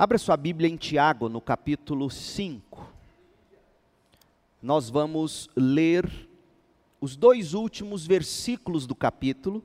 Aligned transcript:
Abra 0.00 0.16
sua 0.16 0.36
Bíblia 0.36 0.70
em 0.70 0.76
Tiago, 0.76 1.28
no 1.28 1.40
capítulo 1.40 2.08
5. 2.08 2.88
Nós 4.62 4.88
vamos 4.88 5.50
ler 5.56 6.08
os 7.00 7.16
dois 7.16 7.52
últimos 7.52 8.06
versículos 8.06 8.86
do 8.86 8.94
capítulo. 8.94 9.60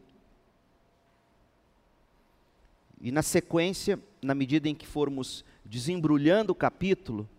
E 3.00 3.12
na 3.12 3.22
sequência, 3.22 4.00
na 4.24 4.34
medida 4.34 4.68
em 4.68 4.74
que 4.74 4.88
formos 4.88 5.46
desembrulhando 5.64 6.52
o 6.52 6.56
capítulo, 6.56 7.30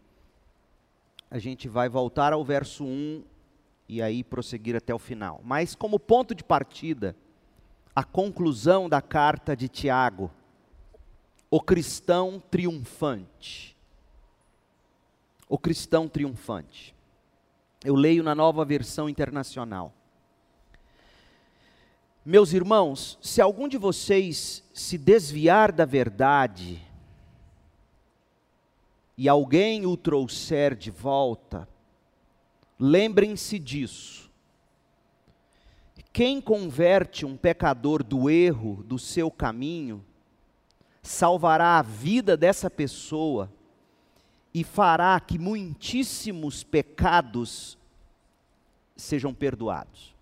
a 1.29 1.41
gente 1.41 1.69
vai 1.69 1.89
voltar 1.89 2.33
ao 2.33 2.45
verso 2.45 2.85
1 2.85 3.25
e 3.89 4.01
aí 4.01 4.23
prosseguir 4.23 4.77
até 4.77 4.95
o 4.95 5.01
final. 5.01 5.41
Mas 5.43 5.75
como 5.75 5.99
ponto 5.99 6.33
de 6.33 6.45
partida, 6.45 7.17
a 7.93 8.05
conclusão 8.05 8.89
da 8.89 9.03
carta 9.03 9.57
de 9.57 9.69
Tiago 9.69 10.31
o 11.55 11.61
cristão 11.61 12.43
triunfante. 12.51 13.77
O 15.49 15.57
cristão 15.57 16.09
triunfante. 16.09 16.93
Eu 17.85 17.95
leio 17.95 18.25
na 18.25 18.35
nova 18.35 18.65
versão 18.65 19.09
internacional. 19.09 19.95
Meus 22.27 22.53
irmãos, 22.53 23.17
se 23.23 23.41
algum 23.41 23.69
de 23.69 23.79
vocês 23.79 24.65
se 24.75 24.99
desviar 24.99 25.71
da 25.71 25.85
verdade 25.85 26.83
e 29.17 29.29
alguém 29.29 29.87
o 29.87 29.97
trouxer 29.97 30.75
de 30.75 30.91
volta, 30.91 31.69
lembrem-se 32.77 33.61
disso. 33.61 34.29
Quem 36.13 36.41
converte 36.41 37.25
um 37.25 37.37
pecador 37.37 38.03
do 38.03 38.29
erro 38.29 38.83
do 38.83 38.99
seu 38.99 39.31
caminho, 39.31 40.05
salvará 41.05 41.79
a 41.79 41.83
vida 41.83 42.35
dessa 42.35 42.71
pessoa 42.71 43.53
e 44.55 44.65
fará 44.65 45.21
que 45.21 45.39
muitíssimos 45.39 46.65
pecados 46.65 47.79
sejam 48.97 49.35
perdoados. 49.35 50.15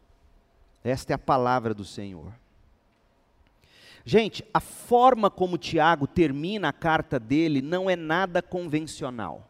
Esta 0.82 1.12
é 1.12 1.14
a 1.14 1.18
palavra 1.18 1.72
do 1.72 1.84
Senhor. 1.84 2.32
Gente, 4.04 4.44
a 4.52 4.58
forma 4.58 5.30
como 5.30 5.56
Tiago 5.56 6.08
termina 6.08 6.70
a 6.70 6.72
carta 6.72 7.20
dele 7.20 7.62
não 7.62 7.88
é 7.88 7.94
nada 7.94 8.42
convencional. 8.42 9.48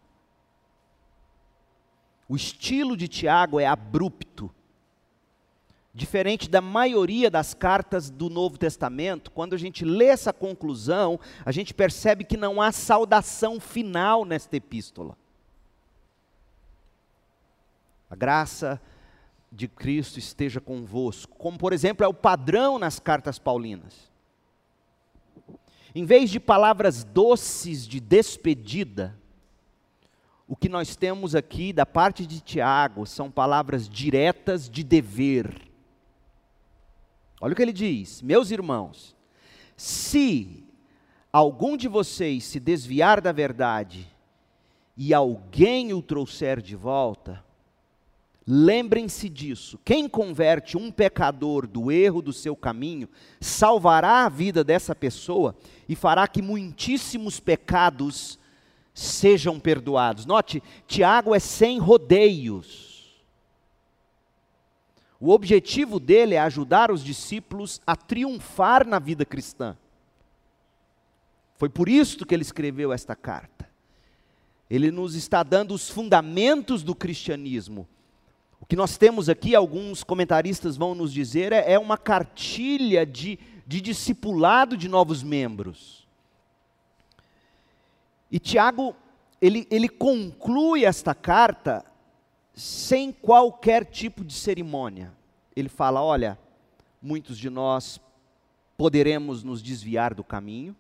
O 2.29 2.37
estilo 2.37 2.95
de 2.95 3.09
Tiago 3.09 3.59
é 3.59 3.67
abrupto, 3.67 4.55
Diferente 5.95 6.49
da 6.49 6.63
maioria 6.63 7.31
das 7.31 7.53
cartas 7.53 8.09
do 8.09 8.31
Novo 8.31 8.57
Testamento, 8.57 9.31
quando 9.31 9.55
a 9.55 9.59
gente 9.59 9.85
lê 9.85 10.07
essa 10.07 10.33
conclusão, 10.33 11.21
a 11.45 11.53
gente 11.53 11.75
percebe 11.75 12.25
que 12.25 12.37
não 12.37 12.63
há 12.63 12.73
saudação 12.73 13.61
final 13.61 14.25
nesta 14.25 14.57
epístola. 14.57 15.19
A 18.09 18.17
graça 18.17 18.81
de 19.51 19.69
Cristo 19.69 20.19
esteja 20.19 20.63
convosco, 20.63 21.37
como 21.37 21.59
por 21.59 21.75
exemplo 21.75 22.05
é 22.05 22.09
o 22.09 22.15
padrão 22.15 22.79
nas 22.79 22.99
cartas 22.99 23.39
paulinas. 23.39 24.11
Em 25.95 26.07
vez 26.07 26.31
de 26.31 26.41
palavras 26.41 27.05
doces 27.05 27.87
de 27.87 28.01
despedida, 28.01 29.15
o 30.49 30.57
que 30.57 30.71
nós 30.71 30.97
temos 30.97 31.35
aqui 31.35 31.71
da 31.71 31.85
parte 31.85 32.27
de 32.27 32.41
Tiago 32.41 33.05
são 33.05 33.31
palavras 33.31 33.87
diretas 33.87 34.71
de 34.71 34.83
dever 34.83 35.72
Olha 37.43 37.53
o 37.53 37.57
que 37.57 37.63
ele 37.63 37.73
diz: 37.73 38.23
Meus 38.23 38.53
irmãos, 38.53 39.17
se 39.77 40.65
algum 41.33 41.77
de 41.77 41.89
vocês 41.89 42.45
se 42.45 42.61
desviar 42.61 43.21
da 43.21 43.33
verdade 43.33 44.07
e 44.97 45.13
alguém 45.13 45.93
o 45.93 46.01
trouxer 46.01 46.63
de 46.63 46.77
volta, 46.77 47.45
lembrem-se 48.47 49.29
disso. 49.29 49.77
Quem 49.85 50.09
converte 50.09 50.77
um 50.77 50.89
pecador 50.89 51.67
do 51.67 51.91
erro 51.91 52.23
do 52.23 52.33
seu 52.33 52.55
caminho, 52.55 53.09
salvará 53.41 54.25
a 54.25 54.29
vida 54.29 54.63
dessa 54.63 54.95
pessoa 54.95 55.57
e 55.89 55.97
fará 55.97 56.29
que 56.29 56.41
muitíssimos 56.41 57.41
pecados 57.41 58.39
sejam 58.95 59.59
perdoados. 59.59 60.27
Note, 60.27 60.63
Tiago 60.87 61.35
é 61.35 61.41
sem 61.41 61.81
rodeios. 61.81 62.92
O 65.25 65.31
objetivo 65.31 66.01
dele 66.01 66.35
é 66.35 66.41
ajudar 66.41 66.91
os 66.91 67.05
discípulos 67.05 67.81
a 67.87 67.95
triunfar 67.95 68.85
na 68.85 68.99
vida 68.99 69.25
cristã. 69.25 69.77
Foi 71.55 71.69
por 71.69 71.89
isso 71.89 72.27
que 72.27 72.35
ele 72.35 72.43
escreveu 72.43 72.93
esta 72.93 73.15
carta. 73.15 73.71
Ele 74.69 74.91
nos 74.91 75.15
está 75.15 75.45
dando 75.45 75.75
os 75.75 75.89
fundamentos 75.89 76.83
do 76.83 76.93
cristianismo. 76.93 77.87
O 78.61 78.67
que 78.67 78.75
nós 78.75 78.99
temos 78.99 79.29
aqui, 79.29 79.55
alguns 79.55 80.03
comentaristas 80.03 80.77
vão 80.77 80.93
nos 80.93 81.13
dizer, 81.13 81.53
é, 81.53 81.75
é 81.75 81.79
uma 81.79 81.97
cartilha 81.97 83.07
de, 83.07 83.39
de 83.65 83.81
discipulado 83.81 84.77
de 84.77 84.89
novos 84.89 85.23
membros. 85.23 86.05
E 88.29 88.41
Tiago, 88.41 88.97
ele, 89.41 89.69
ele 89.71 89.89
conclui 89.89 90.85
esta 90.85 91.15
carta 91.15 91.85
sem 92.55 93.13
qualquer 93.13 93.85
tipo 93.85 94.25
de 94.25 94.35
cerimônia. 94.35 95.13
Ele 95.55 95.69
fala: 95.69 96.03
olha, 96.03 96.39
muitos 97.01 97.39
de 97.39 97.49
nós 97.49 98.01
poderemos 98.77 99.43
nos 99.43 99.63
desviar 99.63 100.15
do 100.15 100.25
caminho. 100.25 100.77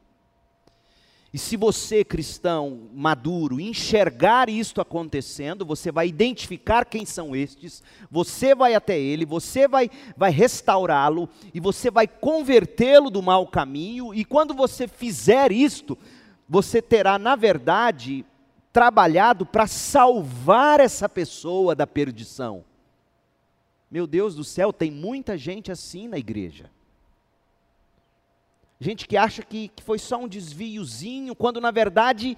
E 1.32 1.38
se 1.38 1.56
você, 1.56 2.04
cristão 2.04 2.90
maduro, 2.92 3.58
enxergar 3.58 4.50
isto 4.50 4.82
acontecendo, 4.82 5.64
você 5.64 5.90
vai 5.90 6.06
identificar 6.06 6.84
quem 6.84 7.06
são 7.06 7.34
estes, 7.34 7.82
você 8.10 8.54
vai 8.54 8.74
até 8.74 9.00
ele, 9.00 9.24
você 9.24 9.66
vai, 9.66 9.90
vai 10.14 10.30
restaurá-lo 10.30 11.26
e 11.54 11.58
você 11.58 11.90
vai 11.90 12.06
convertê-lo 12.06 13.08
do 13.08 13.22
mau 13.22 13.46
caminho, 13.46 14.12
e 14.12 14.26
quando 14.26 14.52
você 14.52 14.86
fizer 14.86 15.50
isto, 15.50 15.96
você 16.46 16.82
terá, 16.82 17.18
na 17.18 17.34
verdade, 17.34 18.26
trabalhado 18.72 19.44
para 19.44 19.66
salvar 19.66 20.80
essa 20.80 21.08
pessoa 21.08 21.74
da 21.74 21.86
perdição. 21.86 22.64
Meu 23.90 24.06
Deus 24.06 24.34
do 24.34 24.42
céu, 24.42 24.72
tem 24.72 24.90
muita 24.90 25.36
gente 25.36 25.70
assim 25.70 26.08
na 26.08 26.18
igreja. 26.18 26.70
Gente 28.80 29.06
que 29.06 29.16
acha 29.16 29.42
que, 29.42 29.68
que 29.68 29.82
foi 29.82 29.98
só 29.98 30.16
um 30.16 30.26
desviozinho, 30.26 31.36
quando 31.36 31.60
na 31.60 31.70
verdade 31.70 32.36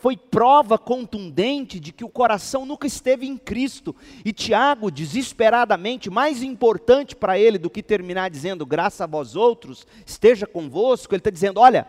foi 0.00 0.16
prova 0.16 0.78
contundente 0.78 1.80
de 1.80 1.92
que 1.92 2.04
o 2.04 2.08
coração 2.08 2.64
nunca 2.64 2.86
esteve 2.86 3.26
em 3.26 3.36
Cristo. 3.36 3.96
E 4.24 4.32
Tiago, 4.32 4.90
desesperadamente, 4.90 6.08
mais 6.08 6.42
importante 6.42 7.16
para 7.16 7.38
ele 7.38 7.58
do 7.58 7.70
que 7.70 7.82
terminar 7.82 8.30
dizendo 8.30 8.64
graça 8.64 9.04
a 9.04 9.06
vós 9.06 9.34
outros, 9.34 9.86
esteja 10.06 10.46
convosco, 10.46 11.14
ele 11.14 11.20
está 11.20 11.30
dizendo: 11.30 11.58
olha, 11.58 11.86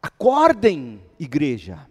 acordem, 0.00 1.02
igreja. 1.18 1.86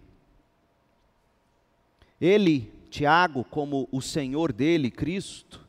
Ele, 2.21 2.71
Tiago, 2.91 3.43
como 3.43 3.89
o 3.91 3.99
Senhor 3.99 4.53
dele, 4.53 4.91
Cristo, 4.91 5.67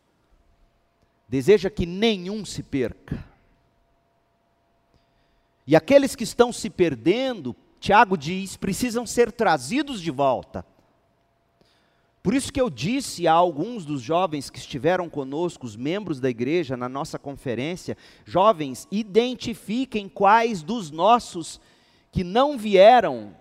deseja 1.26 1.70
que 1.70 1.86
nenhum 1.86 2.44
se 2.44 2.62
perca. 2.62 3.24
E 5.66 5.74
aqueles 5.74 6.14
que 6.14 6.24
estão 6.24 6.52
se 6.52 6.68
perdendo, 6.68 7.56
Tiago 7.80 8.18
diz, 8.18 8.54
precisam 8.58 9.06
ser 9.06 9.32
trazidos 9.32 10.02
de 10.02 10.10
volta. 10.10 10.62
Por 12.22 12.34
isso 12.34 12.52
que 12.52 12.60
eu 12.60 12.69
disse 12.69 13.26
a 13.26 13.32
alguns 13.32 13.86
dos 13.86 14.02
jovens 14.02 14.50
que 14.50 14.58
estiveram 14.58 15.08
conosco, 15.08 15.64
os 15.64 15.74
membros 15.74 16.20
da 16.20 16.28
igreja, 16.28 16.76
na 16.76 16.88
nossa 16.88 17.19
conferência, 17.19 17.96
jovens, 18.26 18.86
identifiquem 18.92 20.08
quais 20.08 20.62
dos 20.62 20.90
nossos 20.90 21.58
que 22.12 22.22
não 22.22 22.58
vieram 22.58 23.34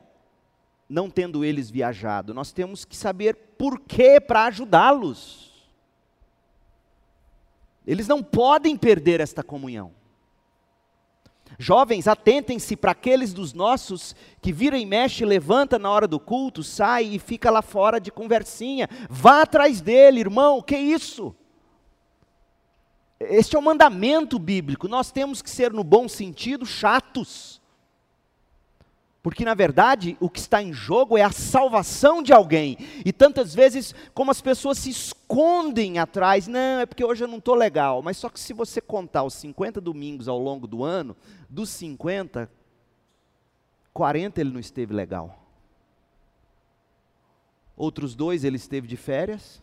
não 0.92 1.10
tendo 1.10 1.46
eles 1.46 1.72
viajado. 1.72 2.34
Nós 2.34 2.52
temos 2.52 2.84
que 2.84 2.96
saber 2.96 3.36
por 3.58 3.80
que 3.80 4.20
para 4.20 4.46
ajudá-los. 4.46 5.50
Eles 7.88 8.08
não 8.08 8.22
podem 8.22 8.76
perder 8.76 9.22
esta 9.22 9.42
comunhão. 9.42 9.94
Jovens, 11.58 12.08
atentem-se 12.08 12.76
para 12.76 12.92
aqueles 12.92 13.34
dos 13.34 13.54
nossos 13.54 14.16
que 14.42 14.52
vira 14.52 14.78
e 14.78 14.86
mexe, 14.86 15.24
levanta 15.24 15.80
na 15.80 15.90
hora 15.90 16.08
do 16.08 16.20
culto, 16.20 16.64
sai 16.64 17.06
e 17.06 17.20
fica 17.20 17.50
lá 17.50 17.62
fora 17.62 18.00
de 18.00 18.12
conversinha. 18.12 18.90
Vá 19.10 19.44
atrás 19.44 19.80
dele, 19.80 20.20
irmão, 20.20 20.62
que 20.62 20.78
isso? 20.78 21.34
Este 23.20 23.56
é 23.56 23.60
o 23.60 23.62
mandamento 23.62 24.38
bíblico. 24.38 24.88
Nós 24.88 25.12
temos 25.12 25.42
que 25.42 25.50
ser, 25.50 25.72
no 25.72 25.84
bom 25.84 26.10
sentido, 26.10 26.66
chatos. 26.66 27.61
Porque, 29.24 29.46
na 29.46 29.54
verdade, 29.54 30.18
o 30.20 30.30
que 30.30 30.40
está 30.40 30.64
em 30.64 30.74
jogo 30.74 31.16
é 31.16 31.22
a 31.22 31.32
salvação 31.32 32.24
de 32.24 32.34
alguém. 32.34 32.78
E 33.06 33.14
tantas 33.14 33.54
vezes, 33.54 33.94
como 34.16 34.32
as 34.32 34.42
pessoas 34.42 34.80
se 34.80 34.90
escondem 34.90 36.00
atrás, 36.00 36.48
não, 36.48 36.80
é 36.80 36.88
porque 36.88 37.06
hoje 37.06 37.24
eu 37.24 37.28
não 37.28 37.38
estou 37.38 37.54
legal. 37.54 38.02
Mas 38.02 38.18
só 38.18 38.30
que 38.30 38.40
se 38.40 38.52
você 38.52 38.82
contar 38.82 39.24
os 39.24 39.36
50 39.36 39.80
domingos 39.80 40.28
ao 40.28 40.40
longo 40.40 40.66
do 40.66 40.84
ano, 40.84 41.16
dos 41.48 41.70
50, 41.70 42.52
40 43.94 44.42
ele 44.42 44.50
não 44.52 44.60
esteve 44.60 44.92
legal. 44.92 45.38
Outros 47.78 48.16
dois 48.16 48.44
ele 48.44 48.58
esteve 48.58 48.88
de 48.88 48.98
férias. 48.98 49.62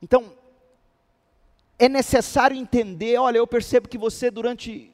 Então, 0.00 0.32
é 1.76 1.88
necessário 1.88 2.56
entender, 2.56 3.18
olha, 3.18 3.38
eu 3.38 3.46
percebo 3.46 3.88
que 3.88 3.98
você 3.98 4.30
durante 4.30 4.93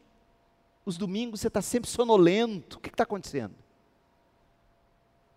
os 0.84 0.96
domingos 0.96 1.40
você 1.40 1.48
está 1.48 1.62
sempre 1.62 1.88
sonolento. 1.88 2.78
O 2.78 2.80
que 2.80 2.88
está 2.88 3.04
acontecendo? 3.04 3.54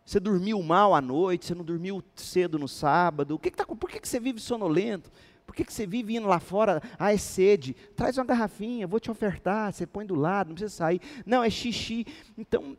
Você 0.06 0.20
dormiu 0.20 0.62
mal 0.62 0.94
à 0.94 1.02
noite, 1.02 1.46
você 1.46 1.56
não 1.56 1.64
dormiu 1.64 2.04
cedo 2.16 2.60
no 2.60 2.68
sábado. 2.68 3.36
O 3.36 3.40
que 3.40 3.50
que 3.50 3.58
tá, 3.58 3.66
por 3.66 3.90
que, 3.90 4.00
que 4.00 4.08
você 4.08 4.20
vive 4.20 4.40
sonolento? 4.40 5.12
Por 5.46 5.56
que, 5.56 5.64
que 5.64 5.74
você 5.74 5.86
vive 5.86 6.16
indo 6.16 6.28
lá 6.28 6.40
fora? 6.40 6.82
Ah, 6.98 7.14
é 7.14 7.18
sede. 7.18 7.74
Traz 7.96 8.18
uma 8.18 8.26
garrafinha, 8.26 8.88
vou 8.88 9.00
te 9.00 9.12
ofertar. 9.12 9.72
Você 9.72 9.86
põe 9.86 10.06
do 10.06 10.16
lado, 10.16 10.48
não 10.48 10.56
precisa 10.56 10.76
sair. 10.76 11.02
Não, 11.26 11.44
é 11.44 11.50
xixi. 11.50 12.06
Então, 12.38 12.78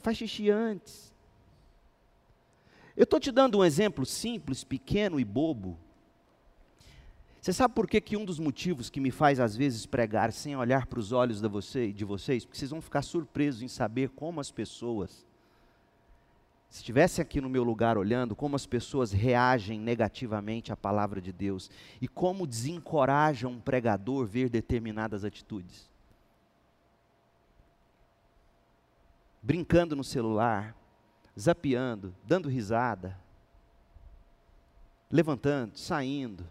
faz 0.00 0.16
xixi 0.16 0.50
antes. 0.50 1.12
Eu 2.96 3.04
estou 3.04 3.18
te 3.18 3.32
dando 3.32 3.58
um 3.58 3.64
exemplo 3.64 4.04
simples, 4.04 4.62
pequeno 4.64 5.18
e 5.18 5.24
bobo. 5.24 5.78
Você 7.40 7.54
sabe 7.54 7.74
por 7.74 7.88
que, 7.88 8.00
que 8.00 8.16
um 8.16 8.24
dos 8.24 8.38
motivos 8.38 8.90
que 8.90 9.00
me 9.00 9.10
faz 9.10 9.40
às 9.40 9.56
vezes 9.56 9.86
pregar 9.86 10.30
sem 10.30 10.56
olhar 10.56 10.86
para 10.86 10.98
os 10.98 11.10
olhos 11.10 11.40
de, 11.40 11.48
você, 11.48 11.90
de 11.90 12.04
vocês? 12.04 12.44
Porque 12.44 12.58
vocês 12.58 12.70
vão 12.70 12.82
ficar 12.82 13.00
surpresos 13.00 13.62
em 13.62 13.68
saber 13.68 14.10
como 14.10 14.40
as 14.40 14.50
pessoas 14.50 15.26
se 16.70 16.78
estivesse 16.78 17.20
aqui 17.20 17.40
no 17.40 17.48
meu 17.48 17.64
lugar 17.64 17.98
olhando, 17.98 18.36
como 18.36 18.54
as 18.54 18.64
pessoas 18.64 19.10
reagem 19.10 19.80
negativamente 19.80 20.72
à 20.72 20.76
palavra 20.76 21.20
de 21.20 21.32
Deus 21.32 21.68
e 22.00 22.06
como 22.06 22.46
desencoraja 22.46 23.48
um 23.48 23.58
pregador 23.58 24.24
ver 24.24 24.48
determinadas 24.48 25.24
atitudes. 25.24 25.90
Brincando 29.42 29.96
no 29.96 30.04
celular, 30.04 30.76
zapeando, 31.36 32.14
dando 32.24 32.48
risada, 32.48 33.18
levantando, 35.10 35.76
saindo. 35.76 36.46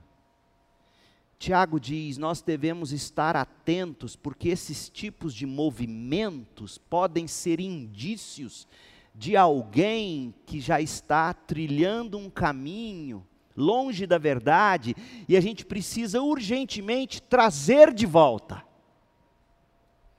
Tiago 1.39 1.79
diz: 1.79 2.17
nós 2.17 2.41
devemos 2.41 2.91
estar 2.91 3.37
atentos, 3.37 4.15
porque 4.17 4.49
esses 4.49 4.89
tipos 4.89 5.33
de 5.33 5.45
movimentos 5.45 6.77
podem 6.77 7.27
ser 7.27 7.61
indícios 7.61 8.67
de 9.15 9.37
alguém 9.37 10.35
que 10.45 10.59
já 10.59 10.81
está 10.81 11.33
trilhando 11.33 12.17
um 12.17 12.29
caminho 12.29 13.25
longe 13.55 14.05
da 14.05 14.17
verdade 14.17 14.95
e 15.27 15.35
a 15.35 15.41
gente 15.41 15.65
precisa 15.65 16.21
urgentemente 16.21 17.21
trazer 17.21 17.93
de 17.93 18.05
volta. 18.05 18.63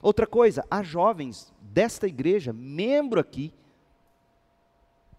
Outra 0.02 0.26
coisa, 0.26 0.64
há 0.70 0.82
jovens 0.82 1.52
desta 1.61 2.06
igreja, 2.06 2.52
membro 2.52 3.20
aqui, 3.20 3.52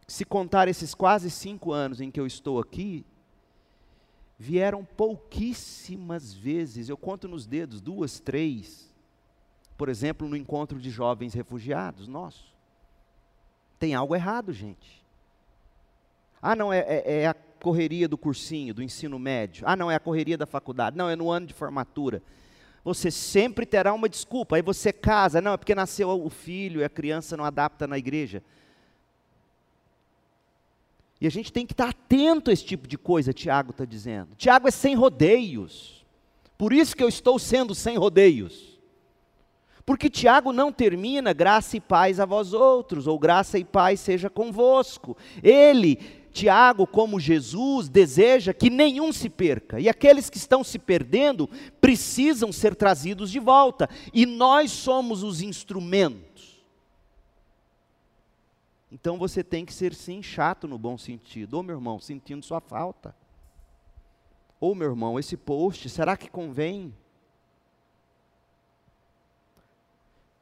se 0.07 0.25
contar 0.25 0.67
esses 0.67 0.95
quase 0.95 1.29
cinco 1.29 1.71
anos 1.71 2.01
em 2.01 2.09
que 2.11 2.19
eu 2.19 2.25
estou 2.25 2.59
aqui, 2.59 3.05
vieram 4.41 4.83
pouquíssimas 4.83 6.33
vezes, 6.33 6.89
eu 6.89 6.97
conto 6.97 7.27
nos 7.27 7.45
dedos, 7.45 7.79
duas, 7.79 8.19
três, 8.19 8.91
por 9.77 9.87
exemplo, 9.87 10.27
no 10.27 10.35
encontro 10.35 10.79
de 10.79 10.89
jovens 10.89 11.35
refugiados, 11.35 12.07
nosso. 12.07 12.51
Tem 13.77 13.93
algo 13.93 14.15
errado, 14.15 14.51
gente. 14.51 15.05
Ah, 16.41 16.55
não, 16.55 16.73
é, 16.73 16.79
é, 16.79 17.21
é 17.21 17.27
a 17.27 17.35
correria 17.35 18.07
do 18.07 18.17
cursinho, 18.17 18.73
do 18.73 18.81
ensino 18.81 19.19
médio. 19.19 19.63
Ah, 19.67 19.75
não, 19.75 19.91
é 19.91 19.95
a 19.95 19.99
correria 19.99 20.39
da 20.39 20.47
faculdade. 20.47 20.97
Não, 20.97 21.07
é 21.07 21.15
no 21.15 21.29
ano 21.29 21.45
de 21.45 21.53
formatura. 21.53 22.23
Você 22.83 23.11
sempre 23.11 23.63
terá 23.63 23.93
uma 23.93 24.09
desculpa. 24.09 24.55
Aí 24.55 24.63
você 24.63 24.91
casa, 24.91 25.39
não, 25.39 25.53
é 25.53 25.57
porque 25.57 25.75
nasceu 25.75 26.09
o 26.09 26.29
filho 26.31 26.81
e 26.81 26.83
a 26.83 26.89
criança 26.89 27.37
não 27.37 27.45
adapta 27.45 27.85
na 27.85 27.97
igreja. 27.99 28.43
E 31.21 31.27
a 31.27 31.29
gente 31.29 31.53
tem 31.53 31.67
que 31.67 31.73
estar 31.73 31.89
atento 31.89 32.49
a 32.49 32.53
esse 32.53 32.65
tipo 32.65 32.87
de 32.87 32.97
coisa, 32.97 33.31
Tiago 33.31 33.69
está 33.69 33.85
dizendo. 33.85 34.29
Tiago 34.35 34.67
é 34.67 34.71
sem 34.71 34.95
rodeios. 34.95 36.03
Por 36.57 36.73
isso 36.73 36.95
que 36.95 37.03
eu 37.03 37.07
estou 37.07 37.37
sendo 37.37 37.75
sem 37.75 37.95
rodeios. 37.95 38.79
Porque 39.85 40.09
Tiago 40.09 40.51
não 40.51 40.71
termina 40.71 41.31
graça 41.31 41.77
e 41.77 41.79
paz 41.79 42.19
a 42.19 42.25
vós 42.25 42.53
outros, 42.53 43.05
ou 43.05 43.19
graça 43.19 43.59
e 43.59 43.63
paz 43.63 43.99
seja 43.99 44.31
convosco. 44.31 45.15
Ele, 45.43 45.97
Tiago, 46.31 46.87
como 46.87 47.19
Jesus, 47.19 47.87
deseja 47.87 48.51
que 48.51 48.69
nenhum 48.71 49.13
se 49.13 49.29
perca, 49.29 49.79
e 49.79 49.87
aqueles 49.89 50.27
que 50.27 50.37
estão 50.37 50.63
se 50.63 50.79
perdendo 50.79 51.47
precisam 51.79 52.51
ser 52.51 52.75
trazidos 52.75 53.29
de 53.29 53.39
volta, 53.39 53.87
e 54.11 54.25
nós 54.25 54.71
somos 54.71 55.23
os 55.23 55.41
instrumentos. 55.41 56.30
Então 58.91 59.17
você 59.17 59.43
tem 59.43 59.65
que 59.65 59.73
ser 59.73 59.93
sim 59.93 60.21
chato 60.21 60.67
no 60.67 60.77
bom 60.77 60.97
sentido. 60.97 61.57
Ô 61.57 61.63
meu 61.63 61.75
irmão, 61.75 61.99
sentindo 61.99 62.45
sua 62.45 62.59
falta. 62.59 63.15
Ô 64.59 64.75
meu 64.75 64.89
irmão, 64.89 65.17
esse 65.17 65.37
post, 65.37 65.89
será 65.89 66.17
que 66.17 66.29
convém? 66.29 66.93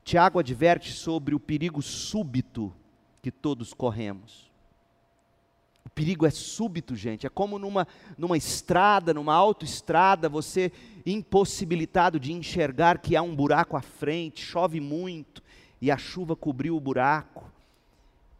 Tiago 0.03 0.39
adverte 0.39 0.91
sobre 0.91 1.35
o 1.35 1.39
perigo 1.39 1.81
súbito 1.81 2.73
que 3.21 3.31
todos 3.31 3.73
corremos. 3.73 4.49
O 5.85 5.89
perigo 5.89 6.25
é 6.25 6.31
súbito, 6.31 6.95
gente. 6.95 7.27
É 7.27 7.29
como 7.29 7.59
numa, 7.59 7.87
numa 8.17 8.35
estrada, 8.35 9.13
numa 9.13 9.33
autoestrada, 9.35 10.27
você 10.27 10.71
impossibilitado 11.05 12.19
de 12.19 12.33
enxergar 12.33 12.97
que 12.97 13.15
há 13.15 13.21
um 13.21 13.35
buraco 13.35 13.77
à 13.77 13.81
frente, 13.81 14.43
chove 14.43 14.79
muito 14.79 15.43
e 15.79 15.91
a 15.91 15.97
chuva 15.97 16.35
cobriu 16.35 16.75
o 16.75 16.79
buraco. 16.79 17.51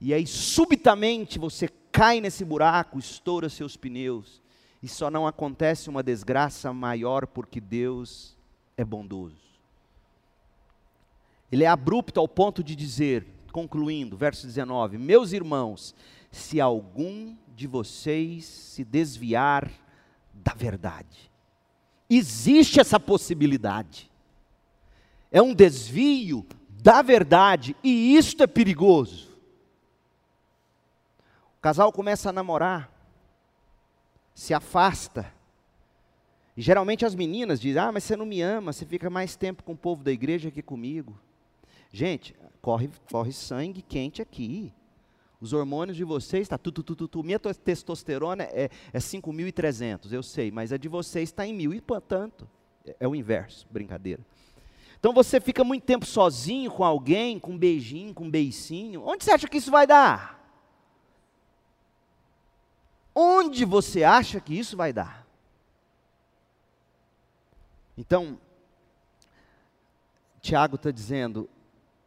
E 0.01 0.13
aí, 0.13 0.25
subitamente, 0.25 1.37
você 1.37 1.69
cai 1.91 2.21
nesse 2.21 2.45
buraco, 2.45 2.97
estoura 2.99 3.49
seus 3.49 3.75
pneus. 3.75 4.41
E 4.81 4.87
só 4.87 5.11
não 5.11 5.27
acontece 5.27 5.89
uma 5.89 6.01
desgraça 6.01 6.71
maior 6.71 7.27
porque 7.27 7.59
Deus 7.59 8.37
é 8.77 8.85
bondoso. 8.85 9.35
Ele 11.51 11.63
é 11.63 11.67
abrupto 11.67 12.19
ao 12.19 12.27
ponto 12.27 12.63
de 12.63 12.75
dizer, 12.75 13.25
concluindo, 13.51 14.15
verso 14.15 14.45
19: 14.45 14.97
Meus 14.97 15.33
irmãos, 15.33 15.93
se 16.31 16.61
algum 16.61 17.35
de 17.55 17.67
vocês 17.67 18.45
se 18.45 18.85
desviar 18.85 19.69
da 20.33 20.53
verdade, 20.53 21.29
existe 22.09 22.79
essa 22.79 22.99
possibilidade. 22.99 24.09
É 25.31 25.41
um 25.41 25.53
desvio 25.53 26.45
da 26.69 27.01
verdade 27.01 27.75
e 27.83 28.15
isto 28.15 28.41
é 28.43 28.47
perigoso. 28.47 29.28
O 31.59 31.61
casal 31.61 31.91
começa 31.91 32.29
a 32.29 32.31
namorar, 32.31 32.89
se 34.33 34.53
afasta. 34.53 35.29
E 36.55 36.61
geralmente 36.61 37.05
as 37.05 37.13
meninas 37.13 37.59
dizem: 37.59 37.81
Ah, 37.81 37.91
mas 37.91 38.05
você 38.05 38.15
não 38.15 38.25
me 38.25 38.41
ama, 38.41 38.71
você 38.71 38.85
fica 38.85 39.09
mais 39.09 39.35
tempo 39.35 39.61
com 39.61 39.73
o 39.73 39.77
povo 39.77 40.01
da 40.01 40.09
igreja 40.09 40.49
que 40.49 40.61
comigo. 40.61 41.19
Gente, 41.91 42.33
corre, 42.61 42.89
corre 43.11 43.33
sangue 43.33 43.81
quente 43.81 44.21
aqui. 44.21 44.71
Os 45.41 45.51
hormônios 45.51 45.97
de 45.97 46.05
vocês 46.05 46.43
está 46.43 46.57
tu, 46.57 46.71
tu, 46.71 46.81
tu, 46.81 46.95
tu, 46.95 47.07
tu. 47.09 47.23
Minha 47.23 47.39
testosterona 47.39 48.43
é, 48.43 48.69
é 48.93 48.99
5.300, 48.99 50.13
eu 50.13 50.23
sei, 50.23 50.51
mas 50.51 50.71
a 50.71 50.77
de 50.77 50.87
vocês 50.87 51.27
está 51.27 51.45
em 51.45 51.53
mil 51.53 51.73
e 51.73 51.83
tanto. 52.07 52.47
É, 52.85 52.95
é 53.01 53.07
o 53.07 53.13
inverso, 53.13 53.67
brincadeira. 53.69 54.21
Então 54.97 55.13
você 55.13 55.41
fica 55.41 55.65
muito 55.65 55.83
tempo 55.83 56.05
sozinho 56.05 56.71
com 56.71 56.85
alguém, 56.85 57.37
com 57.37 57.51
um 57.51 57.57
beijinho, 57.57 58.13
com 58.13 58.23
um 58.23 58.31
beicinho. 58.31 59.03
Onde 59.05 59.25
você 59.25 59.31
acha 59.31 59.47
que 59.49 59.57
isso 59.57 59.71
vai 59.71 59.85
dar? 59.85 60.38
Onde 63.13 63.65
você 63.65 64.03
acha 64.03 64.39
que 64.39 64.57
isso 64.57 64.77
vai 64.77 64.93
dar? 64.93 65.27
Então, 67.97 68.37
Tiago 70.41 70.75
está 70.75 70.91
dizendo: 70.91 71.49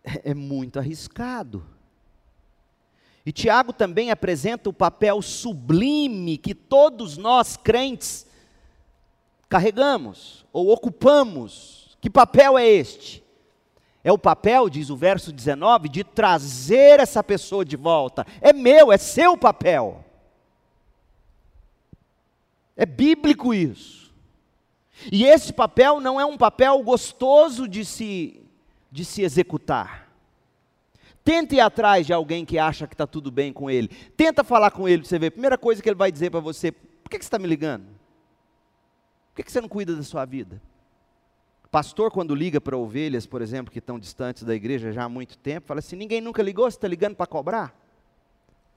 é, 0.03 0.31
é 0.31 0.35
muito 0.35 0.79
arriscado. 0.79 1.65
E 3.25 3.31
Tiago 3.31 3.73
também 3.73 4.11
apresenta 4.11 4.69
o 4.69 4.73
papel 4.73 5.23
sublime 5.23 6.37
que 6.37 6.55
todos 6.55 7.17
nós 7.17 7.57
crentes 7.57 8.27
carregamos 9.49 10.45
ou 10.53 10.71
ocupamos. 10.71 11.97
Que 12.01 12.11
papel 12.11 12.59
é 12.59 12.67
este? 12.67 13.23
É 14.03 14.11
o 14.11 14.19
papel, 14.19 14.69
diz 14.69 14.91
o 14.91 14.97
verso 14.97 15.33
19, 15.33 15.89
de 15.89 16.03
trazer 16.03 16.99
essa 16.99 17.23
pessoa 17.23 17.65
de 17.65 17.77
volta. 17.77 18.27
É 18.41 18.53
meu, 18.53 18.91
é 18.91 18.99
seu 18.99 19.37
papel. 19.37 20.05
É 22.76 22.87
bíblico 22.87 23.52
isso. 23.52 24.12
E 25.11 25.25
esse 25.25 25.52
papel 25.52 26.00
não 26.00 26.21
é 26.21 26.25
um 26.25 26.37
papel 26.37 26.83
gostoso 26.83 27.67
de 27.67 27.85
se 27.85 28.38
de 28.93 29.07
se 29.07 29.23
executar. 29.23 30.12
Tente 31.25 31.55
ir 31.55 31.61
atrás 31.61 32.07
de 32.07 32.12
alguém 32.12 32.45
que 32.45 32.59
acha 32.59 32.87
que 32.87 32.95
está 32.95 33.07
tudo 33.07 33.31
bem 33.31 33.52
com 33.52 33.71
ele. 33.71 33.88
Tenta 34.17 34.45
falar 34.45 34.71
com 34.71 34.87
ele, 34.87 35.05
você 35.05 35.19
vê. 35.19 35.31
Primeira 35.31 35.57
coisa 35.57 35.83
que 35.83 35.88
ele 35.88 35.97
vai 35.97 36.12
dizer 36.12 36.31
para 36.31 36.41
você: 36.41 36.71
por 36.71 37.09
que, 37.09 37.19
que 37.19 37.25
você 37.25 37.29
está 37.29 37.38
me 37.38 37.47
ligando? 37.47 37.87
Por 37.87 39.37
que, 39.37 39.45
que 39.45 39.52
você 39.52 39.61
não 39.61 39.69
cuida 39.69 39.97
da 39.97 40.02
sua 40.02 40.26
vida? 40.26 40.61
Pastor, 41.71 42.11
quando 42.11 42.35
liga 42.35 42.61
para 42.61 42.76
ovelhas, 42.76 43.25
por 43.25 43.41
exemplo, 43.41 43.73
que 43.73 43.79
estão 43.79 43.99
distantes 43.99 44.43
da 44.43 44.55
igreja 44.55 44.93
já 44.93 45.05
há 45.05 45.09
muito 45.09 45.38
tempo, 45.38 45.69
fala 45.69 45.79
assim: 45.79 45.97
ninguém 45.97 46.21
nunca 46.21 46.43
ligou, 46.43 46.71
você 46.71 46.76
está 46.76 46.87
ligando 46.87 47.17
para 47.17 47.26
cobrar? 47.26 47.75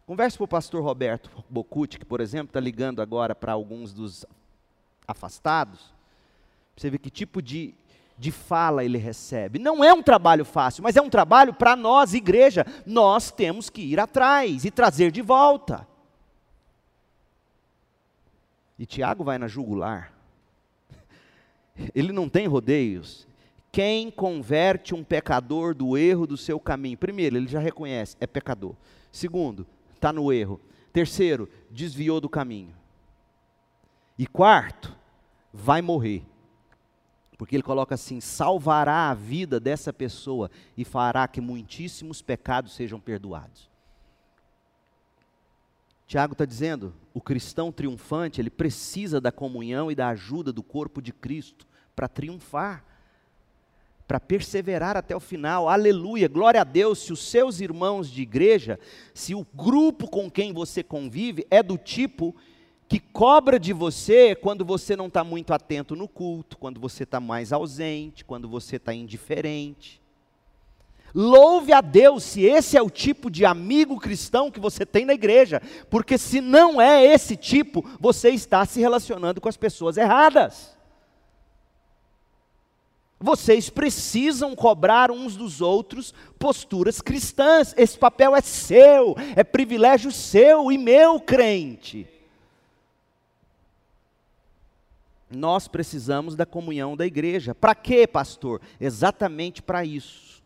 Converse 0.06 0.38
com 0.38 0.44
o 0.44 0.48
pastor 0.48 0.84
Roberto 0.84 1.44
Bocuti, 1.50 1.98
que, 1.98 2.06
por 2.06 2.22
exemplo, 2.22 2.50
está 2.50 2.60
ligando 2.60 3.02
agora 3.02 3.34
para 3.34 3.54
alguns 3.54 3.92
dos 3.92 4.24
afastados. 5.08 5.94
Você 6.78 6.92
vê 6.92 7.00
que 7.00 7.10
tipo 7.10 7.42
de, 7.42 7.74
de 8.18 8.32
fala 8.32 8.84
ele 8.84 9.00
recebe. 9.00 9.58
Não 9.58 9.84
é 9.84 9.92
um 9.94 10.04
trabalho 10.04 10.46
fácil, 10.46 10.84
mas 10.84 10.96
é 10.96 11.02
um 11.02 11.10
trabalho 11.10 11.54
para 11.54 11.76
nós, 11.76 12.14
igreja. 12.14 12.66
Nós 12.86 13.32
temos 13.32 13.68
que 13.70 13.82
ir 13.82 14.00
atrás 14.00 14.64
e 14.64 14.70
trazer 14.70 15.12
de 15.12 15.24
volta. 15.24 15.88
E 18.78 18.86
Tiago 18.86 19.24
vai 19.24 19.40
na 19.40 19.48
jugular. 19.48 20.14
Ele 21.96 22.12
não 22.12 22.30
tem 22.30 22.46
rodeios. 22.46 23.28
Quem 23.72 24.12
converte 24.12 24.94
um 24.94 25.04
pecador 25.04 25.74
do 25.74 25.98
erro 25.98 26.28
do 26.28 26.38
seu 26.38 26.60
caminho? 26.60 26.98
Primeiro, 26.98 27.36
ele 27.38 27.48
já 27.48 27.60
reconhece, 27.60 28.16
é 28.20 28.28
pecador. 28.28 28.76
Segundo, 29.12 29.66
está 30.06 30.14
no 30.14 30.32
erro. 30.32 30.62
Terceiro, 30.94 31.50
desviou 31.72 32.22
do 32.22 32.30
caminho. 32.30 32.76
E 34.18 34.28
quarto, 34.28 34.96
vai 35.52 35.82
morrer. 35.82 36.24
Porque 37.38 37.56
ele 37.56 37.64
coloca 37.64 37.96
assim: 37.96 38.22
salvará 38.22 39.10
a 39.10 39.14
vida 39.14 39.60
dessa 39.60 39.92
pessoa 39.92 40.50
e 40.78 40.86
fará 40.86 41.28
que 41.28 41.42
muitíssimos 41.42 42.22
pecados 42.22 42.76
sejam 42.76 43.00
perdoados. 43.00 43.70
Tiago 46.08 46.34
está 46.34 46.46
dizendo: 46.46 46.94
o 47.14 47.20
cristão 47.20 47.72
triunfante, 47.72 48.40
ele 48.40 48.52
precisa 48.52 49.20
da 49.20 49.32
comunhão 49.32 49.92
e 49.92 49.96
da 49.96 50.10
ajuda 50.10 50.54
do 50.54 50.62
corpo 50.62 51.02
de 51.02 51.12
Cristo 51.12 51.68
para 51.96 52.08
triunfar, 52.08 52.86
para 54.08 54.20
perseverar 54.20 54.96
até 54.96 55.16
o 55.16 55.20
final. 55.20 55.68
Aleluia, 55.68 56.28
glória 56.28 56.62
a 56.62 56.64
Deus. 56.64 57.00
Se 57.00 57.14
os 57.14 57.20
seus 57.20 57.60
irmãos 57.60 58.10
de 58.10 58.22
igreja, 58.22 58.80
se 59.14 59.34
o 59.34 59.46
grupo 59.54 60.10
com 60.10 60.30
quem 60.30 60.54
você 60.54 60.84
convive 60.84 61.46
é 61.50 61.64
do 61.64 61.78
tipo 61.78 62.36
que 62.88 63.00
cobra 63.00 63.60
de 63.60 63.74
você 63.74 64.36
quando 64.36 64.64
você 64.64 64.96
não 64.96 65.08
está 65.08 65.24
muito 65.24 65.54
atento 65.54 65.96
no 65.96 66.08
culto, 66.08 66.58
quando 66.58 66.80
você 66.80 67.04
está 67.04 67.20
mais 67.20 67.52
ausente, 67.52 68.24
quando 68.24 68.48
você 68.48 68.76
está 68.76 68.94
indiferente. 68.94 70.02
Louve 71.14 71.72
a 71.72 71.80
Deus 71.80 72.24
se 72.24 72.44
esse 72.44 72.78
é 72.78 72.82
o 72.82 72.90
tipo 72.90 73.32
de 73.32 73.46
amigo 73.46 73.98
cristão 74.00 74.52
que 74.52 74.60
você 74.60 74.86
tem 74.86 75.06
na 75.06 75.14
igreja, 75.14 75.62
porque 75.90 76.18
se 76.18 76.42
não 76.42 76.80
é 76.80 77.06
esse 77.06 77.38
tipo, 77.38 77.84
você 78.00 78.30
está 78.30 78.66
se 78.66 78.82
relacionando 78.82 79.40
com 79.40 79.48
as 79.48 79.58
pessoas 79.58 79.96
erradas. 79.96 80.75
Vocês 83.20 83.70
precisam 83.70 84.56
cobrar 84.56 85.10
uns 85.10 85.38
dos 85.38 85.62
outros 85.62 86.14
posturas 86.38 87.02
cristãs. 87.02 87.74
Esse 87.78 87.98
papel 87.98 88.36
é 88.36 88.42
seu, 88.42 89.16
é 89.36 89.44
privilégio 89.44 90.12
seu 90.12 90.72
e 90.72 90.78
meu, 90.78 91.20
crente. 91.20 92.08
Nós 95.30 95.68
precisamos 95.68 96.36
da 96.36 96.46
comunhão 96.46 96.96
da 96.96 97.06
igreja. 97.06 97.56
Para 97.56 97.74
quê, 97.74 98.06
pastor? 98.06 98.62
Exatamente 98.80 99.62
para 99.62 99.84
isso. 99.84 100.44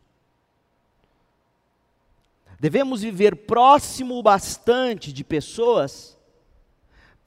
Devemos 2.60 3.02
viver 3.02 3.36
próximo 3.36 4.22
bastante 4.22 5.12
de 5.14 5.24
pessoas 5.24 6.19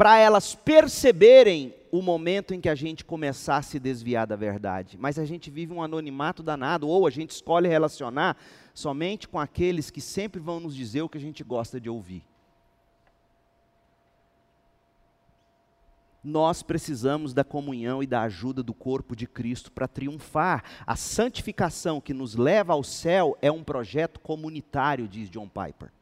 para 0.03 0.19
elas 0.19 0.53
perceberem 0.53 1.73
o 1.93 2.03
momento 2.03 2.53
em 2.53 2.61
que 2.61 2.69
a 2.69 2.75
gente 2.75 3.05
começar 3.05 3.59
a 3.59 3.63
se 3.63 3.79
desviar 3.79 4.27
da 4.27 4.35
verdade. 4.35 4.99
Mas 4.99 5.17
a 5.17 5.25
gente 5.25 5.49
vive 5.49 5.73
um 5.73 5.81
anonimato 5.81 6.43
danado, 6.43 6.89
ou 6.89 7.07
a 7.07 7.11
gente 7.11 7.31
escolhe 7.31 7.69
relacionar 7.69 8.37
somente 8.75 9.29
com 9.29 9.39
aqueles 9.39 9.93
que 9.93 10.01
sempre 10.01 10.41
vão 10.41 10.59
nos 10.59 10.75
dizer 10.75 11.03
o 11.03 11.09
que 11.09 11.19
a 11.19 11.21
gente 11.21 11.45
gosta 11.45 11.81
de 11.81 11.89
ouvir. 11.89 12.25
Nós 16.25 16.65
precisamos 16.65 17.33
da 17.33 17.45
comunhão 17.45 18.03
e 18.03 18.07
da 18.09 18.23
ajuda 18.23 18.61
do 18.61 18.75
corpo 18.75 19.15
de 19.15 19.29
Cristo 19.29 19.71
para 19.71 19.87
triunfar. 19.87 20.65
A 20.85 20.97
santificação 20.97 22.01
que 22.01 22.13
nos 22.13 22.35
leva 22.35 22.73
ao 22.73 22.83
céu 22.83 23.39
é 23.41 23.53
um 23.53 23.63
projeto 23.63 24.19
comunitário, 24.19 25.07
diz 25.07 25.31
John 25.31 25.49
Piper. 25.49 25.93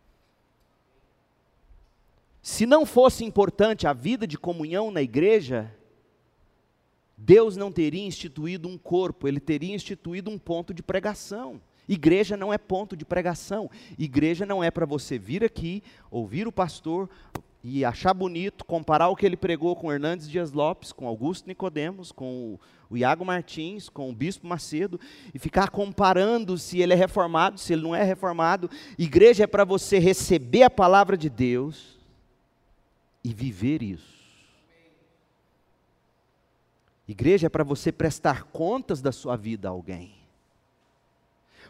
Se 2.43 2.65
não 2.65 2.87
fosse 2.87 3.25
importante 3.25 3.87
a 3.87 3.93
vida 3.93 4.27
de 4.27 4.39
comunhão 4.39 4.91
na 4.91 5.03
igreja, 5.03 5.75
Deus 7.17 7.57
não 7.57 7.71
teria 7.71 8.07
instituído 8.07 8.67
um 8.67 8.79
corpo, 8.79 9.29
ele 9.29 9.41
teria 9.41 9.75
instituído 9.75 10.31
um 10.31 10.39
ponto 10.39 10.73
de 10.73 10.83
pregação. 10.83 11.61
Igreja 11.87 12.37
não 12.37 12.53
é 12.53 12.57
ponto 12.57 12.97
de 12.97 13.05
pregação. 13.05 13.71
Igreja 13.99 14.47
não 14.47 14.65
é 14.65 14.71
para 14.71 14.87
você 14.87 15.19
vir 15.19 15.45
aqui, 15.45 15.83
ouvir 16.11 16.47
o 16.47 16.53
pastor, 16.53 17.11
e 17.63 17.85
achar 17.85 18.15
bonito, 18.15 18.65
comparar 18.65 19.09
o 19.09 19.17
que 19.17 19.27
ele 19.27 19.37
pregou 19.37 19.77
com 19.77 19.93
Hernandes 19.93 20.31
Dias 20.31 20.51
Lopes, 20.51 20.93
com 20.93 21.07
Augusto 21.07 21.47
Nicodemos, 21.47 22.11
com 22.11 22.59
o, 22.89 22.97
Iago 22.97 23.23
Martins, 23.23 23.91
com 23.91 24.09
o 24.09 24.15
Bispo 24.15 24.47
Macedo, 24.47 24.99
e 25.35 25.39
ficar 25.39 25.69
comparando 25.69 26.57
se 26.57 26.81
ele 26.81 26.95
é 26.95 26.97
reformado, 26.97 27.61
se 27.61 27.75
ele 27.75 27.83
não 27.83 27.95
é 27.95 28.03
reformado. 28.03 28.71
Igreja 28.99 29.45
é 29.45 29.47
para 29.47 29.65
você 29.65 29.99
receber 29.99 30.63
a 30.63 30.71
palavra 30.71 31.19
de 31.19 31.29
Deus 31.29 32.00
e 33.23 33.33
viver 33.35 33.83
isso. 33.83 34.21
Igreja 37.07 37.47
é 37.47 37.51
para 37.51 37.65
você 37.65 37.91
prestar 37.91 38.45
contas 38.45 39.03
da 39.03 39.11
sua 39.11 39.37
vida 39.37 39.69
a 39.69 39.73
alguém. 39.73 40.15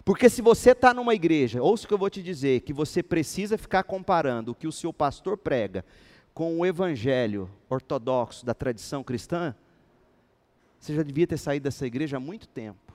Porque 0.04 0.28
se 0.28 0.42
você 0.42 0.72
está 0.72 0.94
numa 0.94 1.14
igreja, 1.14 1.62
ouça 1.62 1.84
o 1.84 1.88
que 1.88 1.94
eu 1.94 1.98
vou 1.98 2.10
te 2.10 2.22
dizer, 2.22 2.60
que 2.60 2.72
você 2.72 3.02
precisa 3.02 3.58
ficar 3.58 3.82
comparando 3.82 4.52
o 4.52 4.54
que 4.54 4.66
o 4.66 4.72
seu 4.72 4.92
pastor 4.92 5.36
prega 5.36 5.84
com 6.32 6.58
o 6.58 6.64
evangelho 6.64 7.50
ortodoxo 7.68 8.44
da 8.46 8.54
tradição 8.54 9.02
cristã, 9.02 9.54
você 10.78 10.94
já 10.94 11.02
devia 11.02 11.26
ter 11.26 11.36
saído 11.36 11.64
dessa 11.64 11.86
igreja 11.86 12.16
há 12.16 12.20
muito 12.20 12.48
tempo. 12.48 12.89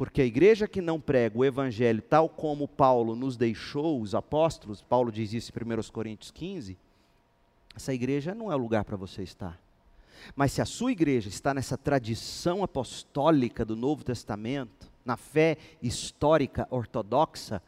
Porque 0.00 0.22
a 0.22 0.24
igreja 0.24 0.66
que 0.66 0.80
não 0.80 0.98
prega 0.98 1.36
o 1.36 1.44
evangelho 1.44 2.00
tal 2.00 2.26
como 2.26 2.66
Paulo 2.66 3.14
nos 3.14 3.36
deixou, 3.36 4.00
os 4.00 4.14
apóstolos, 4.14 4.80
Paulo 4.80 5.12
diz 5.12 5.34
isso 5.34 5.52
em 5.54 5.78
1 5.78 5.92
Coríntios 5.92 6.30
15, 6.30 6.78
essa 7.76 7.92
igreja 7.92 8.34
não 8.34 8.50
é 8.50 8.54
o 8.54 8.58
lugar 8.58 8.82
para 8.82 8.96
você 8.96 9.22
estar. 9.22 9.60
Mas 10.34 10.52
se 10.52 10.62
a 10.62 10.64
sua 10.64 10.90
igreja 10.90 11.28
está 11.28 11.52
nessa 11.52 11.76
tradição 11.76 12.62
apostólica 12.62 13.62
do 13.62 13.76
Novo 13.76 14.02
Testamento, 14.02 14.90
na 15.04 15.18
fé 15.18 15.58
histórica 15.82 16.66
ortodoxa, 16.70 17.62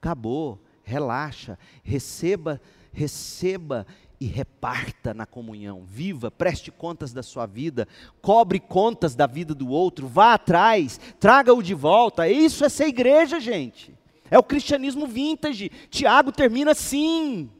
acabou, 0.00 0.60
relaxa, 0.82 1.56
receba, 1.84 2.60
receba 2.92 3.86
e 4.20 4.26
reparta 4.26 5.14
na 5.14 5.26
comunhão. 5.26 5.84
Viva, 5.84 6.30
preste 6.30 6.70
contas 6.70 7.12
da 7.12 7.22
sua 7.22 7.46
vida, 7.46 7.86
cobre 8.20 8.58
contas 8.58 9.14
da 9.14 9.26
vida 9.26 9.54
do 9.54 9.68
outro, 9.68 10.08
vá 10.08 10.34
atrás, 10.34 10.98
traga-o 11.20 11.62
de 11.62 11.74
volta. 11.74 12.28
Isso 12.28 12.64
é 12.64 12.68
ser 12.68 12.88
igreja, 12.88 13.38
gente. 13.38 13.96
É 14.30 14.38
o 14.38 14.42
cristianismo 14.42 15.06
vintage. 15.06 15.70
Tiago 15.90 16.32
termina 16.32 16.72
assim. 16.72 17.50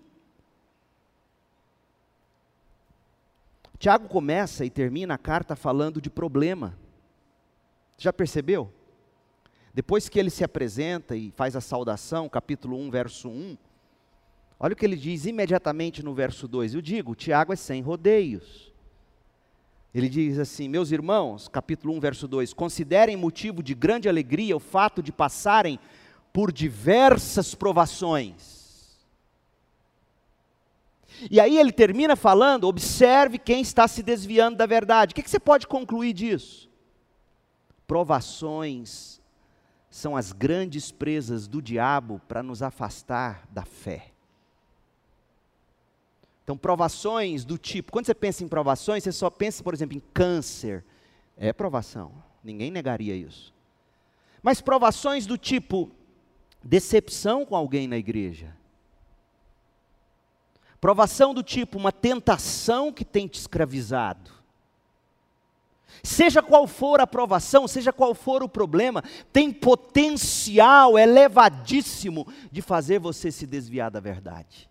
Tiago 3.78 4.08
começa 4.08 4.64
e 4.64 4.70
termina 4.70 5.14
a 5.14 5.18
carta 5.18 5.54
falando 5.54 6.00
de 6.00 6.10
problema. 6.10 6.76
Já 7.96 8.12
percebeu? 8.12 8.72
Depois 9.72 10.08
que 10.08 10.18
ele 10.18 10.30
se 10.30 10.42
apresenta 10.42 11.14
e 11.14 11.30
faz 11.30 11.54
a 11.54 11.60
saudação, 11.60 12.28
capítulo 12.28 12.76
1, 12.76 12.90
verso 12.90 13.28
1, 13.28 13.56
olha 14.58 14.72
o 14.72 14.76
que 14.76 14.84
ele 14.84 14.96
diz 14.96 15.26
imediatamente 15.26 16.02
no 16.02 16.14
verso 16.14 16.48
2. 16.48 16.74
Eu 16.74 16.80
digo, 16.80 17.14
Tiago 17.14 17.52
é 17.52 17.56
sem 17.56 17.80
rodeios. 17.82 18.72
Ele 19.94 20.08
diz 20.08 20.38
assim: 20.38 20.68
Meus 20.68 20.90
irmãos, 20.90 21.48
capítulo 21.48 21.94
1, 21.94 22.00
verso 22.00 22.28
2: 22.28 22.52
Considerem 22.52 23.16
motivo 23.16 23.62
de 23.62 23.74
grande 23.74 24.08
alegria 24.08 24.56
o 24.56 24.60
fato 24.60 25.02
de 25.02 25.12
passarem 25.12 25.78
por 26.32 26.52
diversas 26.52 27.54
provações 27.54 28.58
e 31.30 31.40
aí 31.40 31.58
ele 31.58 31.72
termina 31.72 32.14
falando: 32.14 32.64
observe 32.64 33.38
quem 33.38 33.60
está 33.60 33.88
se 33.88 34.02
desviando 34.02 34.56
da 34.56 34.66
verdade. 34.66 35.12
O 35.12 35.14
que, 35.14 35.22
que 35.22 35.30
você 35.30 35.40
pode 35.40 35.66
concluir 35.66 36.12
disso? 36.12 36.68
Provações 37.86 39.20
são 39.90 40.14
as 40.14 40.32
grandes 40.32 40.92
presas 40.92 41.48
do 41.48 41.62
diabo 41.62 42.20
para 42.28 42.42
nos 42.42 42.62
afastar 42.62 43.48
da 43.50 43.64
fé. 43.64 44.12
Então, 46.48 46.56
provações 46.56 47.44
do 47.44 47.58
tipo, 47.58 47.92
quando 47.92 48.06
você 48.06 48.14
pensa 48.14 48.42
em 48.42 48.48
provações, 48.48 49.04
você 49.04 49.12
só 49.12 49.28
pensa, 49.28 49.62
por 49.62 49.74
exemplo, 49.74 49.94
em 49.94 50.00
câncer. 50.14 50.82
É 51.36 51.52
provação, 51.52 52.10
ninguém 52.42 52.70
negaria 52.70 53.14
isso. 53.14 53.52
Mas 54.42 54.58
provações 54.58 55.26
do 55.26 55.36
tipo 55.36 55.90
decepção 56.64 57.44
com 57.44 57.54
alguém 57.54 57.86
na 57.86 57.98
igreja, 57.98 58.56
Provação 60.80 61.34
do 61.34 61.42
tipo 61.42 61.76
uma 61.76 61.92
tentação 61.92 62.90
que 62.90 63.04
tem 63.04 63.28
te 63.28 63.38
escravizado. 63.38 64.30
Seja 66.02 66.40
qual 66.40 66.66
for 66.66 66.98
a 66.98 67.06
provação, 67.06 67.68
seja 67.68 67.92
qual 67.92 68.14
for 68.14 68.42
o 68.42 68.48
problema, 68.48 69.04
tem 69.34 69.52
potencial 69.52 70.98
elevadíssimo 70.98 72.26
de 72.50 72.62
fazer 72.62 72.98
você 73.00 73.30
se 73.30 73.46
desviar 73.46 73.90
da 73.90 74.00
verdade. 74.00 74.68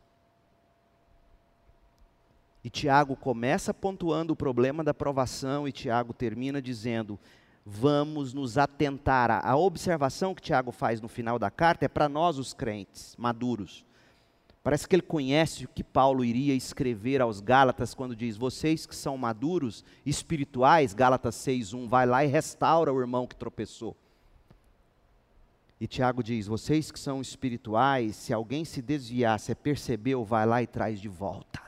E 2.63 2.69
Tiago 2.69 3.15
começa 3.15 3.73
pontuando 3.73 4.33
o 4.33 4.35
problema 4.35 4.83
da 4.83 4.93
provação, 4.93 5.67
e 5.67 5.71
Tiago 5.71 6.13
termina 6.13 6.61
dizendo: 6.61 7.19
vamos 7.65 8.33
nos 8.33 8.57
atentar. 8.57 9.45
A 9.45 9.55
observação 9.57 10.33
que 10.33 10.41
Tiago 10.41 10.71
faz 10.71 11.01
no 11.01 11.09
final 11.09 11.37
da 11.37 11.51
carta 11.51 11.85
é 11.85 11.87
para 11.89 12.07
nós, 12.07 12.37
os 12.37 12.53
crentes 12.53 13.15
maduros. 13.17 13.85
Parece 14.63 14.87
que 14.87 14.95
ele 14.95 15.01
conhece 15.01 15.65
o 15.65 15.69
que 15.69 15.83
Paulo 15.83 16.25
iria 16.25 16.53
escrever 16.53 17.21
aos 17.21 17.39
Gálatas 17.39 17.93
quando 17.93 18.15
diz: 18.15 18.37
Vocês 18.37 18.85
que 18.85 18.95
são 18.95 19.17
maduros, 19.17 19.83
espirituais, 20.05 20.93
Gálatas 20.93 21.35
6,1, 21.35 21.87
vai 21.87 22.05
lá 22.05 22.23
e 22.23 22.27
restaura 22.27 22.91
o 22.91 22.99
irmão 22.99 23.27
que 23.27 23.35
tropeçou. 23.35 23.95
E 25.79 25.87
Tiago 25.87 26.23
diz: 26.23 26.47
Vocês 26.47 26.91
que 26.91 26.99
são 26.99 27.21
espirituais, 27.21 28.15
se 28.15 28.33
alguém 28.33 28.65
se 28.65 28.81
desviar, 28.81 29.39
se 29.39 29.53
percebeu, 29.53 30.23
vai 30.23 30.45
lá 30.45 30.61
e 30.61 30.67
traz 30.67 30.99
de 30.99 31.07
volta. 31.07 31.66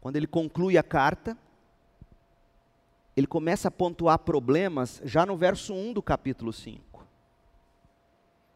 Quando 0.00 0.16
ele 0.16 0.26
conclui 0.26 0.78
a 0.78 0.82
carta, 0.82 1.36
ele 3.16 3.26
começa 3.26 3.68
a 3.68 3.70
pontuar 3.70 4.18
problemas 4.20 5.00
já 5.04 5.26
no 5.26 5.36
verso 5.36 5.74
1 5.74 5.92
do 5.92 6.02
capítulo 6.02 6.52
5. 6.52 7.06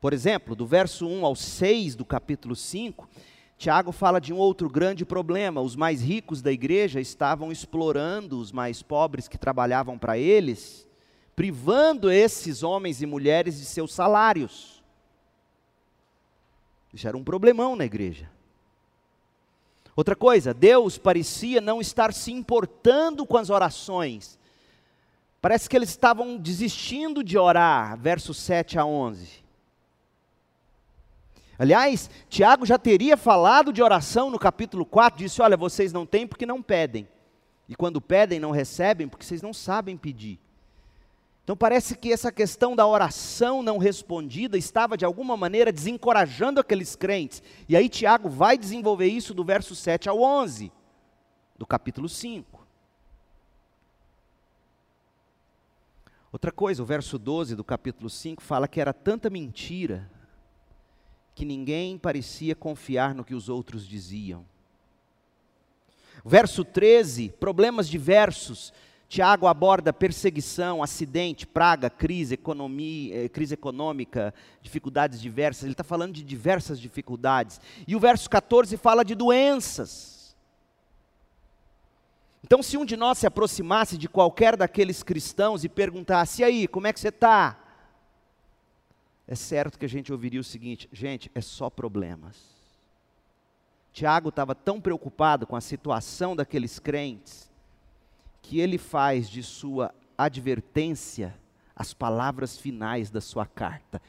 Por 0.01 0.13
exemplo, 0.13 0.55
do 0.55 0.67
verso 0.67 1.07
1 1.07 1.25
ao 1.25 1.35
6 1.35 1.95
do 1.95 2.05
capítulo 2.05 2.55
5, 2.55 3.09
Tiago 3.57 3.93
fala 3.93 4.21
de 4.21 4.33
um 4.33 4.37
outro 4.37 4.69
grande 4.69 5.05
problema. 5.05 5.61
Os 5.61 5.77
mais 5.77 6.03
ricos 6.03 6.43
da 6.43 6.53
igreja 6.53 7.01
estavam 7.01 7.53
explorando 7.53 8.39
os 8.39 8.53
mais 8.53 8.83
pobres 8.83 9.29
que 9.29 9.39
trabalhavam 9.39 9.99
para 9.99 10.19
eles, 10.19 10.87
privando 11.35 12.11
esses 12.11 12.63
homens 12.63 13.03
e 13.03 13.07
mulheres 13.07 13.59
de 13.59 13.65
seus 13.65 13.93
salários. 13.93 14.83
Isso 16.93 17.09
era 17.09 17.17
um 17.17 17.25
problemão 17.25 17.75
na 17.75 17.85
igreja. 17.85 18.31
Outra 19.97 20.17
coisa, 20.17 20.53
Deus 20.53 20.99
parecia 20.99 21.61
não 21.61 21.81
estar 21.81 22.13
se 22.13 22.33
importando 22.33 23.25
com 23.25 23.37
as 23.37 23.49
orações. 23.49 24.39
Parece 25.41 25.69
que 25.69 25.77
eles 25.77 25.91
estavam 25.91 26.37
desistindo 26.37 27.23
de 27.23 27.39
orar, 27.39 27.97
versos 27.99 28.39
7 28.39 28.79
a 28.79 28.85
11. 28.85 29.45
Aliás, 31.59 32.11
Tiago 32.29 32.67
já 32.67 32.79
teria 32.79 33.17
falado 33.17 33.73
de 33.73 33.83
oração 33.83 34.31
no 34.31 34.39
capítulo 34.39 34.85
4, 34.85 35.19
disse: 35.19 35.41
Olha, 35.41 35.57
vocês 35.57 35.93
não 35.93 36.05
têm 36.05 36.27
porque 36.27 36.45
não 36.45 36.61
pedem. 36.61 37.07
E 37.69 37.77
quando 37.77 38.01
pedem, 38.01 38.41
não 38.41 38.51
recebem 38.51 39.09
porque 39.09 39.25
vocês 39.25 39.41
não 39.41 39.53
sabem 39.53 39.97
pedir. 39.97 40.41
Então 41.45 41.55
parece 41.55 41.95
que 41.95 42.11
essa 42.11 42.33
questão 42.33 42.75
da 42.75 42.87
oração 42.87 43.63
não 43.63 43.77
respondida 43.77 44.57
estava 44.57 44.97
de 44.97 45.05
alguma 45.05 45.37
maneira 45.37 45.71
desencorajando 45.71 46.59
aqueles 46.59 46.97
crentes. 46.97 47.43
E 47.69 47.77
aí 47.77 47.87
Tiago 47.87 48.31
vai 48.31 48.57
desenvolver 48.57 49.09
isso 49.09 49.35
do 49.35 49.45
verso 49.45 49.77
7 49.77 50.09
ao 50.09 50.23
11, 50.23 50.73
do 51.59 51.67
capítulo 51.67 52.09
5. 52.09 52.67
Outra 56.33 56.51
coisa, 56.51 56.83
o 56.83 56.87
verso 56.87 57.19
12 57.19 57.55
do 57.55 57.63
capítulo 57.63 58.09
5 58.09 58.43
fala 58.43 58.67
que 58.67 58.81
era 58.81 58.95
tanta 58.95 59.29
mentira 59.29 60.11
que 61.35 61.45
ninguém 61.45 61.99
parecia 61.99 62.57
confiar 62.57 63.15
no 63.15 63.25
que 63.25 63.35
os 63.35 63.51
outros 63.51 63.87
diziam. 63.87 64.47
Verso 66.25 66.65
13, 66.65 67.35
problemas 67.39 67.87
diversos. 67.87 68.73
Tiago 69.09 69.47
aborda 69.47 69.93
perseguição, 69.93 70.83
acidente, 70.83 71.47
praga, 71.47 71.89
crise, 71.89 72.35
economia, 72.35 73.25
eh, 73.25 73.29
crise 73.29 73.55
econômica, 73.55 74.35
dificuldades 74.61 75.21
diversas. 75.21 75.65
Ele 75.65 75.73
está 75.73 75.85
falando 75.85 76.15
de 76.15 76.23
diversas 76.23 76.81
dificuldades. 76.81 77.61
E 77.87 77.95
o 77.95 78.01
verso 78.01 78.29
14 78.29 78.77
fala 78.77 79.05
de 79.05 79.15
doenças. 79.15 80.37
Então, 82.43 82.63
se 82.63 82.77
um 82.77 82.85
de 82.85 82.97
nós 82.97 83.19
se 83.19 83.27
aproximasse 83.27 83.97
de 83.97 84.09
qualquer 84.09 84.57
daqueles 84.57 85.03
cristãos 85.03 85.65
e 85.65 85.69
perguntasse: 85.69 86.43
e 86.43 86.45
aí, 86.45 86.69
como 86.69 86.87
é 86.87 86.93
que 86.93 87.01
você 87.01 87.09
está? 87.09 87.61
é 89.27 89.35
certo 89.35 89.79
que 89.79 89.85
a 89.85 89.89
gente 89.89 90.13
ouviria 90.13 90.41
o 90.41 90.45
seguinte: 90.45 90.89
gente, 90.93 91.31
é 91.35 91.41
só 91.41 91.71
problemas. 91.71 92.55
Tiago 93.93 94.29
estava 94.29 94.55
tão 94.55 94.81
preocupado 94.81 95.47
com 95.47 95.55
a 95.55 95.61
situação 95.61 96.35
daqueles 96.35 96.79
crentes, 96.79 97.51
que 98.45 98.61
ele 98.61 98.77
faz 98.77 99.29
de 99.29 99.43
sua 99.43 99.93
advertência 100.19 101.35
as 101.75 101.95
palavras 101.95 102.59
finais 102.59 103.11
da 103.11 103.21
sua 103.21 103.47
carta. 103.47 104.01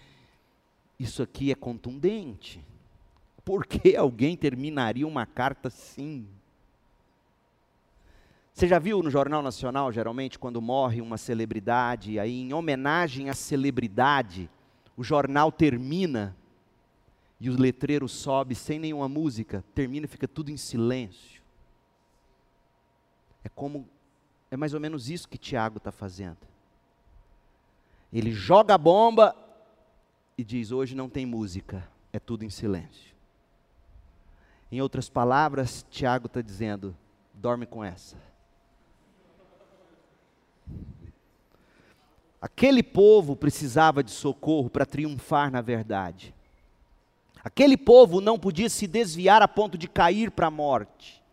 Isso 1.00 1.24
aqui 1.24 1.52
é 1.52 1.56
contundente. 1.56 2.64
Por 3.46 3.66
que 3.66 3.96
alguém 3.96 4.36
terminaria 4.36 5.08
uma 5.08 5.26
carta 5.26 5.70
assim? 5.70 6.28
Você 8.54 8.68
já 8.68 8.78
viu 8.78 9.02
no 9.02 9.10
Jornal 9.10 9.42
Nacional, 9.42 9.92
geralmente, 9.92 10.38
quando 10.38 10.62
morre 10.62 11.00
uma 11.02 11.18
celebridade, 11.18 12.20
aí 12.20 12.42
em 12.42 12.54
homenagem 12.54 13.30
à 13.30 13.34
celebridade, 13.34 14.50
o 14.98 15.04
jornal 15.04 15.50
termina 15.50 16.36
e 17.40 17.50
o 17.50 17.58
letreiro 17.58 18.08
sobe 18.10 18.54
sem 18.54 18.80
nenhuma 18.80 19.08
música, 19.08 19.64
termina 19.74 20.06
e 20.06 20.10
fica 20.10 20.28
tudo 20.28 20.52
em 20.52 20.58
silêncio. 20.58 21.42
É 23.44 23.50
como, 23.50 23.88
é 24.50 24.58
mais 24.58 24.74
ou 24.74 24.80
menos 24.80 25.10
isso 25.10 25.28
que 25.28 25.38
Tiago 25.38 25.78
está 25.78 25.92
fazendo. 25.92 26.38
Ele 28.12 28.32
joga 28.32 28.76
a 28.76 28.78
bomba 28.78 29.36
e 30.38 30.44
diz: 30.44 30.72
hoje 30.72 30.96
não 30.96 31.10
tem 31.10 31.26
música, 31.26 31.88
é 32.14 32.20
tudo 32.20 32.46
em 32.46 32.50
silêncio. 32.50 33.14
Em 34.72 34.82
outras 34.82 35.10
palavras, 35.10 35.86
Tiago 35.90 36.28
está 36.28 36.42
dizendo: 36.42 36.96
dorme 37.34 37.66
com 37.66 37.84
essa. 37.84 38.18
Aquele 42.42 42.84
povo 42.84 43.36
precisava 43.36 44.04
de 44.04 44.12
socorro 44.12 44.70
para 44.70 44.86
triunfar 44.86 45.50
na 45.50 45.62
verdade. 45.62 46.34
Aquele 47.44 47.76
povo 47.76 48.22
não 48.22 48.40
podia 48.40 48.70
se 48.70 48.88
desviar 48.88 49.42
a 49.42 49.48
ponto 49.48 49.78
de 49.78 49.88
cair 49.88 50.32
para 50.32 50.48
a 50.48 50.52
morte. 50.52 51.25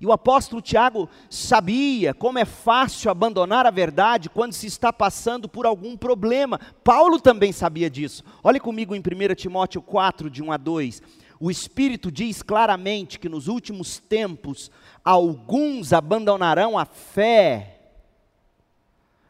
E 0.00 0.06
o 0.06 0.12
apóstolo 0.12 0.62
Tiago 0.62 1.08
sabia 1.28 2.14
como 2.14 2.38
é 2.38 2.44
fácil 2.44 3.10
abandonar 3.10 3.66
a 3.66 3.70
verdade 3.70 4.28
quando 4.28 4.52
se 4.52 4.66
está 4.66 4.92
passando 4.92 5.48
por 5.48 5.66
algum 5.66 5.96
problema. 5.96 6.60
Paulo 6.84 7.20
também 7.20 7.52
sabia 7.52 7.90
disso. 7.90 8.22
Olhe 8.42 8.60
comigo 8.60 8.94
em 8.94 9.00
1 9.00 9.34
Timóteo 9.34 9.82
4, 9.82 10.30
de 10.30 10.42
1 10.42 10.52
a 10.52 10.56
2. 10.56 11.02
O 11.40 11.50
Espírito 11.50 12.12
diz 12.12 12.42
claramente 12.42 13.18
que 13.18 13.28
nos 13.28 13.48
últimos 13.48 13.98
tempos 13.98 14.70
alguns 15.04 15.92
abandonarão 15.92 16.78
a 16.78 16.84
fé 16.84 17.78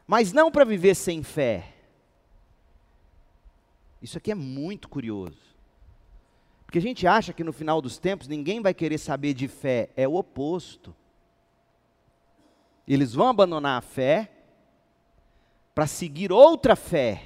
mas 0.09 0.33
não 0.33 0.49
para 0.49 0.65
viver 0.65 0.95
sem 0.95 1.21
fé. 1.21 1.71
Isso 4.01 4.17
aqui 4.17 4.31
é 4.31 4.35
muito 4.35 4.89
curioso. 4.89 5.48
Porque 6.69 6.77
a 6.77 6.83
gente 6.83 7.07
acha 7.07 7.33
que 7.33 7.43
no 7.43 7.51
final 7.51 7.81
dos 7.81 7.97
tempos 7.97 8.27
ninguém 8.27 8.61
vai 8.61 8.75
querer 8.75 8.99
saber 8.99 9.33
de 9.33 9.47
fé, 9.47 9.89
é 9.97 10.07
o 10.07 10.13
oposto. 10.13 10.95
Eles 12.87 13.15
vão 13.15 13.27
abandonar 13.27 13.79
a 13.79 13.81
fé 13.81 14.31
para 15.73 15.87
seguir 15.87 16.31
outra 16.31 16.75
fé, 16.75 17.23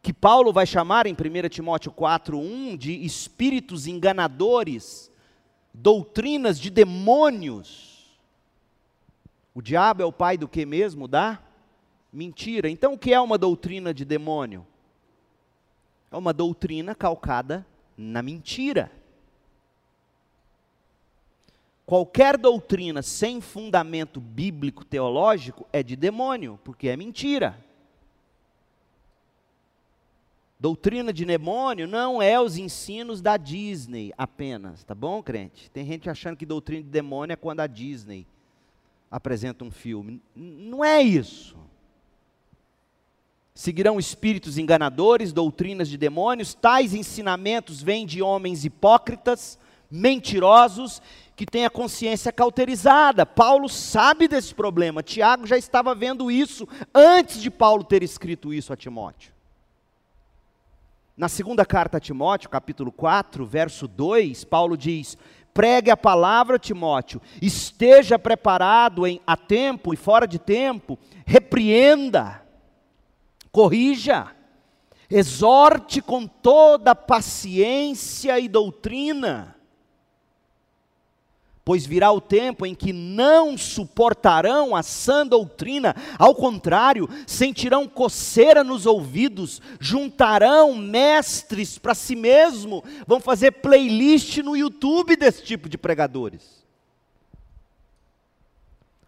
que 0.00 0.14
Paulo 0.14 0.50
vai 0.50 0.64
chamar 0.64 1.06
em 1.06 1.12
1 1.12 1.50
Timóteo 1.50 1.92
4:1 1.92 2.78
de 2.78 3.04
espíritos 3.04 3.86
enganadores, 3.86 5.12
doutrinas 5.74 6.58
de 6.58 6.70
demônios. 6.70 8.18
O 9.54 9.60
diabo 9.60 10.00
é 10.00 10.06
o 10.06 10.12
pai 10.12 10.38
do 10.38 10.48
que 10.48 10.64
mesmo? 10.64 11.06
Da 11.06 11.38
mentira. 12.10 12.70
Então, 12.70 12.94
o 12.94 12.98
que 12.98 13.12
é 13.12 13.20
uma 13.20 13.36
doutrina 13.36 13.92
de 13.92 14.06
demônio? 14.06 14.66
É 16.10 16.16
uma 16.16 16.32
doutrina 16.32 16.94
calcada 16.94 17.66
na 18.00 18.22
mentira. 18.22 18.90
Qualquer 21.84 22.38
doutrina 22.38 23.02
sem 23.02 23.40
fundamento 23.40 24.20
bíblico 24.20 24.84
teológico 24.84 25.66
é 25.72 25.82
de 25.82 25.96
demônio, 25.96 26.58
porque 26.64 26.88
é 26.88 26.96
mentira. 26.96 27.58
Doutrina 30.58 31.12
de 31.12 31.24
demônio 31.24 31.88
não 31.88 32.22
é 32.22 32.40
os 32.40 32.56
ensinos 32.56 33.20
da 33.20 33.36
Disney 33.36 34.12
apenas, 34.16 34.84
tá 34.84 34.94
bom, 34.94 35.22
crente? 35.22 35.70
Tem 35.70 35.84
gente 35.84 36.08
achando 36.08 36.36
que 36.36 36.46
doutrina 36.46 36.82
de 36.82 36.90
demônio 36.90 37.32
é 37.34 37.36
quando 37.36 37.60
a 37.60 37.66
Disney 37.66 38.26
apresenta 39.10 39.64
um 39.64 39.70
filme. 39.70 40.22
Não 40.34 40.84
é 40.84 41.02
isso. 41.02 41.56
Seguirão 43.60 43.98
espíritos 43.98 44.56
enganadores, 44.56 45.34
doutrinas 45.34 45.86
de 45.86 45.98
demônios, 45.98 46.54
tais 46.54 46.94
ensinamentos 46.94 47.82
vêm 47.82 48.06
de 48.06 48.22
homens 48.22 48.64
hipócritas, 48.64 49.58
mentirosos, 49.90 51.02
que 51.36 51.44
têm 51.44 51.66
a 51.66 51.70
consciência 51.70 52.32
cauterizada. 52.32 53.26
Paulo 53.26 53.68
sabe 53.68 54.26
desse 54.26 54.54
problema. 54.54 55.02
Tiago 55.02 55.46
já 55.46 55.58
estava 55.58 55.94
vendo 55.94 56.30
isso 56.30 56.66
antes 56.94 57.42
de 57.42 57.50
Paulo 57.50 57.84
ter 57.84 58.02
escrito 58.02 58.54
isso 58.54 58.72
a 58.72 58.76
Timóteo. 58.78 59.30
Na 61.14 61.28
segunda 61.28 61.66
carta 61.66 61.98
a 61.98 62.00
Timóteo, 62.00 62.48
capítulo 62.48 62.90
4, 62.90 63.44
verso 63.44 63.86
2, 63.86 64.42
Paulo 64.42 64.74
diz: 64.74 65.18
Pregue 65.52 65.90
a 65.90 65.98
palavra, 65.98 66.58
Timóteo, 66.58 67.20
esteja 67.42 68.18
preparado 68.18 69.06
em, 69.06 69.20
a 69.26 69.36
tempo 69.36 69.92
e 69.92 69.98
fora 69.98 70.26
de 70.26 70.38
tempo, 70.38 70.98
repreenda, 71.26 72.39
corrija, 73.52 74.34
exorte 75.10 76.00
com 76.00 76.26
toda 76.26 76.94
paciência 76.94 78.38
e 78.38 78.48
doutrina 78.48 79.60
pois 81.70 81.86
virá 81.86 82.10
o 82.10 82.20
tempo 82.20 82.66
em 82.66 82.74
que 82.74 82.92
não 82.92 83.56
suportarão 83.56 84.74
a 84.74 84.82
sã 84.82 85.24
doutrina, 85.24 85.94
ao 86.18 86.34
contrário, 86.34 87.08
sentirão 87.28 87.86
coceira 87.86 88.64
nos 88.64 88.86
ouvidos, 88.86 89.62
juntarão 89.78 90.74
mestres 90.74 91.78
para 91.78 91.94
si 91.94 92.16
mesmo, 92.16 92.82
vão 93.06 93.20
fazer 93.20 93.52
playlist 93.52 94.38
no 94.38 94.56
YouTube 94.56 95.14
desse 95.14 95.44
tipo 95.44 95.68
de 95.68 95.78
pregadores. 95.78 96.66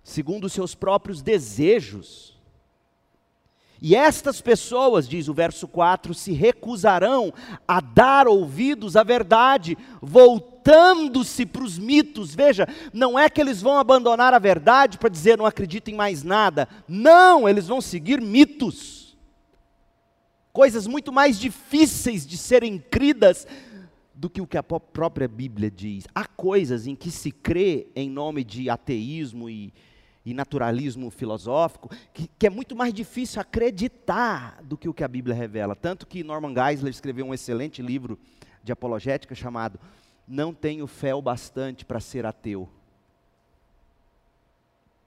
Segundo 0.05 0.45
os 0.45 0.53
seus 0.53 0.73
próprios 0.73 1.21
desejos. 1.21 2.32
E 3.83 3.95
estas 3.95 4.41
pessoas, 4.41 5.07
diz 5.07 5.29
o 5.29 5.35
verso 5.35 5.69
4, 5.69 6.15
se 6.15 6.33
recusarão 6.33 7.35
a 7.69 7.81
dar 7.81 8.27
ouvidos 8.29 8.97
à 8.97 9.03
verdade, 9.03 9.77
voltando 10.01 10.53
voltando-se 10.63 11.45
para 11.45 11.65
os 11.65 11.79
mitos. 11.79 12.35
Veja, 12.35 12.69
não 12.93 13.19
é 13.19 13.29
que 13.29 13.41
eles 13.41 13.61
vão 13.61 13.79
abandonar 13.79 14.33
a 14.33 14.39
verdade 14.39 14.97
para 14.97 15.09
dizer 15.09 15.37
não 15.37 15.47
acredito 15.47 15.89
em 15.89 15.95
mais 15.95 16.23
nada. 16.23 16.69
Não, 16.87 17.49
eles 17.49 17.67
vão 17.67 17.81
seguir 17.81 18.21
mitos. 18.21 19.17
Coisas 20.53 20.87
muito 20.87 21.13
mais 21.13 21.39
difíceis 21.39 22.27
de 22.27 22.37
serem 22.37 22.79
cridas 22.79 23.47
do 24.15 24.31
que 24.31 24.41
o 24.41 24.47
que 24.47 24.59
a 24.59 24.63
própria 24.63 25.27
Bíblia 25.27 25.71
diz. 25.71 26.07
Há 26.15 26.27
coisas 26.27 26.87
em 26.87 26.95
que 26.95 27.11
se 27.11 27.33
crê 27.33 27.89
em 27.97 28.09
nome 28.09 28.45
de 28.45 28.71
ateísmo 28.71 29.51
e, 29.51 29.73
e 30.25 30.33
naturalismo 30.33 31.11
filosófico, 31.11 31.91
que, 32.13 32.31
que, 32.39 32.47
é 32.47 32.51
muito 32.51 32.77
mais 32.77 32.95
difícil 32.95 33.41
acreditar 33.41 34.63
do 34.63 34.77
que 34.77 34.89
o 34.89 34.95
que 34.95 35.03
a 35.03 35.09
Bíblia 35.09 35.35
revela. 35.35 35.75
Tanto 35.75 36.07
que 36.07 36.23
Norman 36.23 36.55
Geisler 36.55 36.91
escreveu 36.91 37.27
um 37.27 37.35
excelente 37.35 37.83
livro 37.83 38.19
de 38.63 38.71
apologética 38.71 39.35
chamado 39.35 39.81
não 40.27 40.55
tenho 40.55 40.87
fé 40.87 41.15
o 41.15 41.21
bastante 41.21 41.85
para 41.85 42.01
ser 42.01 42.25
ateu. 42.25 42.69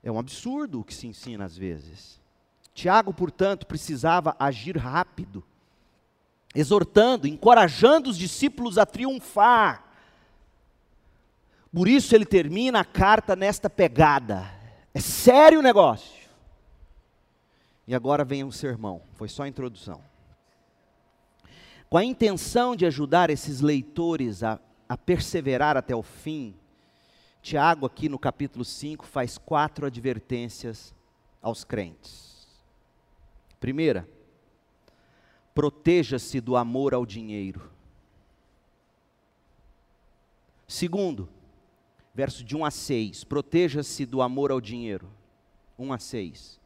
É 0.04 0.12
um 0.12 0.20
absurdo 0.20 0.82
o 0.82 0.84
que 0.84 0.94
se 0.94 1.08
ensina 1.08 1.46
às 1.46 1.58
vezes. 1.58 2.22
Tiago, 2.74 3.14
portanto, 3.14 3.66
precisava 3.66 4.36
agir 4.38 4.78
rápido, 4.78 5.44
exortando, 6.54 7.28
encorajando 7.28 8.10
os 8.10 8.18
discípulos 8.18 8.78
a 8.78 8.86
triunfar. 8.86 9.84
Por 11.74 11.88
isso 11.88 12.14
ele 12.14 12.26
termina 12.26 12.82
a 12.82 12.86
carta 12.86 13.36
nesta 13.36 13.70
pegada. 13.70 14.55
É 14.96 15.00
sério 15.00 15.60
o 15.60 15.62
negócio. 15.62 16.26
E 17.88 17.94
agora 17.94 18.26
vem 18.26 18.44
um 18.44 18.52
sermão, 18.52 19.00
foi 19.14 19.30
só 19.30 19.44
a 19.44 19.48
introdução. 19.48 20.02
Com 21.88 22.00
a 22.00 22.04
intenção 22.04 22.76
de 22.76 22.88
ajudar 22.88 23.30
esses 23.30 23.62
leitores 23.62 24.42
a 24.42 24.60
a 24.88 24.98
perseverar 24.98 25.76
até 25.76 25.96
o 25.96 26.04
fim, 26.04 26.56
Tiago, 27.42 27.86
aqui 27.86 28.10
no 28.10 28.18
capítulo 28.18 28.64
5, 28.64 29.06
faz 29.06 29.38
quatro 29.38 29.86
advertências 29.86 30.94
aos 31.42 31.64
crentes. 31.64 32.48
Primeira, 33.60 34.08
proteja-se 35.54 36.42
do 36.42 36.56
amor 36.56 36.94
ao 36.94 37.06
dinheiro. 37.06 37.70
Segundo, 40.68 41.30
verso 42.16 42.46
de 42.46 42.56
1 42.56 42.64
a 42.64 42.72
6, 42.72 43.26
proteja-se 43.26 44.06
do 44.06 44.22
amor 44.22 44.50
ao 44.50 44.62
dinheiro. 44.62 45.12
1 45.78 45.92
a 45.92 46.00
6. 46.00 46.60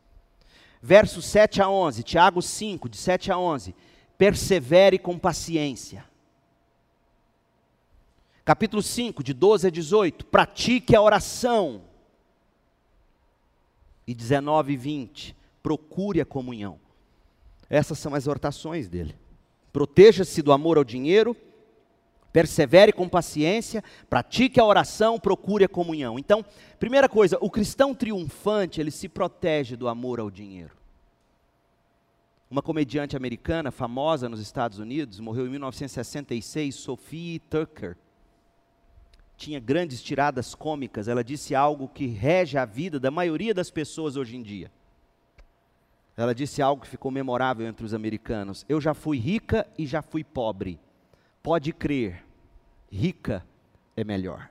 Verso 0.79 1.23
7 1.23 1.59
a 1.59 1.67
11, 1.67 2.03
Tiago 2.03 2.39
5, 2.39 2.87
de 2.87 2.95
7 2.95 3.31
a 3.31 3.37
11, 3.37 3.75
persevere 4.15 4.99
com 4.99 5.17
paciência. 5.17 6.05
Capítulo 8.45 8.83
5, 8.83 9.23
de 9.23 9.33
12 9.33 9.67
a 9.67 9.69
18, 9.71 10.25
pratique 10.27 10.95
a 10.95 11.01
oração. 11.01 11.81
E 14.05 14.13
19 14.13 14.73
e 14.73 14.77
20, 14.77 15.35
procure 15.63 16.21
a 16.21 16.25
comunhão. 16.25 16.79
Essas 17.67 17.97
são 17.97 18.13
as 18.13 18.23
exortações 18.23 18.87
dele. 18.87 19.15
Proteja-se 19.73 20.43
do 20.43 20.51
amor 20.51 20.77
ao 20.77 20.83
dinheiro, 20.83 21.35
persevere 22.31 22.93
com 22.93 23.09
paciência, 23.09 23.83
pratique 24.09 24.59
a 24.59 24.65
oração, 24.65 25.19
procure 25.19 25.63
a 25.63 25.69
comunhão. 25.69 26.19
Então, 26.19 26.45
primeira 26.79 27.09
coisa, 27.09 27.37
o 27.41 27.49
cristão 27.49 27.93
triunfante, 27.95 28.79
ele 28.79 28.91
se 28.91 29.09
protege 29.09 29.75
do 29.75 29.87
amor 29.87 30.19
ao 30.19 30.29
dinheiro. 30.29 30.77
Uma 32.49 32.61
comediante 32.61 33.15
americana 33.15 33.71
famosa 33.71 34.27
nos 34.27 34.39
Estados 34.39 34.79
Unidos, 34.79 35.19
morreu 35.19 35.45
em 35.45 35.51
1966, 35.51 36.75
Sophie 36.75 37.39
Tucker 37.49 37.95
tinha 39.39 39.59
grandes 39.59 40.03
tiradas 40.03 40.53
cômicas, 40.53 41.07
ela 41.07 41.23
disse 41.23 41.55
algo 41.55 41.87
que 41.87 42.05
rege 42.05 42.57
a 42.57 42.65
vida 42.65 42.99
da 42.99 43.09
maioria 43.09 43.53
das 43.53 43.71
pessoas 43.71 44.17
hoje 44.17 44.35
em 44.35 44.43
dia. 44.43 44.69
Ela 46.17 46.35
disse 46.35 46.61
algo 46.61 46.81
que 46.81 46.89
ficou 46.89 47.09
memorável 47.09 47.65
entre 47.65 47.85
os 47.85 47.93
americanos: 47.93 48.65
Eu 48.67 48.81
já 48.81 48.93
fui 48.93 49.17
rica 49.17 49.65
e 49.77 49.87
já 49.87 50.01
fui 50.01 50.25
pobre. 50.25 50.77
Pode 51.41 51.71
crer, 51.73 52.23
rica 52.91 53.45
é 53.95 54.03
melhor. 54.03 54.49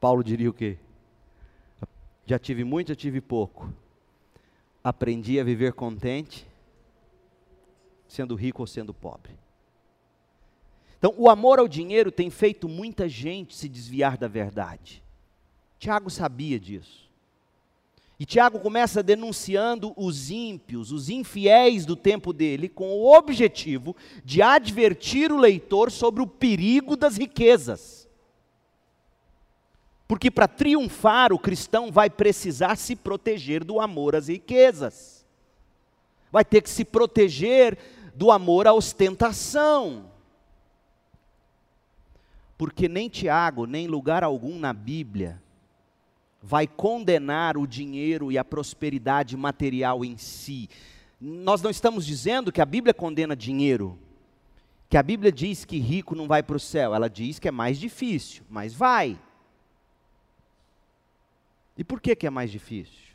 Paulo 0.00 0.22
diria 0.22 0.50
o 0.50 0.52
quê? 0.52 0.78
Já 2.24 2.38
tive 2.38 2.62
muito, 2.62 2.88
já 2.88 2.94
tive 2.94 3.20
pouco. 3.20 3.72
Aprendi 4.84 5.40
a 5.40 5.44
viver 5.44 5.72
contente, 5.72 6.46
sendo 8.06 8.34
rico 8.34 8.62
ou 8.62 8.66
sendo 8.66 8.94
pobre. 8.94 9.32
Então, 10.98 11.14
o 11.16 11.30
amor 11.30 11.58
ao 11.58 11.68
dinheiro 11.68 12.10
tem 12.10 12.28
feito 12.28 12.68
muita 12.68 13.08
gente 13.08 13.54
se 13.54 13.68
desviar 13.68 14.18
da 14.18 14.28
verdade. 14.28 15.02
Tiago 15.78 16.10
sabia 16.10 16.58
disso. 16.58 17.07
E 18.18 18.26
Tiago 18.26 18.58
começa 18.58 19.02
denunciando 19.02 19.92
os 19.96 20.30
ímpios, 20.30 20.90
os 20.90 21.08
infiéis 21.08 21.86
do 21.86 21.94
tempo 21.94 22.32
dele, 22.32 22.68
com 22.68 22.90
o 22.90 23.16
objetivo 23.16 23.94
de 24.24 24.42
advertir 24.42 25.30
o 25.30 25.38
leitor 25.38 25.90
sobre 25.90 26.20
o 26.20 26.26
perigo 26.26 26.96
das 26.96 27.16
riquezas. 27.16 28.08
Porque 30.08 30.30
para 30.30 30.48
triunfar, 30.48 31.32
o 31.32 31.38
cristão 31.38 31.92
vai 31.92 32.10
precisar 32.10 32.76
se 32.76 32.96
proteger 32.96 33.62
do 33.62 33.80
amor 33.80 34.16
às 34.16 34.28
riquezas, 34.28 35.24
vai 36.32 36.44
ter 36.44 36.62
que 36.62 36.70
se 36.70 36.84
proteger 36.84 37.78
do 38.14 38.32
amor 38.32 38.66
à 38.66 38.72
ostentação 38.72 40.08
porque 42.58 42.88
nem 42.88 43.08
Tiago, 43.08 43.66
nem 43.66 43.86
lugar 43.86 44.24
algum 44.24 44.58
na 44.58 44.72
Bíblia 44.72 45.40
vai 46.42 46.66
condenar 46.66 47.56
o 47.56 47.66
dinheiro 47.66 48.30
e 48.30 48.38
a 48.38 48.44
prosperidade 48.44 49.36
material 49.36 50.04
em 50.04 50.16
si. 50.16 50.68
Nós 51.20 51.60
não 51.62 51.70
estamos 51.70 52.06
dizendo 52.06 52.52
que 52.52 52.60
a 52.60 52.66
Bíblia 52.66 52.94
condena 52.94 53.34
dinheiro, 53.34 53.98
que 54.88 54.96
a 54.96 55.02
Bíblia 55.02 55.32
diz 55.32 55.64
que 55.64 55.78
rico 55.78 56.14
não 56.14 56.28
vai 56.28 56.42
para 56.42 56.56
o 56.56 56.60
céu, 56.60 56.94
ela 56.94 57.10
diz 57.10 57.38
que 57.38 57.48
é 57.48 57.50
mais 57.50 57.78
difícil, 57.78 58.44
mas 58.48 58.72
vai. 58.72 59.18
E 61.76 61.84
por 61.84 62.00
que, 62.00 62.16
que 62.16 62.26
é 62.26 62.30
mais 62.30 62.50
difícil? 62.50 63.08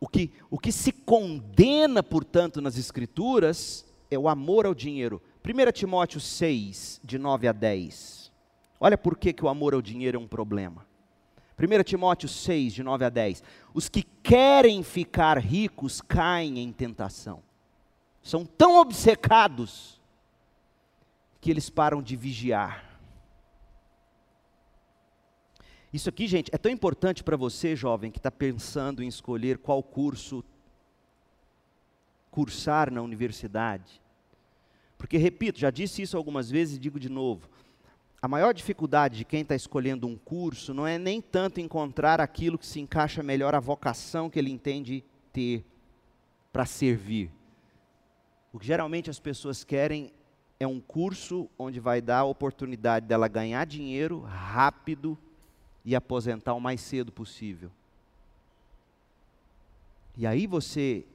O 0.00 0.08
que, 0.08 0.30
o 0.50 0.58
que 0.58 0.72
se 0.72 0.92
condena, 0.92 2.02
portanto, 2.02 2.60
nas 2.60 2.78
Escrituras 2.78 3.84
é 4.10 4.18
o 4.18 4.28
amor 4.28 4.64
ao 4.64 4.74
dinheiro. 4.74 5.20
1 5.44 5.72
Timóteo 5.72 6.20
6, 6.20 7.00
de 7.04 7.18
9 7.18 7.48
a 7.48 7.52
10. 7.52 8.19
Olha 8.80 8.96
por 8.96 9.18
que, 9.18 9.32
que 9.32 9.44
o 9.44 9.48
amor 9.48 9.74
ao 9.74 9.82
dinheiro 9.82 10.16
é 10.16 10.20
um 10.20 10.26
problema. 10.26 10.86
1 11.58 11.82
Timóteo 11.84 12.28
6, 12.28 12.72
de 12.72 12.82
9 12.82 13.04
a 13.04 13.10
10. 13.10 13.42
Os 13.74 13.90
que 13.90 14.02
querem 14.02 14.82
ficar 14.82 15.36
ricos 15.36 16.00
caem 16.00 16.58
em 16.58 16.72
tentação. 16.72 17.42
São 18.22 18.46
tão 18.46 18.80
obcecados 18.80 20.00
que 21.40 21.50
eles 21.50 21.68
param 21.68 22.02
de 22.02 22.16
vigiar. 22.16 22.88
Isso 25.92 26.08
aqui, 26.08 26.26
gente, 26.26 26.50
é 26.54 26.56
tão 26.56 26.72
importante 26.72 27.22
para 27.22 27.36
você, 27.36 27.76
jovem, 27.76 28.10
que 28.10 28.18
está 28.18 28.30
pensando 28.30 29.02
em 29.02 29.08
escolher 29.08 29.58
qual 29.58 29.82
curso 29.82 30.42
cursar 32.30 32.92
na 32.92 33.02
universidade 33.02 34.00
Porque, 34.96 35.16
repito, 35.16 35.58
já 35.58 35.70
disse 35.70 36.00
isso 36.00 36.16
algumas 36.16 36.48
vezes 36.48 36.76
e 36.76 36.80
digo 36.80 37.00
de 37.00 37.08
novo: 37.08 37.48
a 38.22 38.28
maior 38.28 38.52
dificuldade 38.52 39.18
de 39.18 39.24
quem 39.24 39.40
está 39.40 39.54
escolhendo 39.54 40.06
um 40.06 40.16
curso 40.16 40.74
não 40.74 40.86
é 40.86 40.98
nem 40.98 41.22
tanto 41.22 41.58
encontrar 41.58 42.20
aquilo 42.20 42.58
que 42.58 42.66
se 42.66 42.78
encaixa 42.78 43.22
melhor 43.22 43.54
à 43.54 43.60
vocação 43.60 44.28
que 44.28 44.38
ele 44.38 44.50
entende 44.50 45.02
ter 45.32 45.64
para 46.52 46.66
servir. 46.66 47.30
O 48.52 48.58
que 48.58 48.66
geralmente 48.66 49.08
as 49.08 49.18
pessoas 49.18 49.64
querem 49.64 50.12
é 50.58 50.66
um 50.66 50.80
curso 50.80 51.48
onde 51.58 51.80
vai 51.80 52.02
dar 52.02 52.18
a 52.18 52.24
oportunidade 52.24 53.06
dela 53.06 53.26
ganhar 53.26 53.64
dinheiro 53.64 54.20
rápido 54.20 55.16
e 55.82 55.96
aposentar 55.96 56.52
o 56.52 56.60
mais 56.60 56.82
cedo 56.82 57.10
possível. 57.10 57.70
E 60.14 60.26
aí 60.26 60.46
você, 60.46 61.06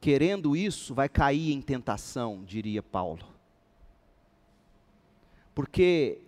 querendo 0.00 0.56
isso, 0.56 0.94
vai 0.94 1.10
cair 1.10 1.52
em 1.52 1.60
tentação, 1.60 2.42
diria 2.46 2.82
Paulo. 2.82 3.26
Porque 5.54 6.22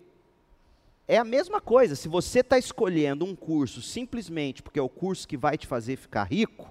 é 1.08 1.16
a 1.16 1.24
mesma 1.24 1.58
coisa, 1.58 1.96
se 1.96 2.06
você 2.06 2.40
está 2.40 2.58
escolhendo 2.58 3.24
um 3.24 3.34
curso 3.34 3.80
simplesmente 3.80 4.62
porque 4.62 4.78
é 4.78 4.82
o 4.82 4.90
curso 4.90 5.26
que 5.26 5.38
vai 5.38 5.56
te 5.56 5.66
fazer 5.66 5.96
ficar 5.96 6.24
rico, 6.24 6.70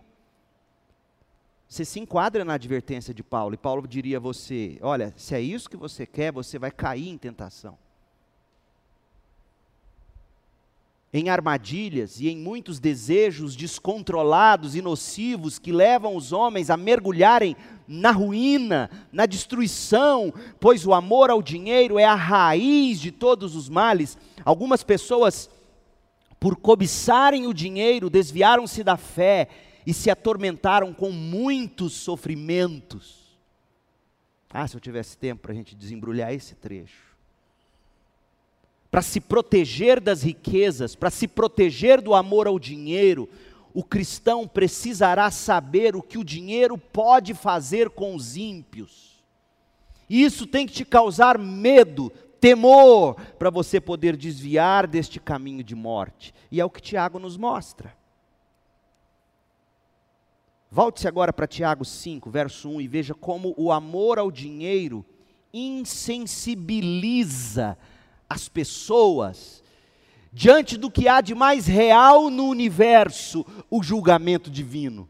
você 1.67 1.83
se 1.83 1.99
enquadra 1.99 2.45
na 2.45 2.53
advertência 2.53 3.13
de 3.13 3.23
Paulo, 3.23 3.55
e 3.55 3.57
Paulo 3.57 3.85
diria 3.87 4.17
a 4.17 4.21
você: 4.21 4.77
olha, 4.81 5.13
se 5.17 5.35
é 5.35 5.41
isso 5.41 5.69
que 5.69 5.75
você 5.75 6.05
quer, 6.05 6.31
você 6.31 6.57
vai 6.57 6.71
cair 6.71 7.09
em 7.09 7.17
tentação. 7.17 7.77
Em 11.13 11.29
armadilhas 11.29 12.19
e 12.19 12.27
em 12.27 12.37
muitos 12.37 12.79
desejos 12.79 13.55
descontrolados 13.55 14.75
e 14.75 14.81
nocivos 14.81 15.57
que 15.57 15.71
levam 15.71 16.15
os 16.15 16.33
homens 16.33 16.69
a 16.69 16.75
mergulharem 16.75 17.55
na 17.87 18.11
ruína, 18.11 18.89
na 19.11 19.25
destruição, 19.25 20.33
pois 20.59 20.85
o 20.85 20.93
amor 20.93 21.29
ao 21.29 21.41
dinheiro 21.41 21.97
é 21.97 22.03
a 22.03 22.15
raiz 22.15 22.99
de 22.99 23.11
todos 23.11 23.55
os 23.55 23.69
males. 23.69 24.17
Algumas 24.43 24.83
pessoas, 24.83 25.49
por 26.39 26.57
cobiçarem 26.57 27.47
o 27.47 27.53
dinheiro, 27.53 28.09
desviaram-se 28.09 28.83
da 28.83 28.97
fé 28.97 29.47
e 29.85 29.93
se 29.93 30.09
atormentaram 30.09 30.93
com 30.93 31.11
muitos 31.11 31.93
sofrimentos. 31.93 33.37
Ah, 34.49 34.67
se 34.67 34.75
eu 34.75 34.81
tivesse 34.81 35.17
tempo 35.17 35.43
para 35.43 35.53
a 35.53 35.55
gente 35.55 35.73
desembrulhar 35.73 36.33
esse 36.33 36.55
trecho. 36.55 37.16
Para 38.89 39.01
se 39.01 39.19
proteger 39.19 39.99
das 39.99 40.23
riquezas, 40.23 40.95
para 40.95 41.09
se 41.09 41.27
proteger 41.27 42.01
do 42.01 42.13
amor 42.13 42.47
ao 42.47 42.57
dinheiro, 42.57 43.27
o 43.73 43.83
cristão 43.83 44.47
precisará 44.47 45.29
saber 45.29 45.95
o 45.95 46.01
que 46.01 46.17
o 46.17 46.23
dinheiro 46.23 46.77
pode 46.77 47.33
fazer 47.33 47.89
com 47.89 48.15
os 48.15 48.37
ímpios. 48.37 49.17
E 50.09 50.23
isso 50.23 50.47
tem 50.47 50.65
que 50.65 50.73
te 50.73 50.85
causar 50.85 51.37
medo, 51.37 52.09
temor, 52.39 53.15
para 53.37 53.49
você 53.49 53.81
poder 53.81 54.15
desviar 54.15 54.87
deste 54.87 55.19
caminho 55.19 55.63
de 55.63 55.75
morte. 55.75 56.33
E 56.49 56.61
é 56.61 56.65
o 56.65 56.69
que 56.69 56.81
Tiago 56.81 57.19
nos 57.19 57.35
mostra. 57.35 57.93
Volte-se 60.71 61.07
agora 61.07 61.31
para 61.31 61.47
Tiago 61.47 61.85
5, 61.85 62.29
verso 62.29 62.69
1, 62.69 62.81
e 62.81 62.87
veja 62.87 63.13
como 63.13 63.53
o 63.57 63.71
amor 63.71 64.19
ao 64.19 64.29
dinheiro 64.31 65.05
insensibiliza 65.53 67.77
as 68.29 68.47
pessoas 68.49 69.63
diante 70.31 70.77
do 70.77 70.91
que 70.91 71.07
há 71.07 71.19
de 71.19 71.33
mais 71.33 71.65
real 71.65 72.29
no 72.29 72.47
universo, 72.47 73.45
o 73.69 73.81
julgamento 73.81 74.51
divino. 74.51 75.09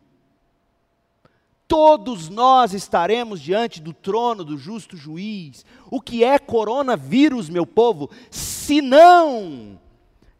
Todos 1.68 2.30
nós 2.30 2.74
estaremos 2.74 3.42
diante 3.42 3.82
do 3.82 3.92
trono 3.92 4.46
do 4.46 4.58
justo 4.58 4.96
juiz. 4.96 5.66
O 5.92 6.00
que 6.00 6.24
é 6.24 6.40
coronavírus, 6.40 7.50
meu 7.50 7.66
povo? 7.66 8.10
Se 8.32 8.82
não 8.82 9.78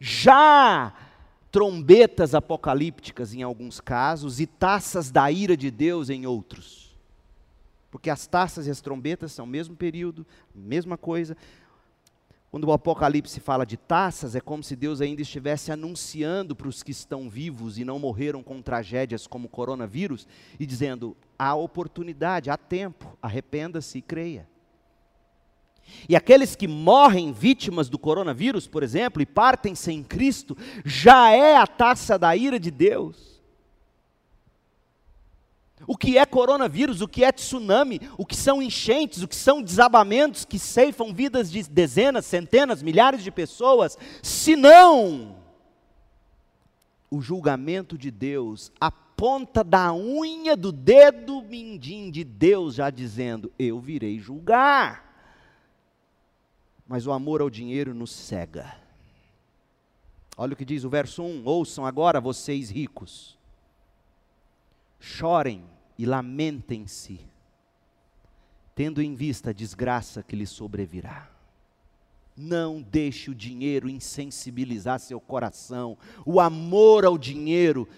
já 0.00 0.94
trombetas 1.50 2.34
apocalípticas 2.34 3.34
em 3.34 3.42
alguns 3.42 3.80
casos 3.80 4.40
e 4.40 4.46
taças 4.46 5.10
da 5.10 5.30
ira 5.30 5.56
de 5.56 5.70
Deus 5.70 6.08
em 6.08 6.26
outros. 6.26 6.96
Porque 7.90 8.08
as 8.08 8.26
taças 8.26 8.66
e 8.66 8.70
as 8.70 8.80
trombetas 8.80 9.32
são 9.32 9.44
o 9.44 9.48
mesmo 9.48 9.76
período, 9.76 10.26
mesma 10.54 10.96
coisa. 10.96 11.36
Quando 12.58 12.70
o 12.70 12.72
Apocalipse 12.72 13.38
fala 13.38 13.64
de 13.64 13.76
taças, 13.76 14.34
é 14.34 14.40
como 14.40 14.64
se 14.64 14.74
Deus 14.74 15.00
ainda 15.00 15.22
estivesse 15.22 15.70
anunciando 15.70 16.56
para 16.56 16.66
os 16.66 16.82
que 16.82 16.90
estão 16.90 17.30
vivos 17.30 17.78
e 17.78 17.84
não 17.84 18.00
morreram 18.00 18.42
com 18.42 18.60
tragédias 18.60 19.28
como 19.28 19.46
o 19.46 19.48
coronavírus, 19.48 20.26
e 20.58 20.66
dizendo: 20.66 21.16
há 21.38 21.54
oportunidade, 21.54 22.50
há 22.50 22.56
tempo, 22.56 23.16
arrependa-se 23.22 23.98
e 23.98 24.02
creia. 24.02 24.48
E 26.08 26.16
aqueles 26.16 26.56
que 26.56 26.66
morrem 26.66 27.32
vítimas 27.32 27.88
do 27.88 27.96
coronavírus, 27.96 28.66
por 28.66 28.82
exemplo, 28.82 29.22
e 29.22 29.26
partem 29.26 29.76
sem 29.76 30.02
Cristo, 30.02 30.58
já 30.84 31.30
é 31.30 31.54
a 31.54 31.64
taça 31.64 32.18
da 32.18 32.34
ira 32.34 32.58
de 32.58 32.72
Deus. 32.72 33.27
O 35.86 35.96
que 35.96 36.18
é 36.18 36.26
coronavírus, 36.26 37.00
o 37.00 37.08
que 37.08 37.24
é 37.24 37.32
tsunami, 37.32 38.00
o 38.16 38.26
que 38.26 38.36
são 38.36 38.62
enchentes, 38.62 39.22
o 39.22 39.28
que 39.28 39.36
são 39.36 39.62
desabamentos 39.62 40.44
que 40.44 40.58
ceifam 40.58 41.12
vidas 41.12 41.50
de 41.50 41.62
dezenas, 41.68 42.26
centenas, 42.26 42.82
milhares 42.82 43.22
de 43.22 43.30
pessoas, 43.30 43.96
se 44.22 44.56
não 44.56 45.36
o 47.10 47.20
julgamento 47.20 47.96
de 47.96 48.10
Deus, 48.10 48.70
a 48.80 48.90
ponta 48.90 49.64
da 49.64 49.94
unha 49.94 50.56
do 50.56 50.70
dedo 50.70 51.42
mindim 51.42 52.10
de 52.10 52.22
Deus 52.24 52.74
já 52.74 52.90
dizendo: 52.90 53.52
Eu 53.58 53.80
virei 53.80 54.18
julgar 54.18 55.08
mas 56.88 57.06
o 57.06 57.12
amor 57.12 57.42
ao 57.42 57.50
dinheiro 57.50 57.92
nos 57.92 58.10
cega. 58.10 58.74
Olha 60.38 60.54
o 60.54 60.56
que 60.56 60.64
diz 60.64 60.84
o 60.84 60.88
verso 60.88 61.22
1: 61.22 61.44
Ouçam 61.44 61.84
agora, 61.84 62.18
vocês 62.18 62.70
ricos, 62.70 63.37
chorem 65.18 65.64
e 65.98 66.06
lamentem-se, 66.06 67.18
tendo 68.72 69.02
em 69.02 69.16
vista 69.16 69.50
a 69.50 69.52
desgraça 69.52 70.22
que 70.22 70.36
lhes 70.36 70.48
sobrevirá. 70.48 71.28
Não 72.36 72.80
deixe 72.80 73.28
o 73.28 73.34
dinheiro 73.34 73.88
insensibilizar 73.88 75.00
seu 75.00 75.20
coração, 75.20 75.98
o 76.24 76.38
amor 76.38 77.04
ao 77.04 77.18
dinheiro 77.18 77.88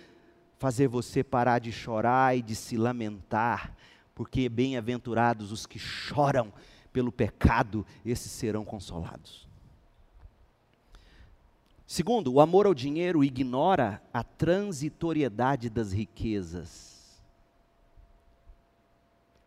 fazer 0.59 0.88
você 0.88 1.22
parar 1.22 1.59
de 1.59 1.70
chorar 1.70 2.38
e 2.38 2.40
de 2.40 2.54
se 2.54 2.78
lamentar, 2.78 3.76
porque 4.14 4.48
bem-aventurados 4.48 5.52
os 5.52 5.66
que 5.66 5.78
choram 5.78 6.50
pelo 6.90 7.12
pecado, 7.12 7.85
esses 8.02 8.33
serão 8.33 8.64
consolados. 8.64 9.46
Segundo, 11.87 12.33
o 12.33 12.40
amor 12.40 12.64
ao 12.64 12.72
dinheiro 12.72 13.22
ignora 13.22 14.02
a 14.11 14.22
transitoriedade 14.22 15.68
das 15.68 15.92
riquezas. 15.92 16.89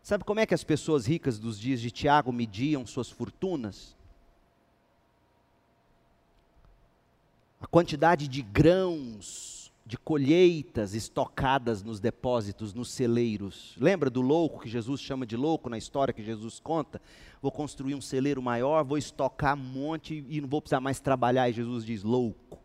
Sabe 0.04 0.22
como 0.22 0.38
é 0.38 0.44
que 0.44 0.52
as 0.52 0.62
pessoas 0.62 1.06
ricas 1.06 1.38
dos 1.38 1.58
dias 1.58 1.80
de 1.80 1.90
Tiago 1.90 2.30
mediam 2.30 2.84
suas 2.84 3.08
fortunas? 3.08 3.96
A 7.58 7.66
quantidade 7.66 8.28
de 8.28 8.42
grãos 8.42 9.72
de 9.86 9.96
colheitas 9.96 10.94
estocadas 10.94 11.82
nos 11.82 12.00
depósitos, 12.00 12.74
nos 12.74 12.90
celeiros. 12.90 13.74
Lembra 13.80 14.10
do 14.10 14.20
louco 14.20 14.60
que 14.60 14.68
Jesus 14.68 15.00
chama 15.00 15.24
de 15.24 15.38
louco 15.38 15.70
na 15.70 15.78
história 15.78 16.12
que 16.12 16.22
Jesus 16.22 16.60
conta? 16.60 17.00
Vou 17.40 17.50
construir 17.50 17.94
um 17.94 18.00
celeiro 18.02 18.42
maior, 18.42 18.84
vou 18.84 18.98
estocar 18.98 19.56
um 19.56 19.62
monte 19.62 20.22
e 20.28 20.38
não 20.38 20.48
vou 20.50 20.60
precisar 20.60 20.80
mais 20.80 21.00
trabalhar. 21.00 21.48
E 21.48 21.54
Jesus 21.54 21.82
diz: 21.82 22.02
louco. 22.02 22.58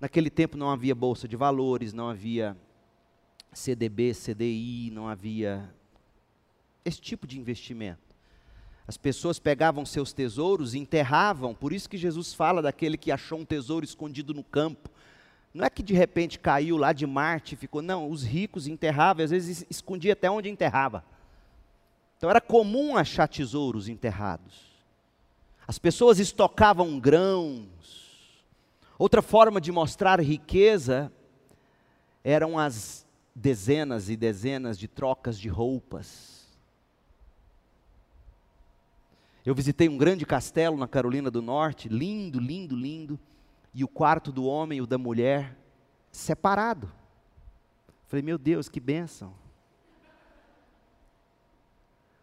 Naquele 0.00 0.30
tempo 0.30 0.56
não 0.56 0.70
havia 0.70 0.94
bolsa 0.94 1.28
de 1.28 1.36
valores, 1.36 1.92
não 1.92 2.08
havia 2.08 2.56
CDB, 3.52 4.14
CDI, 4.14 4.90
não 4.90 5.06
havia 5.06 5.70
esse 6.84 7.00
tipo 7.00 7.26
de 7.26 7.38
investimento. 7.38 8.00
As 8.86 8.96
pessoas 8.96 9.38
pegavam 9.38 9.86
seus 9.86 10.12
tesouros 10.12 10.74
e 10.74 10.78
enterravam, 10.78 11.54
por 11.54 11.72
isso 11.72 11.88
que 11.88 11.96
Jesus 11.96 12.34
fala 12.34 12.60
daquele 12.60 12.96
que 12.96 13.12
achou 13.12 13.38
um 13.38 13.44
tesouro 13.44 13.84
escondido 13.84 14.34
no 14.34 14.42
campo 14.42 14.90
não 15.54 15.66
é 15.66 15.70
que 15.70 15.82
de 15.82 15.92
repente 15.92 16.38
caiu 16.38 16.76
lá 16.76 16.92
de 16.92 17.06
Marte 17.06 17.54
e 17.54 17.58
ficou, 17.58 17.82
não, 17.82 18.10
os 18.10 18.22
ricos 18.22 18.66
enterravam, 18.66 19.24
às 19.24 19.30
vezes 19.30 19.66
escondia 19.68 20.14
até 20.14 20.30
onde 20.30 20.48
enterrava. 20.48 21.04
Então 22.16 22.30
era 22.30 22.40
comum 22.40 22.96
achar 22.96 23.28
tesouros 23.28 23.88
enterrados. 23.88 24.72
As 25.66 25.78
pessoas 25.78 26.18
estocavam 26.18 26.98
grãos. 26.98 27.66
Outra 28.98 29.20
forma 29.20 29.60
de 29.60 29.70
mostrar 29.70 30.20
riqueza 30.20 31.12
eram 32.24 32.58
as 32.58 33.06
dezenas 33.34 34.08
e 34.08 34.16
dezenas 34.16 34.78
de 34.78 34.88
trocas 34.88 35.38
de 35.38 35.48
roupas. 35.48 36.41
Eu 39.44 39.54
visitei 39.54 39.88
um 39.88 39.98
grande 39.98 40.24
castelo 40.24 40.76
na 40.76 40.86
Carolina 40.86 41.30
do 41.30 41.42
Norte, 41.42 41.88
lindo, 41.88 42.38
lindo, 42.38 42.76
lindo 42.76 43.18
e 43.74 43.82
o 43.82 43.88
quarto 43.88 44.30
do 44.30 44.44
homem 44.44 44.78
e 44.78 44.82
o 44.82 44.86
da 44.86 44.96
mulher 44.96 45.58
separado. 46.10 46.92
Falei, 48.06 48.22
meu 48.22 48.38
Deus, 48.38 48.68
que 48.68 48.78
bênção. 48.78 49.34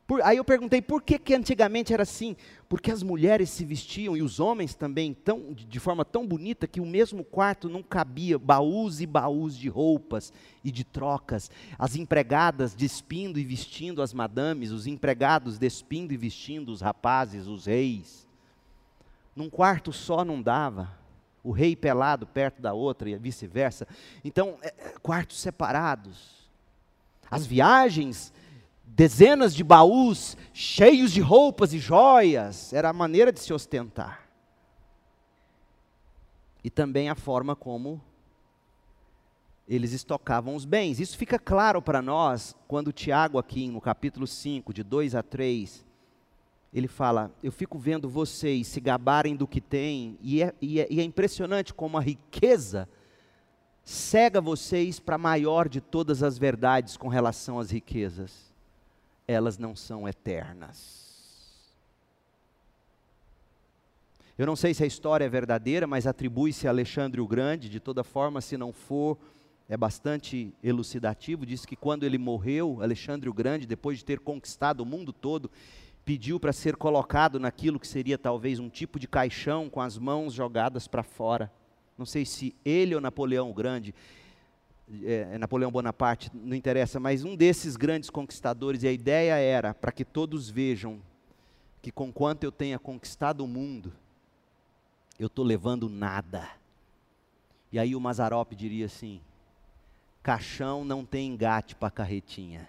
Por, 0.09 0.23
aí 0.23 0.37
eu 0.37 0.43
perguntei 0.43 0.81
por 0.81 1.03
que, 1.03 1.19
que 1.19 1.35
antigamente 1.35 1.93
era 1.93 2.01
assim? 2.01 2.35
Porque 2.67 2.89
as 2.89 3.03
mulheres 3.03 3.47
se 3.51 3.63
vestiam 3.63 4.17
e 4.17 4.23
os 4.23 4.39
homens 4.39 4.73
também 4.73 5.13
tão, 5.13 5.53
de 5.53 5.79
forma 5.79 6.03
tão 6.03 6.25
bonita 6.25 6.65
que 6.65 6.81
o 6.81 6.85
mesmo 6.85 7.23
quarto 7.23 7.69
não 7.69 7.83
cabia 7.83 8.39
baús 8.39 9.01
e 9.01 9.05
baús 9.05 9.55
de 9.55 9.69
roupas 9.69 10.33
e 10.63 10.71
de 10.71 10.83
trocas. 10.83 11.51
As 11.77 11.95
empregadas 11.95 12.73
despindo 12.73 13.37
e 13.37 13.45
vestindo 13.45 14.01
as 14.01 14.11
madames, 14.11 14.71
os 14.71 14.87
empregados 14.87 15.59
despindo 15.59 16.11
e 16.11 16.17
vestindo 16.17 16.69
os 16.69 16.81
rapazes, 16.81 17.45
os 17.45 17.67
reis. 17.67 18.27
Num 19.35 19.47
quarto 19.47 19.93
só 19.93 20.25
não 20.25 20.41
dava. 20.41 20.89
O 21.43 21.51
rei 21.51 21.75
pelado 21.75 22.25
perto 22.25 22.63
da 22.63 22.73
outra 22.73 23.11
e 23.11 23.15
vice-versa. 23.15 23.87
Então, 24.25 24.57
é, 24.63 24.73
é 24.75 24.93
quartos 25.03 25.39
separados. 25.39 26.49
As 27.29 27.45
viagens 27.45 28.33
dezenas 28.99 29.55
de 29.55 29.63
baús 29.63 30.35
cheios 30.51 31.13
de 31.13 31.21
roupas 31.21 31.73
e 31.73 31.79
joias, 31.79 32.73
era 32.73 32.89
a 32.89 32.93
maneira 32.93 33.31
de 33.31 33.39
se 33.39 33.53
ostentar. 33.53 34.27
E 36.61 36.69
também 36.69 37.09
a 37.09 37.15
forma 37.15 37.55
como 37.55 38.01
eles 39.65 39.93
estocavam 39.93 40.53
os 40.53 40.65
bens. 40.65 40.99
Isso 40.99 41.17
fica 41.17 41.39
claro 41.39 41.81
para 41.81 42.01
nós 42.01 42.53
quando 42.67 42.91
Tiago, 42.91 43.37
aqui 43.37 43.69
no 43.69 43.79
capítulo 43.79 44.27
5, 44.27 44.73
de 44.73 44.83
2 44.83 45.15
a 45.15 45.23
3, 45.23 45.85
ele 46.73 46.89
fala: 46.89 47.31
Eu 47.41 47.53
fico 47.53 47.79
vendo 47.79 48.09
vocês 48.09 48.67
se 48.67 48.81
gabarem 48.81 49.33
do 49.33 49.47
que 49.47 49.61
têm, 49.61 50.19
e 50.21 50.43
é, 50.43 50.53
e 50.61 50.81
é, 50.81 50.87
e 50.89 50.99
é 50.99 51.03
impressionante 51.05 51.73
como 51.73 51.97
a 51.97 52.01
riqueza 52.01 52.89
cega 53.81 54.41
vocês 54.41 54.99
para 54.99 55.15
a 55.15 55.17
maior 55.17 55.69
de 55.69 55.79
todas 55.79 56.21
as 56.21 56.37
verdades 56.37 56.97
com 56.97 57.07
relação 57.07 57.59
às 57.59 57.71
riquezas 57.71 58.48
elas 59.31 59.59
não 59.59 59.75
são 59.75 60.07
eternas. 60.07 61.07
Eu 64.35 64.47
não 64.47 64.55
sei 64.55 64.73
se 64.73 64.83
a 64.83 64.87
história 64.87 65.23
é 65.23 65.29
verdadeira, 65.29 65.85
mas 65.85 66.07
atribui-se 66.07 66.65
a 66.65 66.71
Alexandre 66.71 67.21
o 67.21 67.27
Grande, 67.27 67.69
de 67.69 67.79
toda 67.79 68.03
forma, 68.03 68.41
se 68.41 68.57
não 68.57 68.73
for, 68.73 69.19
é 69.67 69.77
bastante 69.77 70.51
elucidativo. 70.63 71.45
Diz 71.45 71.63
que 71.63 71.75
quando 71.75 72.05
ele 72.05 72.17
morreu, 72.17 72.81
Alexandre 72.81 73.29
o 73.29 73.33
Grande, 73.33 73.67
depois 73.67 73.99
de 73.99 74.05
ter 74.05 74.19
conquistado 74.19 74.79
o 74.79 74.85
mundo 74.85 75.13
todo, 75.13 75.51
pediu 76.03 76.39
para 76.39 76.51
ser 76.51 76.75
colocado 76.75 77.39
naquilo 77.39 77.79
que 77.79 77.87
seria 77.87 78.17
talvez 78.17 78.57
um 78.57 78.67
tipo 78.69 78.97
de 78.97 79.07
caixão 79.07 79.69
com 79.69 79.79
as 79.79 79.95
mãos 79.95 80.33
jogadas 80.33 80.87
para 80.87 81.03
fora. 81.03 81.51
Não 81.95 82.05
sei 82.05 82.25
se 82.25 82.55
ele 82.65 82.95
ou 82.95 83.01
Napoleão 83.01 83.51
o 83.51 83.53
Grande 83.53 83.93
é, 85.03 85.29
é, 85.33 85.37
Napoleão 85.37 85.71
Bonaparte, 85.71 86.31
não 86.33 86.55
interessa, 86.55 86.99
mas 86.99 87.23
um 87.23 87.35
desses 87.35 87.75
grandes 87.75 88.09
conquistadores, 88.09 88.83
e 88.83 88.87
a 88.87 88.91
ideia 88.91 89.35
era 89.35 89.73
para 89.73 89.91
que 89.91 90.03
todos 90.03 90.49
vejam 90.49 90.99
que, 91.81 91.91
conquanto 91.91 92.43
eu 92.43 92.51
tenha 92.51 92.79
conquistado 92.79 93.41
o 93.41 93.47
mundo, 93.47 93.93
eu 95.19 95.27
estou 95.27 95.45
levando 95.45 95.87
nada. 95.87 96.49
E 97.71 97.77
aí 97.77 97.95
o 97.95 97.99
Mazarop 97.99 98.53
diria 98.53 98.87
assim: 98.87 99.21
caixão 100.23 100.83
não 100.83 101.05
tem 101.05 101.27
engate 101.27 101.75
para 101.75 101.91
carretinha. 101.91 102.67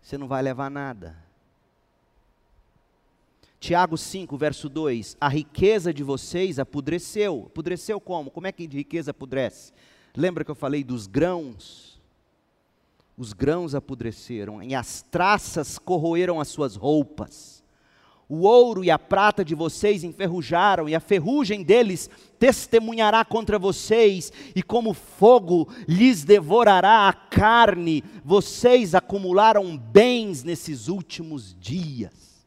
Você 0.00 0.16
não 0.16 0.28
vai 0.28 0.42
levar 0.42 0.70
nada. 0.70 1.16
Tiago 3.58 3.96
5, 3.96 4.36
verso 4.36 4.68
2: 4.68 5.16
A 5.20 5.28
riqueza 5.28 5.92
de 5.92 6.02
vocês 6.02 6.58
apodreceu. 6.58 7.44
Apodreceu 7.46 8.00
como? 8.00 8.30
Como 8.30 8.46
é 8.46 8.52
que 8.52 8.66
riqueza 8.66 9.10
apodrece? 9.10 9.72
Lembra 10.16 10.44
que 10.44 10.50
eu 10.50 10.54
falei 10.54 10.84
dos 10.84 11.06
grãos? 11.06 12.00
Os 13.16 13.32
grãos 13.32 13.74
apodreceram, 13.74 14.62
e 14.62 14.74
as 14.74 15.02
traças 15.02 15.78
corroeram 15.78 16.40
as 16.40 16.48
suas 16.48 16.76
roupas. 16.76 17.62
O 18.28 18.46
ouro 18.46 18.82
e 18.82 18.90
a 18.90 18.98
prata 18.98 19.44
de 19.44 19.54
vocês 19.54 20.02
enferrujaram, 20.02 20.88
e 20.88 20.94
a 20.94 21.00
ferrugem 21.00 21.62
deles 21.62 22.08
testemunhará 22.38 23.24
contra 23.24 23.58
vocês, 23.58 24.32
e 24.54 24.62
como 24.62 24.94
fogo 24.94 25.68
lhes 25.86 26.24
devorará 26.24 27.08
a 27.08 27.12
carne. 27.12 28.02
Vocês 28.24 28.94
acumularam 28.94 29.76
bens 29.76 30.42
nesses 30.42 30.88
últimos 30.88 31.54
dias. 31.58 32.46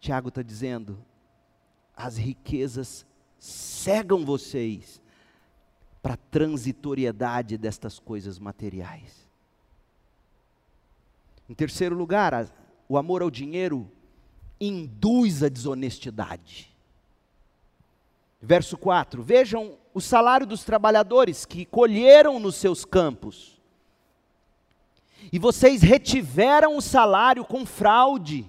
Tiago 0.00 0.28
está 0.28 0.42
dizendo: 0.42 0.98
as 1.96 2.18
riquezas 2.18 3.06
cegam 3.38 4.24
vocês 4.24 5.00
para 6.04 6.12
a 6.12 6.18
transitoriedade 6.30 7.56
destas 7.56 7.98
coisas 7.98 8.38
materiais. 8.38 9.26
Em 11.48 11.54
terceiro 11.54 11.96
lugar, 11.96 12.46
o 12.86 12.98
amor 12.98 13.22
ao 13.22 13.30
dinheiro 13.30 13.90
induz 14.60 15.42
a 15.42 15.48
desonestidade. 15.48 16.70
Verso 18.38 18.76
4: 18.76 19.22
Vejam 19.22 19.78
o 19.94 20.00
salário 20.00 20.46
dos 20.46 20.62
trabalhadores 20.62 21.46
que 21.46 21.64
colheram 21.64 22.38
nos 22.38 22.56
seus 22.56 22.84
campos, 22.84 23.58
e 25.32 25.38
vocês 25.38 25.80
retiveram 25.80 26.76
o 26.76 26.82
salário 26.82 27.46
com 27.46 27.64
fraude, 27.64 28.44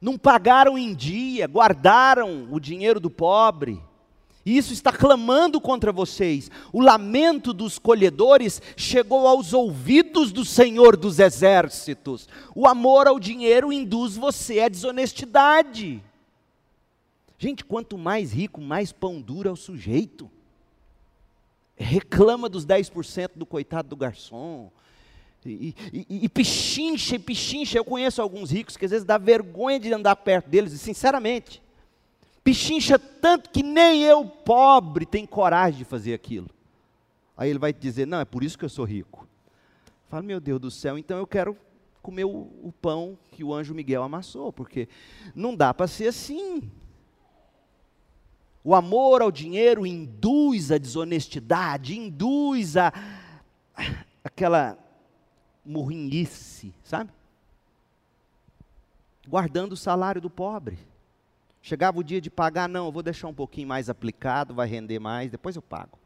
não 0.00 0.18
pagaram 0.18 0.76
em 0.76 0.92
dia, 0.92 1.46
guardaram 1.46 2.48
o 2.50 2.58
dinheiro 2.58 2.98
do 2.98 3.08
pobre 3.08 3.80
e 4.44 4.58
isso 4.58 4.72
está 4.72 4.92
clamando 4.92 5.58
contra 5.60 5.90
vocês. 5.90 6.50
O 6.70 6.82
lamento 6.82 7.52
dos 7.52 7.78
colhedores 7.78 8.60
chegou 8.76 9.26
aos 9.26 9.54
ouvidos 9.54 10.32
do 10.32 10.44
Senhor 10.44 10.96
dos 10.96 11.18
exércitos. 11.18 12.28
O 12.54 12.66
amor 12.66 13.06
ao 13.06 13.18
dinheiro 13.18 13.72
induz 13.72 14.16
você 14.16 14.60
à 14.60 14.68
desonestidade. 14.68 16.02
Gente, 17.38 17.64
quanto 17.64 17.96
mais 17.96 18.32
rico, 18.32 18.60
mais 18.60 18.92
pão 18.92 19.20
duro 19.20 19.48
é 19.48 19.52
o 19.52 19.56
sujeito. 19.56 20.30
Reclama 21.74 22.48
dos 22.48 22.66
10% 22.66 23.30
do 23.36 23.46
coitado 23.46 23.88
do 23.88 23.96
garçom. 23.96 24.70
E, 25.44 25.74
e, 25.92 26.24
e, 26.24 26.28
pichincha, 26.28 27.16
e 27.16 27.18
pichincha. 27.18 27.78
Eu 27.78 27.84
conheço 27.84 28.20
alguns 28.20 28.50
ricos 28.50 28.76
que 28.76 28.84
às 28.84 28.90
vezes 28.90 29.06
dá 29.06 29.16
vergonha 29.16 29.80
de 29.80 29.92
andar 29.92 30.16
perto 30.16 30.48
deles, 30.48 30.72
e 30.72 30.78
sinceramente 30.78 31.63
pichincha 32.44 32.98
tanto 32.98 33.48
que 33.48 33.62
nem 33.62 34.02
eu, 34.02 34.24
pobre, 34.26 35.06
tenho 35.06 35.26
coragem 35.26 35.78
de 35.78 35.84
fazer 35.84 36.12
aquilo. 36.12 36.48
Aí 37.36 37.48
ele 37.48 37.58
vai 37.58 37.72
dizer: 37.72 38.06
Não, 38.06 38.20
é 38.20 38.24
por 38.24 38.44
isso 38.44 38.58
que 38.58 38.64
eu 38.64 38.68
sou 38.68 38.84
rico. 38.84 39.26
Fala, 40.08 40.22
meu 40.22 40.38
Deus 40.38 40.60
do 40.60 40.70
céu, 40.70 40.96
então 40.96 41.18
eu 41.18 41.26
quero 41.26 41.56
comer 42.02 42.24
o, 42.24 42.50
o 42.62 42.72
pão 42.80 43.18
que 43.32 43.42
o 43.42 43.52
anjo 43.52 43.74
Miguel 43.74 44.02
amassou, 44.02 44.52
porque 44.52 44.88
não 45.34 45.56
dá 45.56 45.72
para 45.72 45.88
ser 45.88 46.08
assim. 46.08 46.70
O 48.62 48.74
amor 48.74 49.22
ao 49.22 49.32
dinheiro 49.32 49.86
induz 49.86 50.70
a 50.70 50.78
desonestidade, 50.78 51.98
induz 51.98 52.76
a 52.76 52.92
aquela 54.22 54.78
morrinhice, 55.64 56.72
sabe? 56.82 57.10
Guardando 59.26 59.72
o 59.72 59.76
salário 59.76 60.20
do 60.20 60.30
pobre. 60.30 60.78
Chegava 61.64 61.98
o 61.98 62.04
dia 62.04 62.20
de 62.20 62.28
pagar, 62.28 62.68
não, 62.68 62.84
eu 62.84 62.92
vou 62.92 63.02
deixar 63.02 63.26
um 63.26 63.32
pouquinho 63.32 63.66
mais 63.66 63.88
aplicado, 63.88 64.52
vai 64.52 64.68
render 64.68 64.98
mais, 64.98 65.30
depois 65.30 65.56
eu 65.56 65.62
pago. 65.62 65.98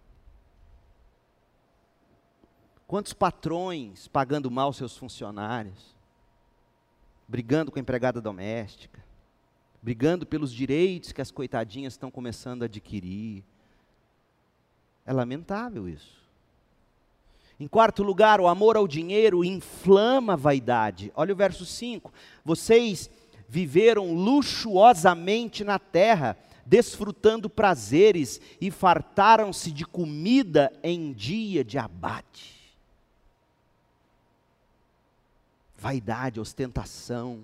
Quantos 2.87 3.13
patrões 3.13 4.07
pagando 4.07 4.49
mal 4.53 4.73
seus 4.73 4.97
funcionários, 4.97 5.97
brigando 7.27 7.73
com 7.73 7.79
a 7.81 7.83
empregada 7.83 8.21
doméstica, 8.21 9.05
brigando 9.83 10.25
pelos 10.25 10.53
direitos 10.53 11.11
que 11.11 11.21
as 11.21 11.33
coitadinhas 11.33 11.95
estão 11.95 12.09
começando 12.09 12.63
a 12.63 12.67
adquirir. 12.67 13.43
É 15.05 15.13
lamentável 15.13 15.89
isso. 15.89 16.23
Em 17.59 17.67
quarto 17.67 18.05
lugar, 18.05 18.41
o 18.41 18.47
amor 18.47 18.77
ao 18.77 18.87
dinheiro 18.87 19.45
inflama 19.45 20.35
a 20.35 20.37
vaidade. 20.37 21.11
Olha 21.17 21.35
o 21.35 21.37
verso 21.37 21.67
5. 21.67 22.13
Vocês 22.45 23.11
viveram 23.49 24.13
luxuosamente 24.13 25.65
na 25.65 25.79
terra, 25.79 26.37
desfrutando 26.67 27.49
prazeres 27.49 28.41
e 28.61 28.71
fartaram-se 28.71 29.73
de 29.73 29.87
comida 29.87 30.71
em 30.83 31.13
dia 31.13 31.65
de 31.65 31.79
abate. 31.79 32.59
Vaidade, 35.79 36.39
ostentação, 36.39 37.41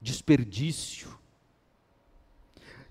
desperdício. 0.00 1.08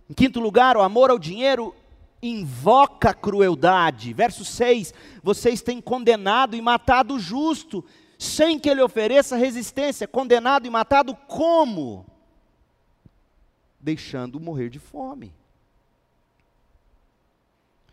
Em 0.07 0.13
quinto 0.13 0.39
lugar, 0.39 0.77
o 0.77 0.81
amor 0.81 1.09
ao 1.09 1.17
dinheiro 1.17 1.73
invoca 2.21 3.13
crueldade. 3.13 4.13
Verso 4.13 4.45
6: 4.45 4.93
Vocês 5.23 5.61
têm 5.61 5.81
condenado 5.81 6.55
e 6.55 6.61
matado 6.61 7.15
o 7.15 7.19
justo, 7.19 7.83
sem 8.19 8.59
que 8.59 8.69
ele 8.69 8.81
ofereça 8.81 9.37
resistência, 9.37 10.05
condenado 10.05 10.67
e 10.67 10.69
matado 10.69 11.15
como? 11.15 12.05
Deixando 13.79 14.41
morrer 14.41 14.69
de 14.69 14.77
fome. 14.77 15.33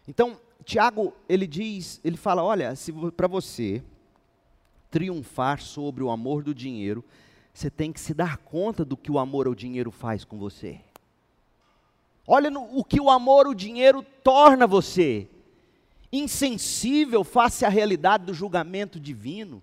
Então, 0.08 0.36
Tiago, 0.64 1.14
ele 1.28 1.46
diz, 1.46 2.00
ele 2.02 2.16
fala, 2.16 2.42
olha, 2.42 2.74
se 2.74 2.92
para 3.12 3.28
você 3.28 3.84
triunfar 4.90 5.60
sobre 5.62 6.02
o 6.02 6.10
amor 6.10 6.42
do 6.42 6.52
dinheiro, 6.52 7.04
você 7.54 7.70
tem 7.70 7.92
que 7.92 8.00
se 8.00 8.12
dar 8.12 8.38
conta 8.38 8.84
do 8.84 8.96
que 8.96 9.12
o 9.12 9.20
amor 9.20 9.46
ao 9.46 9.54
dinheiro 9.54 9.92
faz 9.92 10.24
com 10.24 10.40
você. 10.40 10.80
Olha 12.26 12.50
no, 12.50 12.64
o 12.76 12.82
que 12.82 13.00
o 13.00 13.08
amor 13.08 13.46
ao 13.46 13.54
dinheiro 13.54 14.04
torna 14.24 14.66
você. 14.66 15.28
Insensível 16.12 17.22
face 17.22 17.64
à 17.64 17.68
realidade 17.68 18.24
do 18.24 18.34
julgamento 18.34 18.98
divino. 18.98 19.62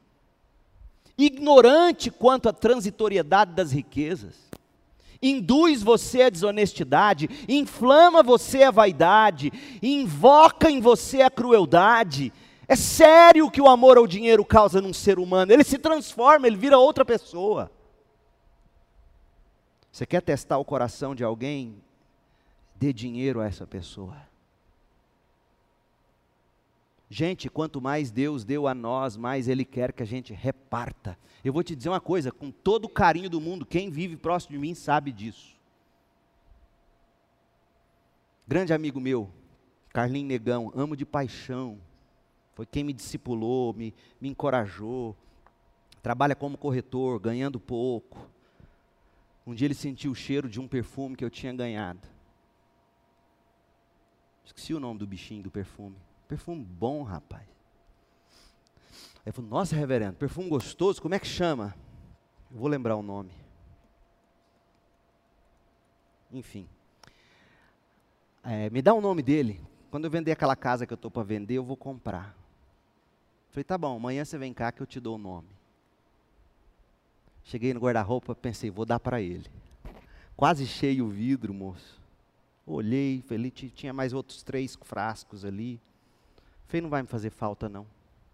Ignorante 1.17 2.09
quanto 2.09 2.49
à 2.49 2.53
transitoriedade 2.53 3.53
das 3.53 3.71
riquezas. 3.71 4.35
Induz 5.21 5.81
você 5.81 6.23
à 6.23 6.29
desonestidade, 6.29 7.29
inflama 7.47 8.21
você 8.21 8.63
à 8.63 8.71
vaidade, 8.71 9.53
invoca 9.81 10.69
em 10.69 10.81
você 10.81 11.21
a 11.21 11.29
crueldade. 11.29 12.33
É 12.67 12.75
sério 12.75 13.45
o 13.45 13.51
que 13.51 13.61
o 13.61 13.69
amor 13.69 13.97
ao 13.97 14.07
dinheiro 14.07 14.43
causa 14.43 14.81
num 14.81 14.93
ser 14.93 15.19
humano. 15.19 15.53
Ele 15.53 15.63
se 15.63 15.77
transforma, 15.77 16.47
ele 16.47 16.57
vira 16.57 16.77
outra 16.77 17.05
pessoa. 17.05 17.71
Você 19.91 20.05
quer 20.05 20.21
testar 20.21 20.57
o 20.57 20.65
coração 20.65 21.13
de 21.13 21.23
alguém? 21.23 21.81
Dê 22.75 22.91
dinheiro 22.91 23.39
a 23.39 23.45
essa 23.45 23.65
pessoa. 23.65 24.17
Gente, 27.13 27.47
quanto 27.47 27.79
mais 27.79 28.09
Deus 28.09 28.43
deu 28.43 28.67
a 28.67 28.73
nós, 28.73 29.15
mais 29.15 29.47
Ele 29.47 29.63
quer 29.63 29.93
que 29.93 30.01
a 30.01 30.05
gente 30.05 30.33
reparta. 30.33 31.15
Eu 31.45 31.53
vou 31.53 31.61
te 31.61 31.75
dizer 31.75 31.89
uma 31.89 32.01
coisa, 32.01 32.31
com 32.31 32.49
todo 32.49 32.85
o 32.85 32.89
carinho 32.89 33.29
do 33.29 33.39
mundo, 33.39 33.67
quem 33.67 33.91
vive 33.91 34.17
próximo 34.17 34.53
de 34.53 34.57
mim 34.57 34.73
sabe 34.73 35.11
disso. 35.11 35.55
Grande 38.47 38.73
amigo 38.73 38.99
meu, 38.99 39.29
Carlinho 39.89 40.27
Negão, 40.27 40.71
amo 40.73 40.97
de 40.97 41.05
paixão. 41.05 41.77
Foi 42.55 42.65
quem 42.65 42.83
me 42.83 42.91
discipulou, 42.91 43.75
me, 43.75 43.93
me 44.19 44.29
encorajou. 44.29 45.15
Trabalha 46.01 46.35
como 46.35 46.57
corretor, 46.57 47.19
ganhando 47.19 47.59
pouco. 47.59 48.27
Um 49.45 49.53
dia 49.53 49.67
ele 49.67 49.75
sentiu 49.75 50.13
o 50.13 50.15
cheiro 50.15 50.49
de 50.49 50.59
um 50.59 50.67
perfume 50.67 51.15
que 51.15 51.23
eu 51.23 51.29
tinha 51.29 51.53
ganhado. 51.53 52.07
Esqueci 54.43 54.73
o 54.73 54.79
nome 54.79 54.97
do 54.97 55.05
bichinho 55.05 55.43
do 55.43 55.51
perfume. 55.51 55.95
Perfume 56.33 56.65
bom, 56.65 57.03
rapaz. 57.03 57.47
Aí 59.17 59.27
eu 59.27 59.33
falei, 59.33 59.51
nossa, 59.51 59.75
reverendo, 59.75 60.17
perfume 60.17 60.49
gostoso, 60.49 60.99
como 60.99 61.13
é 61.13 61.19
que 61.19 61.27
chama? 61.27 61.75
Eu 62.49 62.57
vou 62.57 62.67
lembrar 62.67 62.95
o 62.95 63.03
nome. 63.03 63.29
Enfim. 66.31 66.67
É, 68.43 68.67
me 68.71 68.81
dá 68.81 68.95
o 68.95 68.99
nome 68.99 69.21
dele. 69.21 69.61
Quando 69.91 70.05
eu 70.05 70.09
vender 70.09 70.31
aquela 70.31 70.55
casa 70.55 70.87
que 70.87 70.93
eu 70.93 70.95
estou 70.95 71.11
para 71.11 71.21
vender, 71.21 71.53
eu 71.53 71.63
vou 71.63 71.77
comprar. 71.77 72.35
Falei, 73.51 73.63
tá 73.63 73.77
bom, 73.77 73.95
amanhã 73.95 74.25
você 74.25 74.35
vem 74.35 74.55
cá 74.55 74.71
que 74.71 74.81
eu 74.81 74.87
te 74.87 74.99
dou 74.99 75.17
o 75.17 75.19
nome. 75.19 75.49
Cheguei 77.43 77.75
no 77.75 77.79
guarda-roupa, 77.79 78.33
pensei, 78.33 78.71
vou 78.71 78.87
dar 78.87 78.99
para 78.99 79.21
ele. 79.21 79.51
Quase 80.35 80.65
cheio 80.65 81.05
o 81.05 81.09
vidro, 81.09 81.53
moço. 81.53 82.01
Olhei, 82.65 83.21
falei, 83.21 83.51
tinha 83.51 83.93
mais 83.93 84.13
outros 84.13 84.41
três 84.41 84.75
frascos 84.81 85.45
ali. 85.45 85.79
Falei, 86.73 86.81
não 86.81 86.89
vai 86.89 87.03
me 87.03 87.07
fazer 87.07 87.29
falta 87.29 87.69
não. 87.69 87.85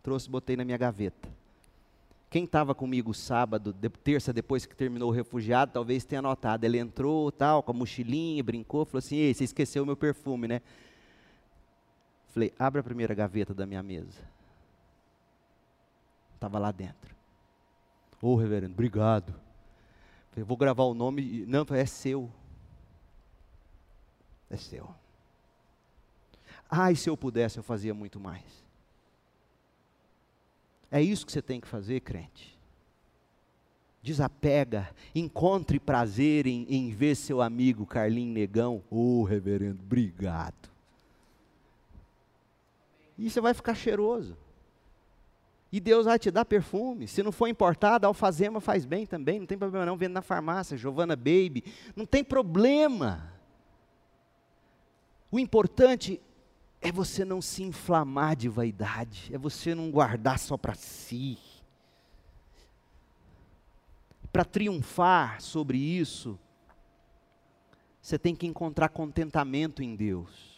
Trouxe, 0.01 0.29
botei 0.29 0.55
na 0.55 0.63
minha 0.63 0.77
gaveta. 0.77 1.27
Quem 2.29 2.45
estava 2.45 2.73
comigo 2.73 3.13
sábado, 3.13 3.73
de, 3.73 3.89
terça 3.89 4.31
depois 4.31 4.65
que 4.65 4.73
terminou 4.73 5.09
o 5.09 5.11
refugiado, 5.11 5.73
talvez 5.73 6.05
tenha 6.05 6.21
notado. 6.21 6.63
Ele 6.63 6.77
entrou, 6.77 7.33
tal, 7.33 7.61
com 7.61 7.71
a 7.71 7.73
mochilinha, 7.73 8.41
brincou, 8.41 8.85
falou 8.85 8.99
assim: 8.99 9.17
Ei, 9.17 9.33
você 9.33 9.43
esqueceu 9.43 9.83
o 9.83 9.85
meu 9.85 9.97
perfume, 9.97 10.47
né? 10.47 10.61
Falei, 12.29 12.53
abre 12.57 12.79
a 12.79 12.83
primeira 12.83 13.13
gaveta 13.13 13.53
da 13.53 13.65
minha 13.65 13.83
mesa. 13.83 14.21
Estava 16.35 16.59
lá 16.59 16.71
dentro. 16.71 17.13
Ô, 18.21 18.29
oh, 18.29 18.35
reverendo, 18.37 18.71
obrigado. 18.71 19.35
Falei, 20.31 20.45
vou 20.45 20.55
gravar 20.55 20.85
o 20.85 20.93
nome. 20.93 21.45
Não, 21.45 21.65
é 21.71 21.85
seu. 21.85 22.31
É 24.49 24.55
seu. 24.55 24.89
E 26.71 26.95
se 26.95 27.09
eu 27.09 27.17
pudesse, 27.17 27.57
eu 27.57 27.63
fazia 27.63 27.93
muito 27.93 28.19
mais. 28.19 28.43
É 30.91 31.01
isso 31.01 31.25
que 31.25 31.31
você 31.31 31.41
tem 31.41 31.59
que 31.59 31.67
fazer, 31.67 31.99
crente. 32.01 32.57
Desapega, 34.01 34.89
encontre 35.13 35.79
prazer 35.79 36.47
em, 36.47 36.65
em 36.69 36.89
ver 36.91 37.15
seu 37.15 37.41
amigo 37.41 37.85
Carlinho 37.85 38.33
Negão. 38.33 38.83
Ô, 38.89 39.19
oh, 39.19 39.23
reverendo, 39.23 39.81
obrigado. 39.83 40.69
E 43.17 43.29
você 43.29 43.41
vai 43.41 43.53
ficar 43.53 43.75
cheiroso. 43.75 44.37
E 45.71 45.79
Deus 45.79 46.05
vai 46.05 46.17
te 46.17 46.31
dar 46.31 46.45
perfume. 46.45 47.07
Se 47.07 47.21
não 47.21 47.31
for 47.31 47.47
importado, 47.47 48.07
alfazema 48.07 48.59
faz 48.59 48.85
bem 48.85 49.05
também. 49.05 49.39
Não 49.39 49.45
tem 49.45 49.57
problema 49.57 49.85
não, 49.85 49.97
vendo 49.97 50.13
na 50.13 50.21
farmácia, 50.21 50.77
Giovanna 50.77 51.15
Baby. 51.15 51.63
Não 51.95 52.05
tem 52.05 52.23
problema. 52.23 53.31
O 55.31 55.37
importante 55.37 56.19
é 56.81 56.91
você 56.91 57.25
não 57.25 57.41
se 57.41 57.63
inflamar 57.63 58.35
de 58.35 58.47
vaidade. 58.47 59.29
É 59.33 59.37
você 59.37 59.75
não 59.75 59.91
guardar 59.91 60.39
só 60.39 60.57
para 60.57 60.73
si. 60.73 61.37
Para 64.31 64.45
triunfar 64.45 65.41
sobre 65.41 65.77
isso, 65.77 66.39
você 68.01 68.17
tem 68.17 68.35
que 68.35 68.47
encontrar 68.47 68.89
contentamento 68.89 69.83
em 69.83 69.95
Deus. 69.95 70.57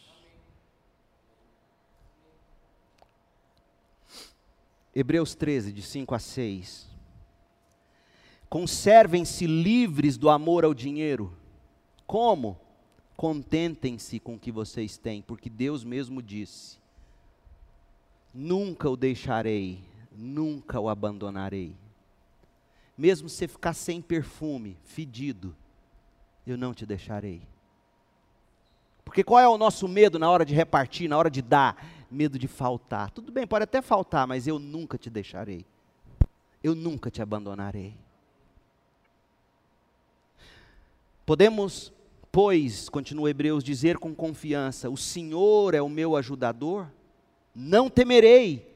Hebreus 4.93 5.33
13, 5.33 5.71
de 5.71 5.81
5 5.81 6.13
a 6.13 6.19
6. 6.19 6.89
Conservem-se 8.49 9.47
livres 9.47 10.17
do 10.17 10.29
amor 10.29 10.65
ao 10.65 10.73
dinheiro. 10.73 11.35
Como? 12.05 12.59
Contentem-se 13.21 14.19
com 14.19 14.33
o 14.33 14.39
que 14.39 14.51
vocês 14.51 14.97
têm, 14.97 15.21
porque 15.21 15.47
Deus 15.47 15.83
mesmo 15.83 16.23
disse: 16.23 16.79
Nunca 18.33 18.89
o 18.89 18.97
deixarei, 18.97 19.83
nunca 20.11 20.79
o 20.79 20.89
abandonarei. 20.89 21.75
Mesmo 22.97 23.29
se 23.29 23.47
ficar 23.47 23.73
sem 23.73 24.01
perfume, 24.01 24.75
fedido, 24.83 25.55
eu 26.47 26.57
não 26.57 26.73
te 26.73 26.83
deixarei. 26.83 27.43
Porque 29.05 29.23
qual 29.23 29.39
é 29.39 29.47
o 29.47 29.55
nosso 29.55 29.87
medo 29.87 30.17
na 30.17 30.27
hora 30.27 30.43
de 30.43 30.55
repartir, 30.55 31.07
na 31.07 31.15
hora 31.15 31.29
de 31.29 31.43
dar? 31.43 31.77
Medo 32.09 32.39
de 32.39 32.47
faltar. 32.47 33.11
Tudo 33.11 33.31
bem, 33.31 33.45
pode 33.45 33.65
até 33.65 33.83
faltar, 33.83 34.25
mas 34.25 34.47
eu 34.47 34.57
nunca 34.57 34.97
te 34.97 35.11
deixarei. 35.11 35.63
Eu 36.63 36.73
nunca 36.73 37.11
te 37.11 37.21
abandonarei. 37.21 37.95
Podemos, 41.23 41.93
pois, 42.31 42.89
continua 42.89 43.29
Hebreus, 43.29 43.63
dizer 43.63 43.97
com 43.97 44.15
confiança: 44.15 44.89
O 44.89 44.97
Senhor 44.97 45.73
é 45.73 45.81
o 45.81 45.89
meu 45.89 46.15
ajudador, 46.15 46.87
não 47.53 47.89
temerei 47.89 48.71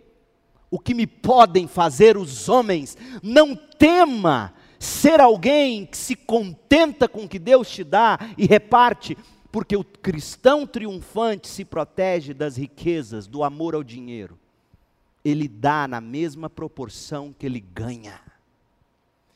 o 0.70 0.80
que 0.80 0.94
me 0.94 1.08
podem 1.08 1.68
fazer 1.68 2.18
os 2.18 2.50
homens, 2.50 2.98
não 3.24 3.56
tema 3.56 4.54
ser 4.78 5.22
alguém 5.22 5.86
que 5.86 5.98
se 5.98 6.16
contenta 6.16 7.08
com 7.08 7.24
o 7.24 7.30
que 7.30 7.40
Deus 7.40 7.70
te 7.70 7.84
dá 7.84 8.20
e 8.38 8.46
reparte, 8.46 9.18
porque 9.52 9.76
o 9.76 9.84
cristão 9.84 10.68
triunfante 10.68 11.48
se 11.48 11.64
protege 11.64 12.34
das 12.34 12.58
riquezas, 12.58 13.26
do 13.26 13.44
amor 13.44 13.74
ao 13.74 13.84
dinheiro. 13.84 14.38
Ele 15.24 15.48
dá 15.48 15.88
na 15.88 16.02
mesma 16.02 16.50
proporção 16.50 17.34
que 17.34 17.46
ele 17.46 17.60
ganha. 17.60 18.20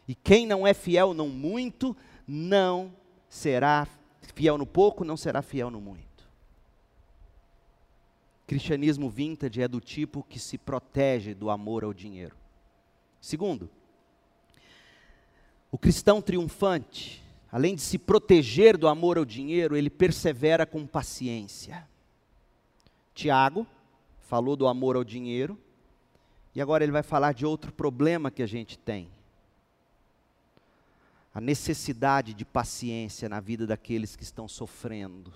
E 0.08 0.14
quem 0.14 0.46
não 0.46 0.68
é 0.68 0.74
fiel 0.74 1.14
no 1.14 1.28
muito, 1.28 1.96
não 2.28 2.92
será 3.30 3.88
fiel 4.34 4.58
no 4.58 4.66
pouco, 4.66 5.04
não 5.04 5.18
será 5.18 5.42
fiel 5.42 5.70
no 5.70 5.80
muito. 5.80 6.08
Cristianismo 8.48 9.10
vintage 9.10 9.62
é 9.62 9.68
do 9.68 9.80
tipo 9.80 10.24
que 10.24 10.40
se 10.40 10.58
protege 10.58 11.34
do 11.34 11.50
amor 11.50 11.84
ao 11.84 11.94
dinheiro. 11.94 12.36
Segundo, 13.22 13.70
o 15.72 15.78
cristão 15.78 16.22
triunfante 16.22 17.24
além 17.52 17.76
de 17.76 17.82
se 17.82 17.98
proteger 17.98 18.78
do 18.78 18.88
amor 18.88 19.18
ao 19.18 19.26
dinheiro, 19.26 19.76
ele 19.76 19.90
persevera 19.90 20.66
com 20.66 20.86
paciência. 20.86 21.88
Tiago 23.14 23.66
falou 24.20 24.56
do 24.56 24.68
amor 24.68 24.96
ao 24.96 25.04
dinheiro, 25.04 25.58
e 26.54 26.62
agora 26.62 26.84
ele 26.84 26.92
vai 26.92 27.04
falar 27.04 27.34
de 27.34 27.46
outro 27.46 27.72
problema 27.72 28.30
que 28.30 28.44
a 28.44 28.48
gente 28.48 28.78
tem. 28.78 29.10
A 31.34 31.40
necessidade 31.40 32.34
de 32.34 32.44
paciência 32.44 33.30
na 33.30 33.40
vida 33.40 33.68
daqueles 33.68 34.16
que 34.16 34.24
estão 34.24 34.48
sofrendo. 34.48 35.32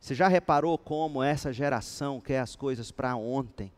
Você 0.00 0.14
já 0.14 0.28
reparou 0.28 0.76
como 0.76 1.22
essa 1.22 1.52
geração 1.52 2.20
quer 2.20 2.40
as 2.40 2.54
coisas 2.54 2.90
para 2.90 3.16
ontem? 3.16 3.72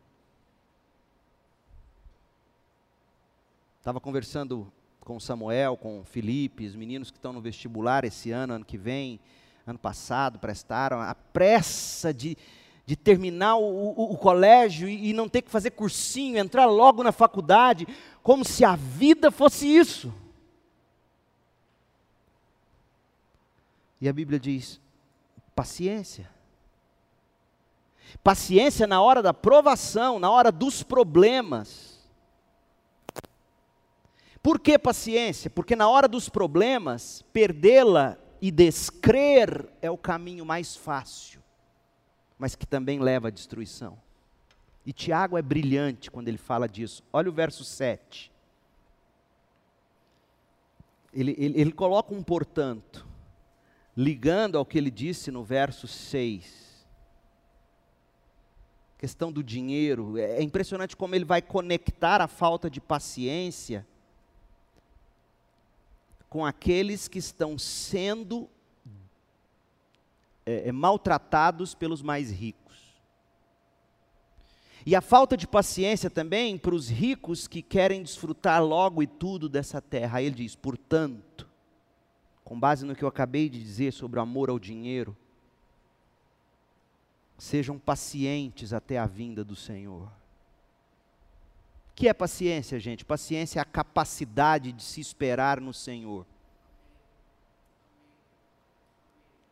Estava 3.79 4.01
conversando 4.01 4.69
com 4.99 5.21
Samuel, 5.21 5.77
com 5.77 6.03
Felipe, 6.03 6.65
os 6.65 6.75
meninos 6.75 7.09
que 7.09 7.17
estão 7.17 7.31
no 7.31 7.39
vestibular 7.39 8.03
esse 8.03 8.29
ano, 8.29 8.55
ano 8.55 8.65
que 8.65 8.77
vem, 8.77 9.21
ano 9.65 9.79
passado, 9.79 10.37
prestaram, 10.37 10.99
a 10.99 11.15
pressa 11.15 12.13
de, 12.13 12.37
de 12.85 12.97
terminar 12.97 13.55
o, 13.55 13.63
o, 13.63 14.11
o 14.11 14.17
colégio 14.17 14.89
e, 14.89 15.11
e 15.11 15.13
não 15.13 15.29
ter 15.29 15.41
que 15.41 15.49
fazer 15.49 15.71
cursinho, 15.71 16.37
entrar 16.37 16.65
logo 16.65 17.01
na 17.03 17.13
faculdade, 17.13 17.87
como 18.21 18.43
se 18.43 18.65
a 18.65 18.75
vida 18.75 19.31
fosse 19.31 19.65
isso. 19.65 20.13
E 23.99 24.07
a 24.07 24.13
Bíblia 24.13 24.39
diz: 24.39 24.79
paciência. 25.55 26.29
Paciência 28.23 28.87
na 28.87 29.01
hora 29.01 29.21
da 29.21 29.33
provação, 29.33 30.19
na 30.19 30.29
hora 30.29 30.51
dos 30.51 30.83
problemas. 30.83 31.97
Por 34.41 34.59
que 34.59 34.77
paciência? 34.79 35.49
Porque 35.49 35.75
na 35.75 35.89
hora 35.89 36.07
dos 36.07 36.29
problemas, 36.29 37.23
perdê-la 37.33 38.17
e 38.41 38.51
descrer 38.51 39.67
é 39.81 39.89
o 39.89 39.97
caminho 39.97 40.45
mais 40.45 40.75
fácil, 40.75 41.41
mas 42.37 42.55
que 42.55 42.65
também 42.65 42.99
leva 42.99 43.27
à 43.27 43.31
destruição. 43.31 43.97
E 44.85 44.93
Tiago 44.93 45.37
é 45.37 45.41
brilhante 45.41 46.09
quando 46.09 46.29
ele 46.29 46.37
fala 46.37 46.67
disso. 46.69 47.03
Olha 47.11 47.29
o 47.29 47.33
verso 47.33 47.63
7. 47.65 48.31
Ele, 51.13 51.35
ele, 51.37 51.59
ele 51.59 51.71
coloca 51.71 52.13
um 52.13 52.23
portanto, 52.23 53.06
ligando 53.97 54.59
ao 54.59 54.65
que 54.65 54.77
ele 54.77 54.91
disse 54.91 55.31
no 55.31 55.43
verso 55.43 55.87
6 55.87 56.67
questão 58.97 59.31
do 59.31 59.43
dinheiro. 59.43 60.17
É, 60.17 60.37
é 60.37 60.41
impressionante 60.41 60.95
como 60.95 61.13
ele 61.13 61.25
vai 61.25 61.41
conectar 61.41 62.21
a 62.21 62.27
falta 62.27 62.69
de 62.69 62.81
paciência 62.81 63.85
com 66.29 66.45
aqueles 66.45 67.07
que 67.07 67.19
estão 67.19 67.57
sendo 67.57 68.49
é, 70.45 70.69
é, 70.69 70.71
maltratados 70.71 71.73
pelos 71.73 72.01
mais 72.01 72.31
ricos. 72.31 72.75
E 74.85 74.95
a 74.95 75.01
falta 75.01 75.37
de 75.37 75.47
paciência 75.47 76.09
também 76.09 76.57
para 76.57 76.73
os 76.73 76.89
ricos 76.89 77.47
que 77.47 77.61
querem 77.61 78.01
desfrutar 78.01 78.63
logo 78.63 79.03
e 79.03 79.07
tudo 79.07 79.47
dessa 79.47 79.81
terra. 79.81 80.17
Aí 80.17 80.25
ele 80.25 80.35
diz: 80.35 80.55
portanto, 80.55 81.46
com 82.47 82.57
base 82.57 82.85
no 82.85 82.95
que 82.95 83.03
eu 83.03 83.09
acabei 83.09 83.49
de 83.49 83.61
dizer 83.61 83.91
sobre 83.91 84.17
o 84.17 84.21
amor 84.21 84.49
ao 84.49 84.57
dinheiro, 84.57 85.17
sejam 87.37 87.77
pacientes 87.77 88.71
até 88.71 88.97
a 88.97 89.05
vinda 89.05 89.43
do 89.43 89.53
Senhor. 89.53 90.03
O 91.91 91.93
que 91.93 92.07
é 92.07 92.13
paciência, 92.13 92.79
gente? 92.79 93.03
Paciência 93.03 93.59
é 93.59 93.61
a 93.61 93.65
capacidade 93.65 94.71
de 94.71 94.81
se 94.81 95.01
esperar 95.01 95.59
no 95.59 95.73
Senhor. 95.73 96.25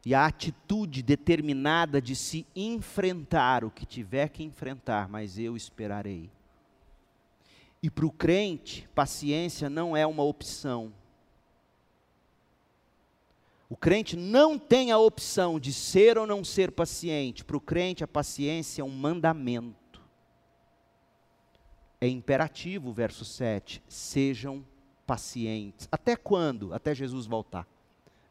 E 0.06 0.16
a 0.16 0.26
atitude 0.26 1.04
determinada 1.04 2.02
de 2.02 2.16
se 2.16 2.48
enfrentar 2.56 3.66
o 3.66 3.72
que 3.72 3.86
tiver 3.86 4.30
que 4.30 4.42
enfrentar, 4.42 5.10
mas 5.10 5.38
eu 5.38 5.58
esperarei. 5.58 6.32
E 7.84 7.90
para 7.90 8.06
o 8.06 8.12
crente, 8.12 8.88
paciência 8.96 9.70
não 9.70 9.98
é 9.98 10.08
uma 10.08 10.24
opção, 10.24 10.94
o 13.70 13.76
crente 13.76 14.16
não 14.16 14.60
tem 14.60 14.92
a 14.92 14.98
opção 14.98 15.60
de 15.60 15.74
ser 15.74 16.18
ou 16.18 16.28
não 16.28 16.44
ser 16.44 16.72
paciente. 16.72 17.44
Para 17.44 17.58
o 17.58 17.62
crente, 17.62 18.04
a 18.04 18.08
paciência 18.08 18.82
é 18.82 18.86
um 18.86 18.90
mandamento. 18.90 20.02
É 22.00 22.08
imperativo, 22.08 22.94
verso 22.94 23.26
7. 23.26 23.82
Sejam 23.88 24.64
pacientes. 25.08 25.88
Até 25.92 26.16
quando? 26.16 26.74
Até 26.74 26.94
Jesus 26.94 27.26
voltar. 27.26 27.68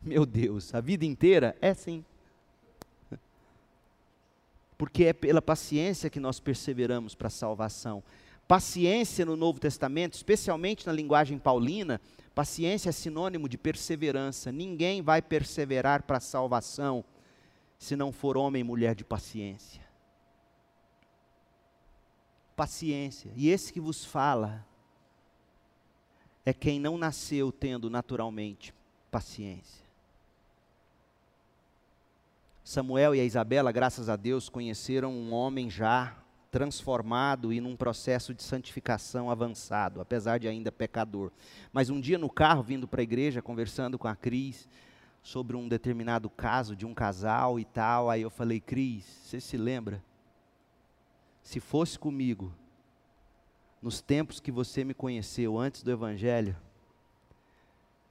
Meu 0.01 0.25
Deus, 0.25 0.73
a 0.75 0.81
vida 0.81 1.05
inteira 1.05 1.57
é 1.61 1.71
assim. 1.71 2.05
Porque 4.79 5.05
é 5.05 5.13
pela 5.13 5.43
paciência 5.43 6.11
que 6.11 6.21
nós 6.21 6.39
perseveramos 6.39 7.15
para 7.15 7.29
a 7.29 7.31
salvação. 7.31 8.05
Paciência 8.47 9.25
no 9.25 9.37
Novo 9.37 9.59
Testamento, 9.59 10.15
especialmente 10.15 10.87
na 10.87 10.93
linguagem 10.93 11.39
paulina, 11.39 12.01
Paciência 12.35 12.89
é 12.89 12.93
sinônimo 12.93 13.49
de 13.49 13.57
perseverança. 13.57 14.51
Ninguém 14.51 15.01
vai 15.01 15.23
perseverar 15.23 16.03
para 16.03 16.17
a 16.17 16.21
salvação 16.21 17.05
se 17.79 17.95
não 17.95 18.11
for 18.11 18.37
homem 18.37 18.61
e 18.61 18.65
mulher 18.65 18.95
de 18.95 19.05
paciência. 19.05 19.81
Paciência. 22.57 23.31
E 23.37 23.49
esse 23.49 23.73
que 23.73 23.81
vos 23.81 24.05
fala 24.05 24.67
é 26.45 26.53
quem 26.53 26.81
não 26.81 26.99
nasceu 26.99 27.53
tendo 27.53 27.89
naturalmente 27.89 28.75
paciência. 29.11 29.85
Samuel 32.65 33.15
e 33.15 33.21
a 33.21 33.25
Isabela, 33.25 33.71
graças 33.71 34.09
a 34.09 34.17
Deus, 34.17 34.49
conheceram 34.49 35.13
um 35.13 35.33
homem 35.33 35.71
já 35.71 36.17
transformado 36.55 37.53
e 37.53 37.61
num 37.61 37.75
processo 37.75 38.33
de 38.33 38.41
santificação 38.41 39.29
avançado, 39.29 40.01
apesar 40.01 40.39
de 40.39 40.47
ainda 40.47 40.71
pecador. 40.71 41.33
Mas 41.73 41.91
um 41.91 42.01
dia 42.01 42.17
no 42.17 42.31
carro, 42.31 42.63
vindo 42.63 42.87
para 42.87 43.01
a 43.01 43.03
igreja, 43.03 43.43
conversando 43.43 43.99
com 43.99 44.07
a 44.07 44.15
Cris 44.15 44.69
sobre 45.21 45.57
um 45.57 45.67
determinado 45.67 46.31
caso 46.31 46.77
de 46.77 46.87
um 46.87 46.95
casal 46.95 47.59
e 47.59 47.65
tal, 47.65 48.09
aí 48.09 48.23
eu 48.23 48.31
falei, 48.31 48.61
Cris, 48.61 49.05
você 49.05 49.41
se 49.41 49.57
lembra? 49.57 50.01
Se 51.43 51.59
fosse 51.59 51.99
comigo, 51.99 52.55
nos 53.83 54.01
tempos 54.01 54.39
que 54.39 54.53
você 54.53 54.85
me 54.85 54.95
conheceu 54.95 55.59
antes 55.59 55.83
do 55.83 55.91
Evangelho, 55.91 56.57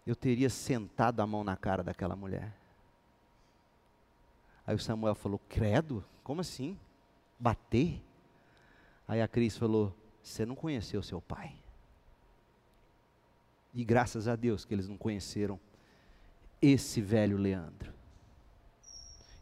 eu 0.05 0.17
teria 0.17 0.49
sentado 0.49 1.21
a 1.21 1.25
mão 1.25 1.45
na 1.45 1.55
cara 1.55 1.81
daquela 1.81 2.13
mulher. 2.13 2.53
Aí 4.67 4.75
o 4.75 4.79
Samuel 4.79 5.15
falou: 5.15 5.39
Credo? 5.47 6.03
Como 6.25 6.41
assim? 6.41 6.77
Bater? 7.39 8.01
Aí 9.07 9.21
a 9.21 9.27
Cris 9.27 9.57
falou: 9.57 9.95
Você 10.21 10.45
não 10.45 10.55
conheceu 10.55 11.01
seu 11.01 11.21
pai. 11.21 11.55
E 13.73 13.83
graças 13.83 14.27
a 14.27 14.35
Deus 14.35 14.65
que 14.65 14.73
eles 14.73 14.87
não 14.87 14.97
conheceram 14.97 15.59
esse 16.61 17.01
velho 17.01 17.37
Leandro. 17.37 17.93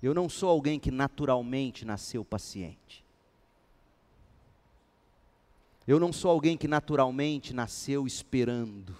Eu 0.01 0.13
não 0.13 0.27
sou 0.27 0.49
alguém 0.49 0.79
que 0.79 0.89
naturalmente 0.89 1.85
nasceu 1.85 2.25
paciente. 2.25 3.05
Eu 5.87 5.99
não 5.99 6.13
sou 6.13 6.31
alguém 6.31 6.57
que 6.57 6.67
naturalmente 6.67 7.53
nasceu 7.53 8.07
esperando. 8.07 8.95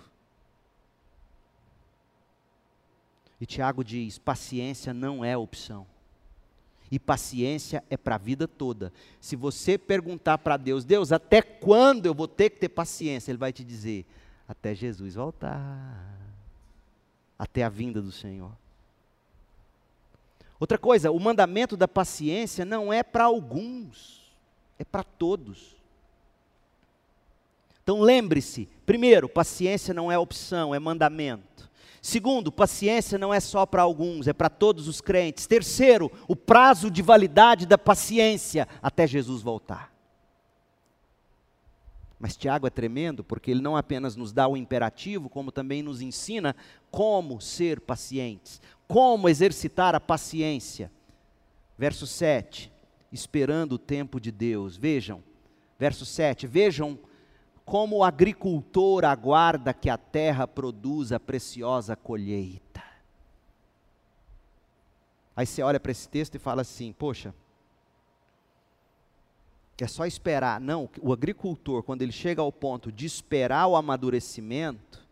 E 3.40 3.46
Tiago 3.46 3.84
diz: 3.84 4.20
paciência 4.20 4.94
não 4.94 5.26
é 5.26 5.36
opção. 5.36 5.88
E 6.92 7.00
paciência 7.00 7.82
é 7.90 7.96
para 7.96 8.16
a 8.16 8.18
vida 8.18 8.48
toda. 8.48 8.92
Se 9.22 9.38
você 9.38 9.78
perguntar 9.78 10.38
para 10.40 10.58
Deus, 10.58 10.84
Deus, 10.84 11.14
até 11.14 11.42
quando 11.42 12.06
eu 12.06 12.14
vou 12.14 12.28
ter 12.28 12.50
que 12.50 12.60
ter 12.60 12.70
paciência? 12.70 13.32
Ele 13.32 13.38
vai 13.38 13.54
te 13.54 13.64
dizer, 13.64 14.06
até 14.46 14.76
Jesus 14.76 15.16
voltar. 15.16 16.20
Até 17.40 17.64
a 17.64 17.70
vinda 17.70 18.02
do 18.02 18.12
Senhor. 18.12 18.52
Outra 20.60 20.78
coisa, 20.78 21.10
o 21.10 21.20
mandamento 21.20 21.76
da 21.78 21.88
paciência 21.88 22.66
não 22.66 22.94
é 22.94 23.02
para 23.02 23.24
alguns, 23.24 24.32
é 24.78 24.84
para 24.84 25.04
todos. 25.04 25.76
Então 27.82 28.00
lembre-se, 28.02 28.70
primeiro, 28.86 29.28
paciência 29.28 29.94
não 29.94 30.12
é 30.12 30.20
opção, 30.20 30.76
é 30.76 30.78
mandamento. 30.78 31.71
Segundo, 32.02 32.52
paciência 32.52 33.20
não 33.20 33.32
é 33.32 33.40
só 33.40 33.64
para 33.64 33.84
alguns, 33.84 34.28
é 34.28 34.34
para 34.34 34.50
todos 34.50 34.88
os 34.88 35.00
crentes. 35.00 35.46
Terceiro, 35.46 36.12
o 36.28 36.36
prazo 36.36 36.90
de 36.90 37.02
validade 37.04 37.68
da 37.68 37.78
paciência 37.78 38.68
até 38.82 39.06
Jesus 39.06 39.44
voltar. 39.44 39.94
Mas 42.20 42.36
Tiago 42.36 42.66
é 42.66 42.72
tremendo 42.72 43.24
porque 43.24 43.52
ele 43.52 43.62
não 43.62 43.78
apenas 43.78 44.16
nos 44.16 44.32
dá 44.32 44.48
o 44.48 44.58
imperativo, 44.58 45.30
como 45.30 45.52
também 45.52 45.84
nos 45.84 46.02
ensina 46.02 46.56
como 46.90 47.40
ser 47.40 47.80
pacientes, 47.80 48.60
como 48.88 49.30
exercitar 49.30 49.94
a 49.94 50.00
paciência. 50.00 50.92
Verso 51.78 52.08
7, 52.08 52.72
esperando 53.12 53.74
o 53.74 53.80
tempo 53.80 54.20
de 54.20 54.32
Deus. 54.32 54.76
Vejam, 54.76 55.24
verso 55.78 56.06
7, 56.06 56.48
vejam 56.48 56.98
como 57.72 58.00
o 58.00 58.04
agricultor 58.04 59.06
aguarda 59.06 59.74
que 59.74 59.90
a 59.90 59.98
terra 59.98 60.46
produza 60.46 61.18
preciosa 61.18 61.96
colheita. 61.96 62.84
Aí 65.34 65.46
você 65.46 65.62
olha 65.64 65.80
para 65.80 65.94
esse 65.94 66.10
texto 66.10 66.36
e 66.36 66.38
fala 66.38 66.64
assim: 66.64 66.92
poxa, 66.92 67.34
é 69.80 69.88
só 69.88 70.06
esperar. 70.06 70.60
Não, 70.60 70.90
o 71.02 71.14
agricultor, 71.14 71.82
quando 71.82 72.02
ele 72.02 72.12
chega 72.12 72.42
ao 72.42 72.52
ponto 72.52 72.92
de 72.92 73.06
esperar 73.06 73.68
o 73.68 73.78
amadurecimento, 73.78 75.08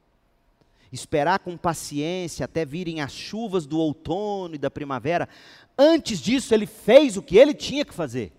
esperar 0.91 1.39
com 1.39 1.55
paciência 1.55 2.43
até 2.43 2.65
virem 2.65 2.99
as 2.99 3.13
chuvas 3.13 3.65
do 3.65 3.79
outono 3.79 4.55
e 4.55 4.57
da 4.57 4.69
primavera, 4.69 5.29
antes 5.77 6.19
disso 6.19 6.53
ele 6.53 6.65
fez 6.65 7.15
o 7.15 7.21
que 7.21 7.37
ele 7.37 7.53
tinha 7.53 7.85
que 7.85 7.93
fazer: 7.93 8.33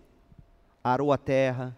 arou 0.84 1.10
a 1.10 1.16
terra, 1.16 1.74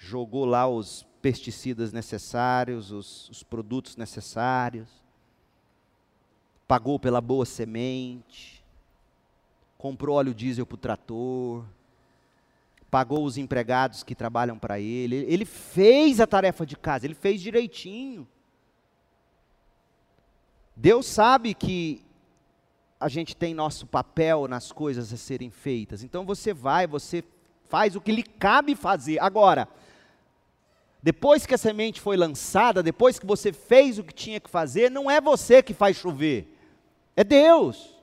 jogou 0.00 0.46
lá 0.46 0.66
os 0.66 1.06
pesticidas 1.20 1.92
necessários, 1.92 2.90
os, 2.90 3.28
os 3.28 3.42
produtos 3.42 3.96
necessários, 3.96 4.88
pagou 6.66 6.98
pela 6.98 7.20
boa 7.20 7.44
semente, 7.44 8.64
comprou 9.76 10.16
óleo 10.16 10.34
diesel 10.34 10.64
para 10.64 10.74
o 10.74 10.78
trator, 10.78 11.64
pagou 12.90 13.24
os 13.24 13.36
empregados 13.36 14.02
que 14.02 14.14
trabalham 14.14 14.58
para 14.58 14.80
ele, 14.80 15.16
ele 15.28 15.44
fez 15.44 16.18
a 16.18 16.26
tarefa 16.26 16.64
de 16.64 16.76
casa, 16.76 17.06
ele 17.06 17.14
fez 17.14 17.42
direitinho. 17.42 18.26
Deus 20.74 21.04
sabe 21.04 21.52
que 21.52 22.02
a 22.98 23.08
gente 23.08 23.36
tem 23.36 23.52
nosso 23.52 23.86
papel 23.86 24.48
nas 24.48 24.72
coisas 24.72 25.12
a 25.12 25.16
serem 25.18 25.50
feitas. 25.50 26.02
Então 26.02 26.24
você 26.24 26.54
vai, 26.54 26.86
você 26.86 27.22
faz 27.68 27.94
o 27.94 28.00
que 28.00 28.10
lhe 28.10 28.22
cabe 28.22 28.74
fazer. 28.74 29.20
Agora, 29.20 29.68
depois 31.02 31.46
que 31.46 31.54
a 31.54 31.58
semente 31.58 32.00
foi 32.00 32.16
lançada, 32.16 32.82
depois 32.82 33.18
que 33.18 33.26
você 33.26 33.52
fez 33.52 33.98
o 33.98 34.04
que 34.04 34.14
tinha 34.14 34.40
que 34.40 34.50
fazer, 34.50 34.90
não 34.90 35.10
é 35.10 35.20
você 35.20 35.62
que 35.62 35.72
faz 35.72 35.96
chover, 35.96 36.54
é 37.16 37.24
Deus. 37.24 38.00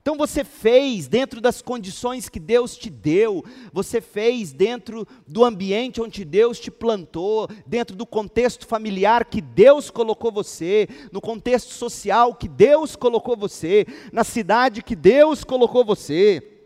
Então 0.00 0.16
você 0.16 0.42
fez 0.42 1.06
dentro 1.06 1.38
das 1.38 1.60
condições 1.60 2.30
que 2.30 2.40
Deus 2.40 2.78
te 2.78 2.88
deu, 2.88 3.44
você 3.70 4.00
fez 4.00 4.52
dentro 4.52 5.06
do 5.26 5.44
ambiente 5.44 6.00
onde 6.00 6.24
Deus 6.24 6.58
te 6.58 6.70
plantou, 6.70 7.46
dentro 7.66 7.94
do 7.94 8.06
contexto 8.06 8.66
familiar 8.66 9.26
que 9.26 9.42
Deus 9.42 9.90
colocou 9.90 10.32
você, 10.32 10.88
no 11.12 11.20
contexto 11.20 11.74
social 11.74 12.34
que 12.34 12.48
Deus 12.48 12.96
colocou 12.96 13.36
você, 13.36 13.86
na 14.10 14.24
cidade 14.24 14.82
que 14.82 14.96
Deus 14.96 15.44
colocou 15.44 15.84
você. 15.84 16.57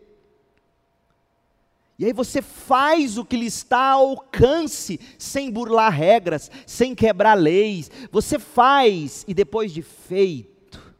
E 2.03 2.07
aí 2.07 2.11
você 2.11 2.41
faz 2.41 3.17
o 3.17 3.23
que 3.23 3.37
lhe 3.37 3.45
está 3.45 3.91
ao 3.91 4.09
alcance, 4.09 4.99
sem 5.17 5.49
burlar 5.49 5.89
regras, 5.89 6.51
sem 6.67 6.93
quebrar 6.93 7.33
leis. 7.33 7.89
Você 8.11 8.37
faz 8.37 9.23
e 9.25 9.33
depois 9.33 9.71
de 9.71 9.81
feito, 9.81 10.93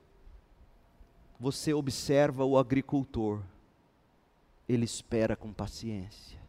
você 1.37 1.73
observa 1.73 2.45
o 2.45 2.57
agricultor, 2.57 3.41
ele 4.65 4.85
espera 4.85 5.35
com 5.35 5.51
paciência, 5.51 6.39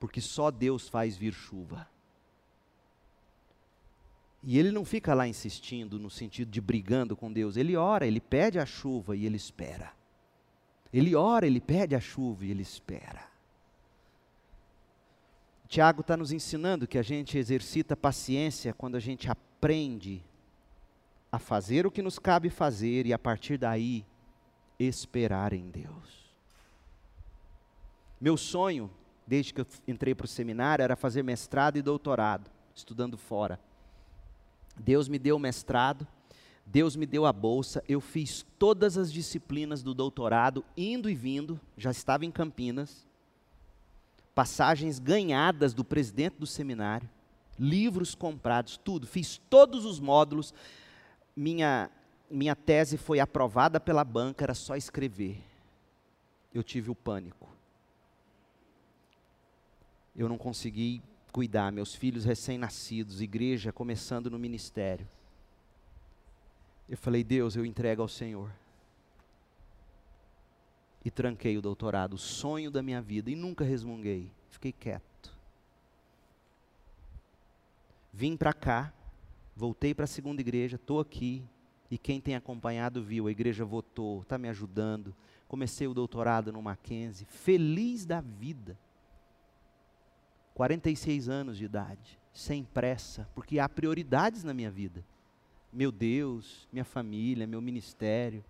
porque 0.00 0.20
só 0.20 0.50
Deus 0.50 0.88
faz 0.88 1.16
vir 1.16 1.32
chuva. 1.32 1.88
E 4.42 4.58
ele 4.58 4.72
não 4.72 4.84
fica 4.84 5.14
lá 5.14 5.28
insistindo 5.28 6.00
no 6.00 6.10
sentido 6.10 6.50
de 6.50 6.60
brigando 6.60 7.16
com 7.16 7.32
Deus, 7.32 7.56
ele 7.56 7.76
ora, 7.76 8.08
ele 8.08 8.20
pede 8.20 8.58
a 8.58 8.66
chuva 8.66 9.14
e 9.14 9.24
ele 9.24 9.36
espera. 9.36 9.92
Ele 10.92 11.14
ora, 11.14 11.46
ele 11.46 11.60
pede 11.60 11.94
a 11.94 12.00
chuva 12.00 12.44
e 12.44 12.50
ele 12.50 12.62
espera. 12.62 13.37
Tiago 15.68 16.00
está 16.00 16.16
nos 16.16 16.32
ensinando 16.32 16.88
que 16.88 16.96
a 16.96 17.02
gente 17.02 17.36
exercita 17.36 17.94
paciência 17.94 18.72
quando 18.72 18.96
a 18.96 19.00
gente 19.00 19.30
aprende 19.30 20.24
a 21.30 21.38
fazer 21.38 21.86
o 21.86 21.90
que 21.90 22.00
nos 22.00 22.18
cabe 22.18 22.48
fazer 22.48 23.04
e 23.04 23.12
a 23.12 23.18
partir 23.18 23.58
daí 23.58 24.04
esperar 24.78 25.52
em 25.52 25.68
Deus. 25.68 26.32
Meu 28.18 28.38
sonho, 28.38 28.90
desde 29.26 29.52
que 29.52 29.60
eu 29.60 29.66
entrei 29.86 30.14
para 30.14 30.24
o 30.24 30.28
seminário, 30.28 30.82
era 30.82 30.96
fazer 30.96 31.22
mestrado 31.22 31.76
e 31.76 31.82
doutorado, 31.82 32.50
estudando 32.74 33.18
fora. 33.18 33.60
Deus 34.74 35.06
me 35.06 35.18
deu 35.18 35.36
o 35.36 35.40
mestrado, 35.40 36.06
Deus 36.64 36.96
me 36.96 37.04
deu 37.04 37.26
a 37.26 37.32
bolsa, 37.32 37.84
eu 37.86 38.00
fiz 38.00 38.44
todas 38.58 38.96
as 38.96 39.12
disciplinas 39.12 39.82
do 39.82 39.92
doutorado, 39.92 40.64
indo 40.76 41.10
e 41.10 41.14
vindo, 41.14 41.60
já 41.76 41.90
estava 41.90 42.24
em 42.24 42.30
Campinas, 42.30 43.07
passagens 44.38 45.00
ganhadas 45.00 45.74
do 45.74 45.84
presidente 45.84 46.36
do 46.38 46.46
seminário, 46.46 47.10
livros 47.58 48.14
comprados, 48.14 48.76
tudo, 48.76 49.04
fiz 49.04 49.36
todos 49.50 49.84
os 49.84 49.98
módulos, 49.98 50.54
minha, 51.34 51.90
minha 52.30 52.54
tese 52.54 52.96
foi 52.96 53.18
aprovada 53.18 53.80
pela 53.80 54.04
banca, 54.04 54.44
era 54.44 54.54
só 54.54 54.76
escrever. 54.76 55.42
Eu 56.54 56.62
tive 56.62 56.88
o 56.88 56.94
pânico. 56.94 57.48
Eu 60.14 60.28
não 60.28 60.38
consegui 60.38 61.02
cuidar, 61.32 61.72
meus 61.72 61.92
filhos 61.92 62.24
recém-nascidos, 62.24 63.20
igreja 63.20 63.72
começando 63.72 64.30
no 64.30 64.38
ministério. 64.38 65.08
Eu 66.88 66.96
falei, 66.96 67.24
Deus, 67.24 67.56
eu 67.56 67.66
entrego 67.66 68.02
ao 68.02 68.08
Senhor. 68.08 68.52
E 71.08 71.10
tranquei 71.10 71.56
o 71.56 71.62
doutorado, 71.62 72.12
o 72.12 72.18
sonho 72.18 72.70
da 72.70 72.82
minha 72.82 73.00
vida, 73.00 73.30
e 73.30 73.34
nunca 73.34 73.64
resmunguei, 73.64 74.30
fiquei 74.50 74.72
quieto. 74.72 75.34
Vim 78.12 78.36
para 78.36 78.52
cá, 78.52 78.92
voltei 79.56 79.94
para 79.94 80.04
a 80.04 80.06
segunda 80.06 80.42
igreja, 80.42 80.76
estou 80.76 81.00
aqui, 81.00 81.42
e 81.90 81.96
quem 81.96 82.20
tem 82.20 82.34
acompanhado 82.34 83.02
viu, 83.02 83.26
a 83.26 83.30
igreja 83.30 83.64
votou, 83.64 84.20
está 84.20 84.36
me 84.36 84.50
ajudando. 84.50 85.16
Comecei 85.48 85.86
o 85.86 85.94
doutorado 85.94 86.52
no 86.52 86.60
Mackenzie, 86.60 87.26
feliz 87.26 88.04
da 88.04 88.20
vida. 88.20 88.78
46 90.52 91.26
anos 91.30 91.56
de 91.56 91.64
idade, 91.64 92.20
sem 92.34 92.62
pressa, 92.62 93.26
porque 93.34 93.58
há 93.58 93.66
prioridades 93.66 94.44
na 94.44 94.52
minha 94.52 94.70
vida. 94.70 95.02
Meu 95.72 95.90
Deus, 95.90 96.68
minha 96.70 96.84
família, 96.84 97.46
meu 97.46 97.62
ministério. 97.62 98.44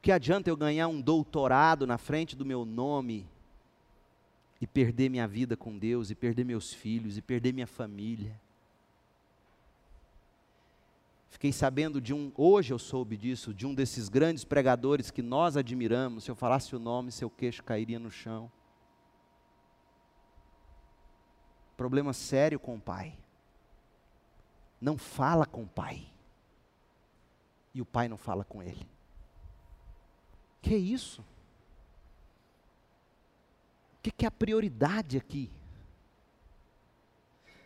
O 0.00 0.02
que 0.02 0.10
adianta 0.10 0.48
eu 0.48 0.56
ganhar 0.56 0.88
um 0.88 0.98
doutorado 0.98 1.86
na 1.86 1.98
frente 1.98 2.34
do 2.34 2.42
meu 2.42 2.64
nome 2.64 3.28
e 4.58 4.66
perder 4.66 5.10
minha 5.10 5.28
vida 5.28 5.58
com 5.58 5.76
Deus, 5.76 6.10
e 6.10 6.14
perder 6.14 6.42
meus 6.42 6.72
filhos, 6.72 7.18
e 7.18 7.20
perder 7.20 7.52
minha 7.52 7.66
família? 7.66 8.40
Fiquei 11.28 11.52
sabendo 11.52 12.00
de 12.00 12.14
um, 12.14 12.32
hoje 12.34 12.72
eu 12.72 12.78
soube 12.78 13.14
disso, 13.14 13.52
de 13.52 13.66
um 13.66 13.74
desses 13.74 14.08
grandes 14.08 14.42
pregadores 14.42 15.10
que 15.10 15.20
nós 15.20 15.54
admiramos. 15.54 16.24
Se 16.24 16.30
eu 16.30 16.34
falasse 16.34 16.74
o 16.74 16.78
nome, 16.78 17.12
seu 17.12 17.28
queixo 17.28 17.62
cairia 17.62 17.98
no 17.98 18.10
chão. 18.10 18.50
Problema 21.76 22.14
sério 22.14 22.58
com 22.58 22.76
o 22.76 22.80
pai. 22.80 23.18
Não 24.80 24.96
fala 24.96 25.44
com 25.44 25.64
o 25.64 25.68
pai. 25.68 26.06
E 27.74 27.82
o 27.82 27.84
pai 27.84 28.08
não 28.08 28.16
fala 28.16 28.44
com 28.44 28.62
ele. 28.62 28.88
Que 30.60 30.76
isso? 30.76 31.22
O 34.00 34.02
que, 34.02 34.10
que 34.10 34.24
é 34.24 34.28
a 34.28 34.30
prioridade 34.30 35.16
aqui? 35.16 35.50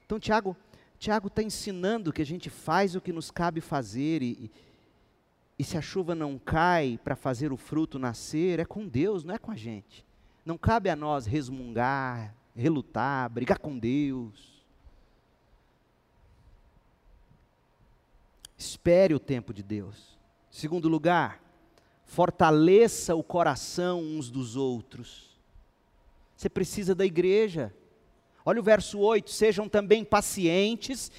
Então, 0.05 0.19
Tiago, 0.19 0.57
Tiago 0.99 1.29
está 1.29 1.43
ensinando 1.43 2.13
que 2.13 2.23
a 2.23 2.27
gente 2.27 2.51
faz 2.51 2.95
o 2.95 3.01
que 3.01 3.13
nos 3.13 3.31
cabe 3.31 3.61
fazer 3.61 4.23
e, 4.23 4.51
e 5.59 5.65
se 5.65 5.77
a 5.77 5.83
chuva 5.83 6.15
não 6.15 6.39
cai 6.39 6.99
para 7.03 7.15
fazer 7.15 7.53
o 7.53 7.57
fruto 7.57 7.99
nascer, 7.99 8.59
é 8.59 8.65
com 8.65 8.87
Deus, 8.87 9.23
não 9.25 9.35
é 9.35 9.39
com 9.39 9.51
a 9.51 9.57
gente. 9.57 10.05
Não 10.45 10.59
cabe 10.59 10.91
a 10.91 10.97
nós 10.97 11.27
resmungar, 11.27 12.35
relutar, 12.55 13.31
brigar 13.31 13.59
com 13.59 13.79
Deus. 13.79 14.63
Espere 18.59 19.15
o 19.15 19.21
tempo 19.21 19.55
de 19.55 19.63
Deus. 19.63 20.19
Segundo 20.51 20.89
lugar, 20.89 21.41
fortaleça 22.05 23.15
o 23.15 23.23
coração 23.23 24.01
uns 24.01 24.31
dos 24.31 24.57
outros. 24.57 25.35
Você 26.37 26.49
precisa 26.49 26.95
da 26.95 27.05
igreja. 27.05 27.73
Olha 28.45 28.61
o 28.61 28.65
verso 28.65 28.99
8: 28.99 29.31
sejam 29.31 29.69
também 29.69 30.05
pacientes, 30.05 31.11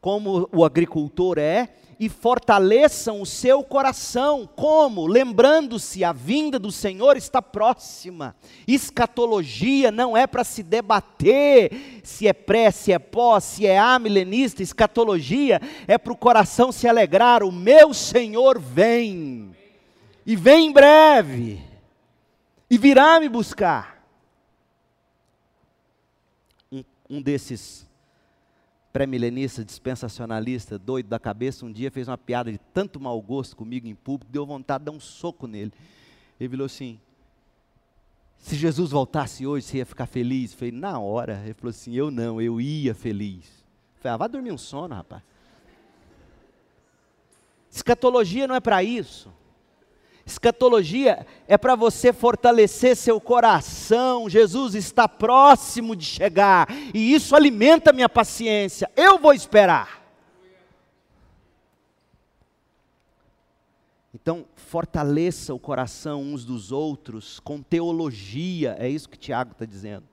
como 0.00 0.48
o 0.52 0.64
agricultor 0.64 1.38
é, 1.38 1.74
e 1.98 2.08
fortaleçam 2.08 3.20
o 3.20 3.26
seu 3.26 3.64
coração, 3.64 4.48
como? 4.54 5.06
Lembrando-se, 5.06 6.04
a 6.04 6.12
vinda 6.12 6.58
do 6.58 6.70
Senhor 6.70 7.16
está 7.16 7.42
próxima. 7.42 8.36
Escatologia 8.66 9.90
não 9.90 10.16
é 10.16 10.26
para 10.26 10.44
se 10.44 10.62
debater 10.62 12.00
se 12.04 12.28
é 12.28 12.32
pré, 12.32 12.70
se 12.70 12.92
é 12.92 12.98
pós, 12.98 13.42
se 13.42 13.66
é 13.66 13.78
amilenista. 13.78 14.62
Escatologia 14.62 15.60
é 15.88 15.98
para 15.98 16.12
o 16.12 16.16
coração 16.16 16.70
se 16.70 16.86
alegrar: 16.86 17.42
o 17.42 17.50
meu 17.50 17.92
Senhor 17.92 18.60
vem, 18.60 19.50
e 20.28 20.36
vem 20.36 20.66
em 20.66 20.72
breve, 20.74 21.58
e 22.68 22.76
virá 22.76 23.18
me 23.18 23.30
buscar. 23.30 23.96
um 27.08 27.22
desses 27.22 27.88
pré-milenistas, 28.92 29.64
dispensacionalista, 29.64 30.78
doido 30.78 31.08
da 31.08 31.18
cabeça, 31.18 31.64
um 31.64 31.72
dia 31.72 31.90
fez 31.90 32.08
uma 32.08 32.18
piada 32.18 32.52
de 32.52 32.58
tanto 32.58 33.00
mau 33.00 33.18
gosto 33.22 33.56
comigo 33.56 33.88
em 33.88 33.94
público, 33.94 34.30
deu 34.30 34.44
vontade 34.44 34.82
de 34.82 34.90
dar 34.90 34.92
um 34.92 35.00
soco 35.00 35.46
nele. 35.46 35.72
Ele 36.38 36.50
falou 36.50 36.66
assim: 36.66 37.00
se 38.36 38.54
Jesus 38.54 38.90
voltasse 38.90 39.46
hoje, 39.46 39.64
você 39.64 39.78
ia 39.78 39.86
ficar 39.86 40.04
feliz? 40.04 40.52
Eu 40.52 40.58
falei, 40.58 40.72
na 40.72 40.98
hora. 40.98 41.40
Ele 41.42 41.54
falou 41.54 41.70
assim: 41.70 41.94
eu 41.94 42.10
não, 42.10 42.38
eu 42.38 42.60
ia 42.60 42.94
feliz. 42.94 43.46
Eu 43.96 44.02
falei, 44.02 44.14
ah, 44.14 44.16
vai 44.18 44.28
dormir 44.28 44.52
um 44.52 44.58
sono, 44.58 44.94
rapaz. 44.94 45.22
Escatologia 47.70 48.46
não 48.46 48.54
é 48.54 48.60
para 48.60 48.84
isso. 48.84 49.32
Escatologia 50.28 51.26
é 51.46 51.56
para 51.56 51.74
você 51.74 52.12
fortalecer 52.12 52.94
seu 52.94 53.18
coração. 53.18 54.28
Jesus 54.28 54.74
está 54.74 55.08
próximo 55.08 55.96
de 55.96 56.04
chegar 56.04 56.68
e 56.92 57.14
isso 57.14 57.34
alimenta 57.34 57.94
minha 57.94 58.10
paciência. 58.10 58.90
Eu 58.94 59.18
vou 59.18 59.32
esperar. 59.32 60.02
Então, 64.12 64.44
fortaleça 64.54 65.54
o 65.54 65.58
coração 65.58 66.20
uns 66.20 66.44
dos 66.44 66.72
outros 66.72 67.40
com 67.40 67.62
teologia, 67.62 68.76
é 68.78 68.86
isso 68.86 69.08
que 69.08 69.16
Tiago 69.16 69.52
está 69.52 69.64
dizendo. 69.64 70.04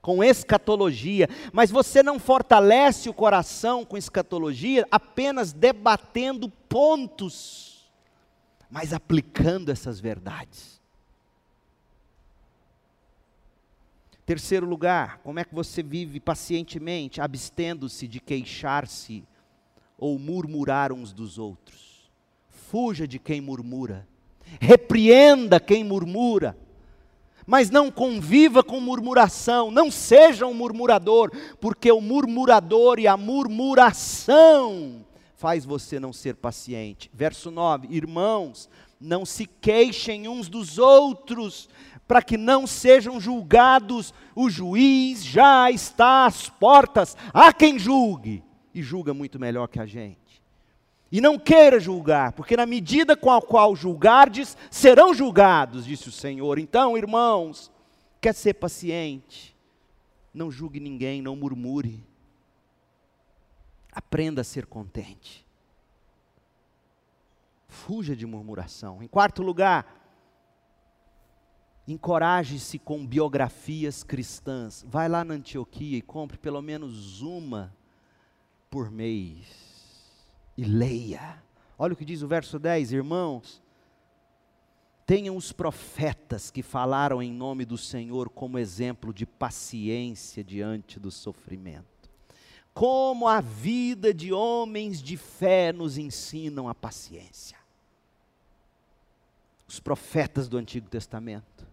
Com 0.00 0.22
escatologia, 0.22 1.28
mas 1.52 1.72
você 1.72 2.04
não 2.04 2.20
fortalece 2.20 3.08
o 3.08 3.14
coração 3.14 3.84
com 3.84 3.96
escatologia 3.96 4.86
apenas 4.92 5.52
debatendo 5.52 6.48
pontos, 6.68 7.71
mas 8.72 8.94
aplicando 8.94 9.70
essas 9.70 10.00
verdades. 10.00 10.80
Terceiro 14.24 14.64
lugar, 14.64 15.18
como 15.18 15.38
é 15.38 15.44
que 15.44 15.54
você 15.54 15.82
vive 15.82 16.18
pacientemente, 16.18 17.20
abstendo-se 17.20 18.08
de 18.08 18.18
queixar-se 18.18 19.24
ou 19.98 20.18
murmurar 20.18 20.90
uns 20.90 21.12
dos 21.12 21.38
outros? 21.38 22.10
Fuja 22.48 23.06
de 23.06 23.18
quem 23.18 23.42
murmura, 23.42 24.08
repreenda 24.58 25.60
quem 25.60 25.84
murmura, 25.84 26.56
mas 27.46 27.68
não 27.68 27.90
conviva 27.90 28.64
com 28.64 28.80
murmuração, 28.80 29.70
não 29.70 29.90
seja 29.90 30.46
um 30.46 30.54
murmurador, 30.54 31.30
porque 31.60 31.92
o 31.92 32.00
murmurador 32.00 32.98
e 32.98 33.06
a 33.06 33.18
murmuração 33.18 35.04
faz 35.42 35.64
você 35.64 35.98
não 35.98 36.12
ser 36.12 36.36
paciente. 36.36 37.10
Verso 37.12 37.50
9: 37.50 37.88
Irmãos, 37.90 38.70
não 39.00 39.26
se 39.26 39.44
queixem 39.44 40.28
uns 40.28 40.48
dos 40.48 40.78
outros, 40.78 41.68
para 42.06 42.22
que 42.22 42.36
não 42.36 42.64
sejam 42.64 43.20
julgados. 43.20 44.14
O 44.36 44.48
juiz 44.48 45.24
já 45.24 45.68
está 45.68 46.26
às 46.26 46.48
portas. 46.48 47.16
Há 47.34 47.52
quem 47.52 47.76
julgue, 47.76 48.44
e 48.72 48.80
julga 48.84 49.12
muito 49.12 49.40
melhor 49.40 49.66
que 49.66 49.80
a 49.80 49.86
gente. 49.86 50.40
E 51.10 51.20
não 51.20 51.36
queira 51.36 51.80
julgar, 51.80 52.32
porque 52.32 52.56
na 52.56 52.64
medida 52.64 53.16
com 53.16 53.30
a 53.30 53.42
qual 53.42 53.74
julgardes, 53.74 54.56
serão 54.70 55.12
julgados, 55.12 55.84
disse 55.84 56.08
o 56.08 56.12
Senhor. 56.12 56.56
Então, 56.56 56.96
irmãos, 56.96 57.68
quer 58.20 58.32
ser 58.32 58.54
paciente, 58.54 59.56
não 60.32 60.52
julgue 60.52 60.78
ninguém, 60.78 61.20
não 61.20 61.34
murmure. 61.34 62.11
Aprenda 63.92 64.40
a 64.40 64.44
ser 64.44 64.66
contente. 64.66 65.46
Fuja 67.68 68.16
de 68.16 68.26
murmuração. 68.26 69.02
Em 69.02 69.06
quarto 69.06 69.42
lugar, 69.42 70.02
Encoraje-se 71.86 72.78
com 72.78 73.04
biografias 73.04 74.04
cristãs. 74.04 74.84
Vai 74.88 75.08
lá 75.08 75.24
na 75.24 75.34
Antioquia 75.34 75.98
e 75.98 76.02
compre 76.02 76.38
pelo 76.38 76.62
menos 76.62 77.20
uma 77.22 77.74
por 78.70 78.90
mês. 78.90 79.46
E 80.56 80.64
leia. 80.64 81.42
Olha 81.76 81.92
o 81.92 81.96
que 81.96 82.04
diz 82.04 82.22
o 82.22 82.28
verso 82.28 82.58
10, 82.58 82.92
irmãos. 82.92 83.60
Tenham 85.04 85.36
os 85.36 85.50
profetas 85.50 86.52
que 86.52 86.62
falaram 86.62 87.20
em 87.20 87.32
nome 87.32 87.64
do 87.64 87.76
Senhor 87.76 88.30
como 88.30 88.58
exemplo 88.58 89.12
de 89.12 89.26
paciência 89.26 90.44
diante 90.44 91.00
do 91.00 91.10
sofrimento. 91.10 91.91
Como 92.74 93.28
a 93.28 93.40
vida 93.40 94.14
de 94.14 94.32
homens 94.32 95.02
de 95.02 95.16
fé 95.16 95.72
nos 95.72 95.98
ensinam 95.98 96.68
a 96.68 96.74
paciência. 96.74 97.58
Os 99.68 99.78
profetas 99.80 100.48
do 100.48 100.56
Antigo 100.56 100.88
Testamento 100.88 101.66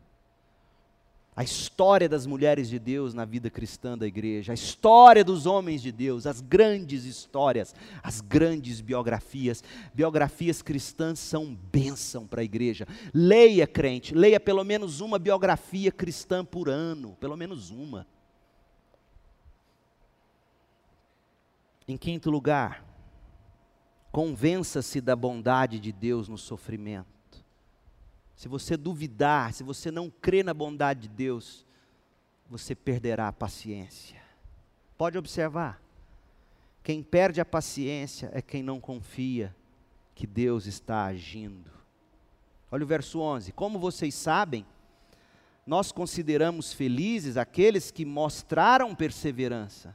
a 1.40 1.44
história 1.44 2.10
das 2.10 2.26
mulheres 2.26 2.68
de 2.68 2.78
Deus 2.78 3.14
na 3.14 3.24
vida 3.24 3.50
cristã 3.50 3.98
da 3.98 4.06
igreja, 4.06 4.52
a 4.52 4.54
história 4.54 5.24
dos 5.24 5.46
homens 5.46 5.82
de 5.82 5.90
Deus, 5.90 6.28
as 6.28 6.42
grandes 6.42 7.06
histórias, 7.06 7.74
as 8.04 8.20
grandes 8.20 8.82
biografias. 8.82 9.64
Biografias 9.94 10.62
cristãs 10.62 11.18
são 11.18 11.58
bênção 11.72 12.28
para 12.28 12.42
a 12.42 12.44
igreja. 12.44 12.86
Leia, 13.14 13.66
crente, 13.66 14.14
leia 14.14 14.38
pelo 14.38 14.66
menos 14.66 15.00
uma 15.00 15.18
biografia 15.18 15.94
cristã 15.94 16.44
por 16.44 16.68
ano, 16.68 17.16
pelo 17.22 17.38
menos 17.38 17.70
uma. 17.72 18.06
Em 21.90 21.98
quinto 21.98 22.32
lugar, 22.32 22.86
convença-se 24.14 25.02
da 25.02 25.16
bondade 25.16 25.78
de 25.78 25.92
Deus 25.92 26.30
no 26.30 26.38
sofrimento 26.38 27.20
se 28.40 28.48
você 28.48 28.78
duvidar, 28.78 29.52
se 29.52 29.64
você 29.64 29.92
não 29.92 30.10
crer 30.10 30.46
na 30.46 30.54
bondade 30.54 31.02
de 31.02 31.10
Deus, 31.10 31.66
você 32.50 32.74
perderá 32.74 33.28
a 33.28 33.34
paciência. 33.34 34.16
Pode 34.98 35.18
observar. 35.18 35.82
Quem 36.82 37.04
perde 37.04 37.42
a 37.42 37.46
paciência 37.46 38.32
é 38.34 38.42
quem 38.42 38.64
não 38.64 38.80
confia 38.80 39.54
que 40.16 40.26
Deus 40.26 40.68
está 40.68 41.04
agindo. 41.04 41.70
Olha 42.72 42.86
o 42.86 42.88
verso 42.88 43.20
11: 43.20 43.52
Como 43.52 43.78
vocês 43.78 44.16
sabem, 44.16 44.66
nós 45.68 45.92
consideramos 45.92 46.72
felizes 46.72 47.36
aqueles 47.36 47.92
que 47.92 48.06
mostraram 48.06 48.96
perseverança. 48.96 49.94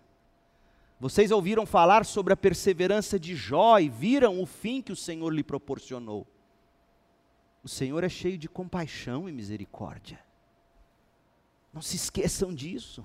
Vocês 0.99 1.30
ouviram 1.30 1.66
falar 1.66 2.05
sobre 2.05 2.32
a 2.32 2.36
perseverança 2.36 3.18
de 3.18 3.34
Jó 3.34 3.78
e 3.78 3.88
viram 3.88 4.40
o 4.40 4.47
fim 4.47 4.80
que 4.80 4.92
o 4.92 4.97
Senhor 4.97 5.30
lhe 5.30 5.42
proporcionou. 5.42 6.26
O 7.62 7.68
Senhor 7.68 8.05
é 8.05 8.09
cheio 8.09 8.38
de 8.38 8.49
compaixão 8.49 9.28
e 9.28 9.32
misericórdia. 9.32 10.18
Não 11.72 11.82
se 11.82 11.97
esqueçam 11.97 12.55
disso. 12.55 13.05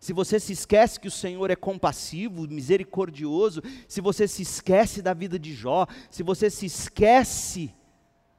Se 0.00 0.12
você 0.12 0.38
se 0.38 0.52
esquece 0.52 1.00
que 1.00 1.08
o 1.08 1.10
Senhor 1.10 1.50
é 1.50 1.56
compassivo, 1.56 2.46
misericordioso, 2.48 3.62
se 3.88 4.00
você 4.00 4.28
se 4.28 4.42
esquece 4.42 5.02
da 5.02 5.12
vida 5.12 5.38
de 5.38 5.54
Jó, 5.54 5.86
se 6.10 6.22
você 6.22 6.48
se 6.50 6.66
esquece 6.66 7.74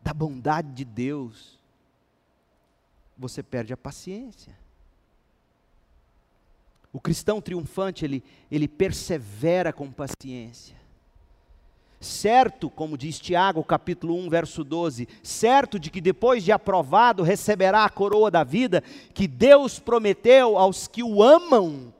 da 0.01 0.13
bondade 0.13 0.71
de 0.71 0.85
Deus, 0.85 1.59
você 3.17 3.43
perde 3.43 3.73
a 3.73 3.77
paciência. 3.77 4.57
O 6.91 6.99
cristão 6.99 7.41
triunfante, 7.41 8.05
ele, 8.05 8.23
ele 8.49 8.67
persevera 8.67 9.71
com 9.73 9.91
paciência. 9.91 10.75
Certo, 11.99 12.69
como 12.69 12.97
diz 12.97 13.19
Tiago, 13.19 13.63
capítulo 13.63 14.15
1, 14.15 14.29
verso 14.29 14.63
12, 14.63 15.07
certo 15.23 15.79
de 15.79 15.89
que 15.89 15.99
depois 15.99 16.43
de 16.43 16.51
aprovado 16.51 17.23
receberá 17.23 17.85
a 17.85 17.89
coroa 17.89 18.29
da 18.29 18.43
vida 18.43 18.83
que 19.13 19.27
Deus 19.27 19.79
prometeu 19.79 20.57
aos 20.57 20.87
que 20.87 21.01
o 21.01 21.23
amam. 21.23 21.91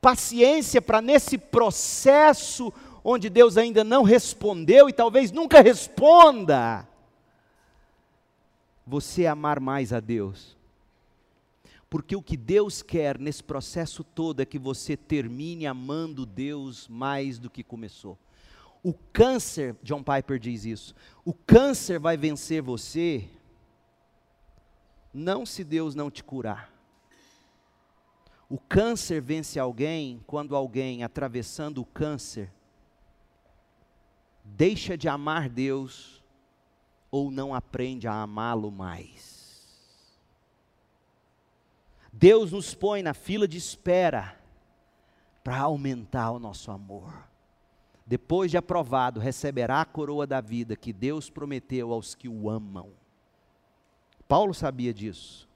Paciência 0.00 0.80
para 0.80 1.00
nesse 1.00 1.36
processo 1.36 2.72
onde 3.04 3.28
Deus 3.28 3.56
ainda 3.56 3.82
não 3.82 4.04
respondeu 4.04 4.88
e 4.88 4.92
talvez 4.92 5.32
nunca 5.32 5.60
responda, 5.60 6.86
você 8.86 9.26
amar 9.26 9.58
mais 9.58 9.92
a 9.92 10.00
Deus. 10.00 10.56
Porque 11.92 12.16
o 12.16 12.22
que 12.22 12.38
Deus 12.38 12.80
quer 12.80 13.18
nesse 13.18 13.44
processo 13.44 14.02
todo 14.02 14.40
é 14.40 14.46
que 14.46 14.58
você 14.58 14.96
termine 14.96 15.66
amando 15.66 16.24
Deus 16.24 16.88
mais 16.88 17.38
do 17.38 17.50
que 17.50 17.62
começou. 17.62 18.18
O 18.82 18.94
câncer, 18.94 19.76
John 19.82 20.02
Piper 20.02 20.38
diz 20.38 20.64
isso, 20.64 20.94
o 21.22 21.34
câncer 21.34 22.00
vai 22.00 22.16
vencer 22.16 22.62
você, 22.62 23.28
não 25.12 25.44
se 25.44 25.62
Deus 25.62 25.94
não 25.94 26.10
te 26.10 26.24
curar. 26.24 26.72
O 28.48 28.56
câncer 28.56 29.20
vence 29.20 29.58
alguém 29.58 30.24
quando 30.26 30.56
alguém, 30.56 31.04
atravessando 31.04 31.82
o 31.82 31.84
câncer, 31.84 32.50
deixa 34.42 34.96
de 34.96 35.10
amar 35.10 35.50
Deus 35.50 36.24
ou 37.10 37.30
não 37.30 37.54
aprende 37.54 38.08
a 38.08 38.14
amá-lo 38.14 38.70
mais. 38.70 39.31
Deus 42.12 42.52
nos 42.52 42.74
põe 42.74 43.02
na 43.02 43.14
fila 43.14 43.48
de 43.48 43.56
espera 43.56 44.36
para 45.42 45.58
aumentar 45.58 46.30
o 46.30 46.38
nosso 46.38 46.70
amor 46.70 47.32
depois 48.06 48.50
de 48.50 48.56
aprovado, 48.56 49.20
receberá 49.20 49.80
a 49.80 49.84
coroa 49.84 50.26
da 50.26 50.40
vida 50.40 50.76
que 50.76 50.92
Deus 50.92 51.30
prometeu 51.30 51.92
aos 51.92 52.14
que 52.14 52.28
o 52.28 52.50
amam. 52.50 52.90
Paulo 54.28 54.52
sabia 54.52 54.92
disso. 54.92 55.48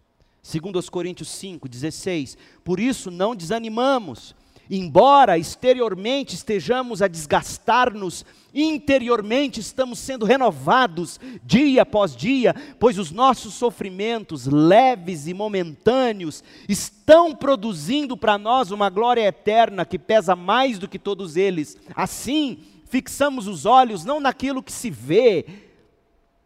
Segundo 0.42 0.78
os 0.78 0.88
Coríntios 0.88 1.28
5, 1.28 1.68
16, 1.68 2.38
por 2.62 2.78
isso 2.78 3.10
não 3.10 3.34
desanimamos, 3.34 4.34
embora 4.70 5.38
exteriormente 5.38 6.34
estejamos 6.34 7.02
a 7.02 7.08
desgastar-nos, 7.08 8.24
interiormente 8.54 9.60
estamos 9.60 9.98
sendo 9.98 10.24
renovados 10.24 11.20
dia 11.44 11.82
após 11.82 12.16
dia, 12.16 12.54
pois 12.78 12.98
os 12.98 13.10
nossos 13.10 13.54
sofrimentos 13.54 14.46
leves 14.46 15.26
e 15.26 15.34
momentâneos 15.34 16.42
estão 16.68 17.34
produzindo 17.34 18.16
para 18.16 18.38
nós 18.38 18.70
uma 18.70 18.88
glória 18.88 19.22
eterna 19.22 19.84
que 19.84 19.98
pesa 19.98 20.34
mais 20.34 20.78
do 20.78 20.88
que 20.88 20.98
todos 20.98 21.36
eles. 21.36 21.76
Assim, 21.94 22.58
fixamos 22.86 23.46
os 23.46 23.66
olhos 23.66 24.04
não 24.04 24.20
naquilo 24.20 24.62
que 24.62 24.72
se 24.72 24.90
vê, 24.90 25.44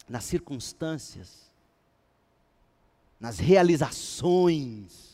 nas 0.08 0.24
circunstâncias, 0.24 1.48
nas 3.20 3.38
realizações, 3.38 5.09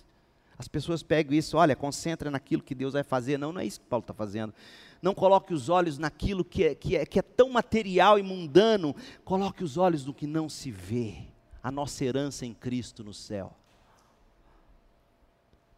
As 0.58 0.68
pessoas 0.68 1.02
pegam 1.02 1.34
isso, 1.34 1.56
olha, 1.56 1.76
concentra 1.76 2.30
naquilo 2.30 2.62
que 2.62 2.74
Deus 2.74 2.94
vai 2.94 3.02
fazer. 3.02 3.38
Não, 3.38 3.52
não 3.52 3.60
é 3.60 3.66
isso 3.66 3.80
que 3.80 3.86
Paulo 3.86 4.02
está 4.02 4.14
fazendo. 4.14 4.54
Não 5.02 5.14
coloque 5.14 5.52
os 5.52 5.68
olhos 5.68 5.98
naquilo 5.98 6.44
que 6.44 6.64
é, 6.64 6.74
que, 6.74 6.96
é, 6.96 7.04
que 7.04 7.18
é 7.18 7.22
tão 7.22 7.50
material 7.50 8.18
e 8.18 8.22
mundano. 8.22 8.94
Coloque 9.24 9.62
os 9.62 9.76
olhos 9.76 10.04
no 10.06 10.14
que 10.14 10.26
não 10.26 10.48
se 10.48 10.70
vê. 10.70 11.18
A 11.62 11.70
nossa 11.70 12.04
herança 12.04 12.46
em 12.46 12.54
Cristo 12.54 13.04
no 13.04 13.12
céu. 13.12 13.54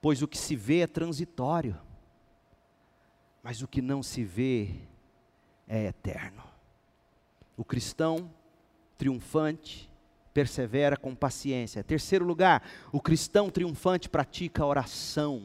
Pois 0.01 0.23
o 0.23 0.29
que 0.29 0.39
se 0.39 0.55
vê 0.55 0.81
é 0.81 0.87
transitório, 0.87 1.77
mas 3.43 3.63
o 3.63 3.69
que 3.69 3.83
não 3.83 4.03
se 4.03 4.23
vê 4.23 4.77
é 5.67 5.87
eterno. 5.87 6.45
O 7.57 7.65
cristão 7.65 8.31
triunfante 8.97 9.91
persevera 10.39 10.97
com 10.97 11.17
paciência. 11.17 11.83
Terceiro 11.83 12.25
lugar, 12.25 12.63
o 12.93 13.01
cristão 13.01 13.51
triunfante 13.51 14.09
pratica 14.09 14.63
a 14.63 14.67
oração, 14.67 15.43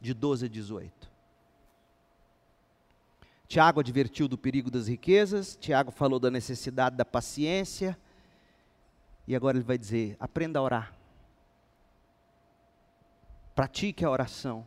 de 0.00 0.14
12 0.14 0.46
a 0.46 0.48
18. 0.48 1.12
Tiago 3.46 3.80
advertiu 3.80 4.26
do 4.26 4.38
perigo 4.38 4.70
das 4.70 4.86
riquezas, 4.86 5.54
Tiago 5.60 5.90
falou 5.90 6.18
da 6.18 6.30
necessidade 6.30 6.96
da 6.96 7.04
paciência, 7.04 7.94
e 9.28 9.36
agora 9.36 9.58
ele 9.58 9.66
vai 9.66 9.76
dizer: 9.76 10.16
aprenda 10.18 10.60
a 10.60 10.62
orar. 10.62 10.94
Pratique 13.54 14.02
a 14.02 14.10
oração. 14.10 14.66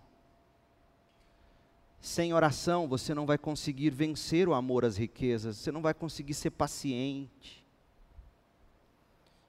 Sem 2.00 2.36
oração, 2.36 2.88
você 2.88 3.16
não 3.16 3.26
vai 3.26 3.40
conseguir 3.40 3.90
vencer 3.90 4.48
o 4.48 4.54
amor 4.54 4.86
às 4.86 4.96
riquezas, 4.96 5.58
você 5.58 5.72
não 5.72 5.82
vai 5.82 5.96
conseguir 5.96 6.36
ser 6.36 6.52
paciente. 6.52 7.59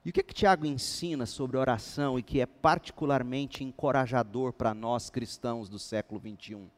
E 0.04 0.10
o 0.10 0.12
que, 0.12 0.22
que 0.22 0.32
Tiago 0.32 0.64
ensina 0.64 1.26
sobre 1.26 1.58
oração 1.58 2.18
e 2.18 2.22
que 2.22 2.40
é 2.40 2.46
particularmente 2.46 3.62
encorajador 3.62 4.52
para 4.52 4.72
nós 4.72 5.10
cristãos 5.10 5.68
do 5.68 5.78
século 5.78 6.18
21? 6.18 6.70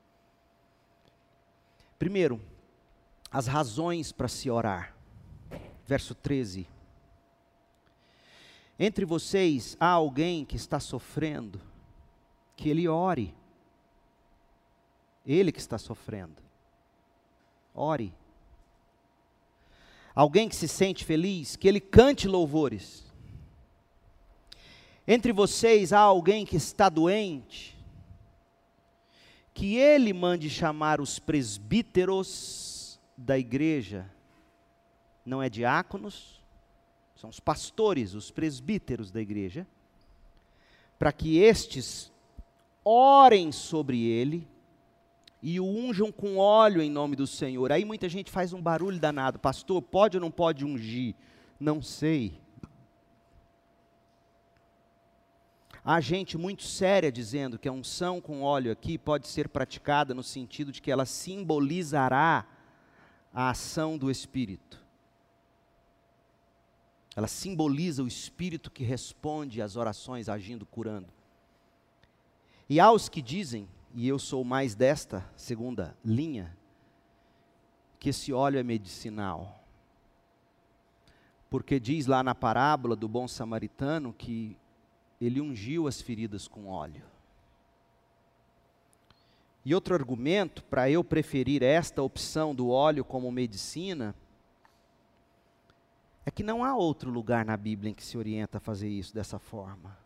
Primeiro, 1.98 2.40
as 3.30 3.46
razões 3.46 4.10
para 4.10 4.26
se 4.26 4.50
orar. 4.50 4.94
Verso 5.86 6.16
13. 6.16 6.66
Entre 8.76 9.04
vocês 9.04 9.76
há 9.78 9.86
alguém 9.86 10.44
que 10.44 10.56
está 10.56 10.80
sofrendo, 10.80 11.60
que 12.56 12.68
ele 12.68 12.88
ore. 12.88 13.32
Ele 15.24 15.52
que 15.52 15.60
está 15.60 15.78
sofrendo. 15.78 16.42
Ore. 17.72 18.12
Alguém 20.12 20.48
que 20.48 20.56
se 20.56 20.66
sente 20.66 21.04
feliz, 21.04 21.54
que 21.54 21.68
ele 21.68 21.80
cante 21.80 22.26
louvores. 22.26 23.11
Entre 25.06 25.32
vocês 25.32 25.92
há 25.92 25.98
alguém 25.98 26.46
que 26.46 26.56
está 26.56 26.88
doente, 26.88 27.76
que 29.52 29.76
ele 29.76 30.12
mande 30.12 30.48
chamar 30.48 31.00
os 31.00 31.18
presbíteros 31.18 33.00
da 33.16 33.38
igreja, 33.38 34.08
não 35.24 35.42
é 35.42 35.48
diáconos, 35.48 36.40
são 37.16 37.30
os 37.30 37.40
pastores, 37.40 38.14
os 38.14 38.30
presbíteros 38.30 39.10
da 39.10 39.20
igreja, 39.20 39.66
para 40.98 41.12
que 41.12 41.38
estes 41.38 42.12
orem 42.84 43.50
sobre 43.52 44.04
ele 44.04 44.46
e 45.42 45.58
o 45.58 45.64
unjam 45.64 46.12
com 46.12 46.36
óleo 46.36 46.80
em 46.80 46.90
nome 46.90 47.16
do 47.16 47.26
Senhor. 47.26 47.72
Aí 47.72 47.84
muita 47.84 48.08
gente 48.08 48.30
faz 48.30 48.52
um 48.52 48.62
barulho 48.62 49.00
danado, 49.00 49.38
pastor, 49.38 49.82
pode 49.82 50.16
ou 50.16 50.20
não 50.20 50.30
pode 50.30 50.64
ungir? 50.64 51.14
Não 51.58 51.82
sei. 51.82 52.40
Há 55.84 56.00
gente 56.00 56.38
muito 56.38 56.62
séria 56.62 57.10
dizendo 57.10 57.58
que 57.58 57.68
a 57.68 57.72
unção 57.72 58.20
com 58.20 58.42
óleo 58.42 58.70
aqui 58.70 58.96
pode 58.96 59.26
ser 59.26 59.48
praticada 59.48 60.14
no 60.14 60.22
sentido 60.22 60.70
de 60.70 60.80
que 60.80 60.92
ela 60.92 61.04
simbolizará 61.04 62.46
a 63.34 63.50
ação 63.50 63.98
do 63.98 64.08
Espírito. 64.08 64.80
Ela 67.16 67.26
simboliza 67.26 68.02
o 68.02 68.06
Espírito 68.06 68.70
que 68.70 68.84
responde 68.84 69.60
às 69.60 69.74
orações 69.74 70.28
agindo, 70.28 70.64
curando. 70.64 71.08
E 72.68 72.78
há 72.78 72.90
os 72.92 73.08
que 73.08 73.20
dizem, 73.20 73.68
e 73.92 74.06
eu 74.06 74.20
sou 74.20 74.44
mais 74.44 74.76
desta 74.76 75.28
segunda 75.36 75.96
linha, 76.04 76.56
que 77.98 78.08
esse 78.08 78.32
óleo 78.32 78.58
é 78.58 78.62
medicinal. 78.62 79.62
Porque 81.50 81.80
diz 81.80 82.06
lá 82.06 82.22
na 82.22 82.34
parábola 82.36 82.94
do 82.94 83.08
bom 83.08 83.26
samaritano 83.26 84.12
que 84.12 84.56
ele 85.24 85.40
ungiu 85.40 85.86
as 85.86 86.00
feridas 86.00 86.48
com 86.48 86.66
óleo. 86.66 87.04
E 89.64 89.74
outro 89.74 89.94
argumento 89.94 90.64
para 90.64 90.90
eu 90.90 91.04
preferir 91.04 91.62
esta 91.62 92.02
opção 92.02 92.52
do 92.52 92.68
óleo 92.68 93.04
como 93.04 93.30
medicina 93.30 94.14
é 96.26 96.30
que 96.30 96.42
não 96.42 96.64
há 96.64 96.74
outro 96.74 97.10
lugar 97.10 97.44
na 97.44 97.56
Bíblia 97.56 97.90
em 97.90 97.94
que 97.94 98.04
se 98.04 98.18
orienta 98.18 98.58
a 98.58 98.60
fazer 98.60 98.88
isso 98.88 99.14
dessa 99.14 99.38
forma. 99.38 99.96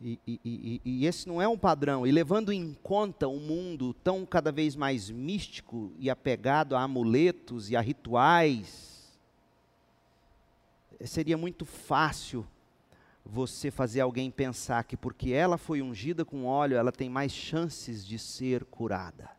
E, 0.00 0.20
e, 0.26 0.40
e, 0.44 0.80
e, 0.84 1.06
esse 1.06 1.26
não 1.26 1.40
é 1.40 1.48
um 1.48 1.58
padrão. 1.58 2.06
E 2.06 2.12
levando 2.12 2.52
em 2.52 2.74
conta 2.82 3.26
um 3.26 3.40
mundo 3.40 3.94
tão 3.94 4.24
cada 4.26 4.52
vez 4.52 4.76
mais 4.76 5.10
místico 5.10 5.92
e 5.98 6.10
apegado 6.10 6.76
a 6.76 6.82
amuletos 6.82 7.70
e 7.70 7.76
a 7.76 7.80
rituais, 7.80 9.18
seria 11.04 11.36
muito 11.36 11.64
fácil 11.64 12.46
você 13.28 13.70
fazer 13.70 14.00
alguém 14.00 14.30
pensar 14.30 14.84
que 14.84 14.96
porque 14.96 15.32
ela 15.32 15.58
foi 15.58 15.82
ungida 15.82 16.24
com 16.24 16.46
óleo, 16.46 16.76
ela 16.76 16.92
tem 16.92 17.08
mais 17.08 17.32
chances 17.32 18.06
de 18.06 18.18
ser 18.18 18.64
curada. 18.64 19.30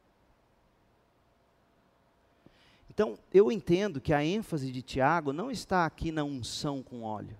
Então, 2.89 3.17
eu 3.33 3.51
entendo 3.51 4.01
que 4.01 4.13
a 4.13 4.25
ênfase 4.25 4.71
de 4.71 4.81
Tiago 4.81 5.31
não 5.31 5.49
está 5.49 5.85
aqui 5.85 6.11
na 6.11 6.23
unção 6.23 6.83
com 6.83 7.03
óleo. 7.03 7.37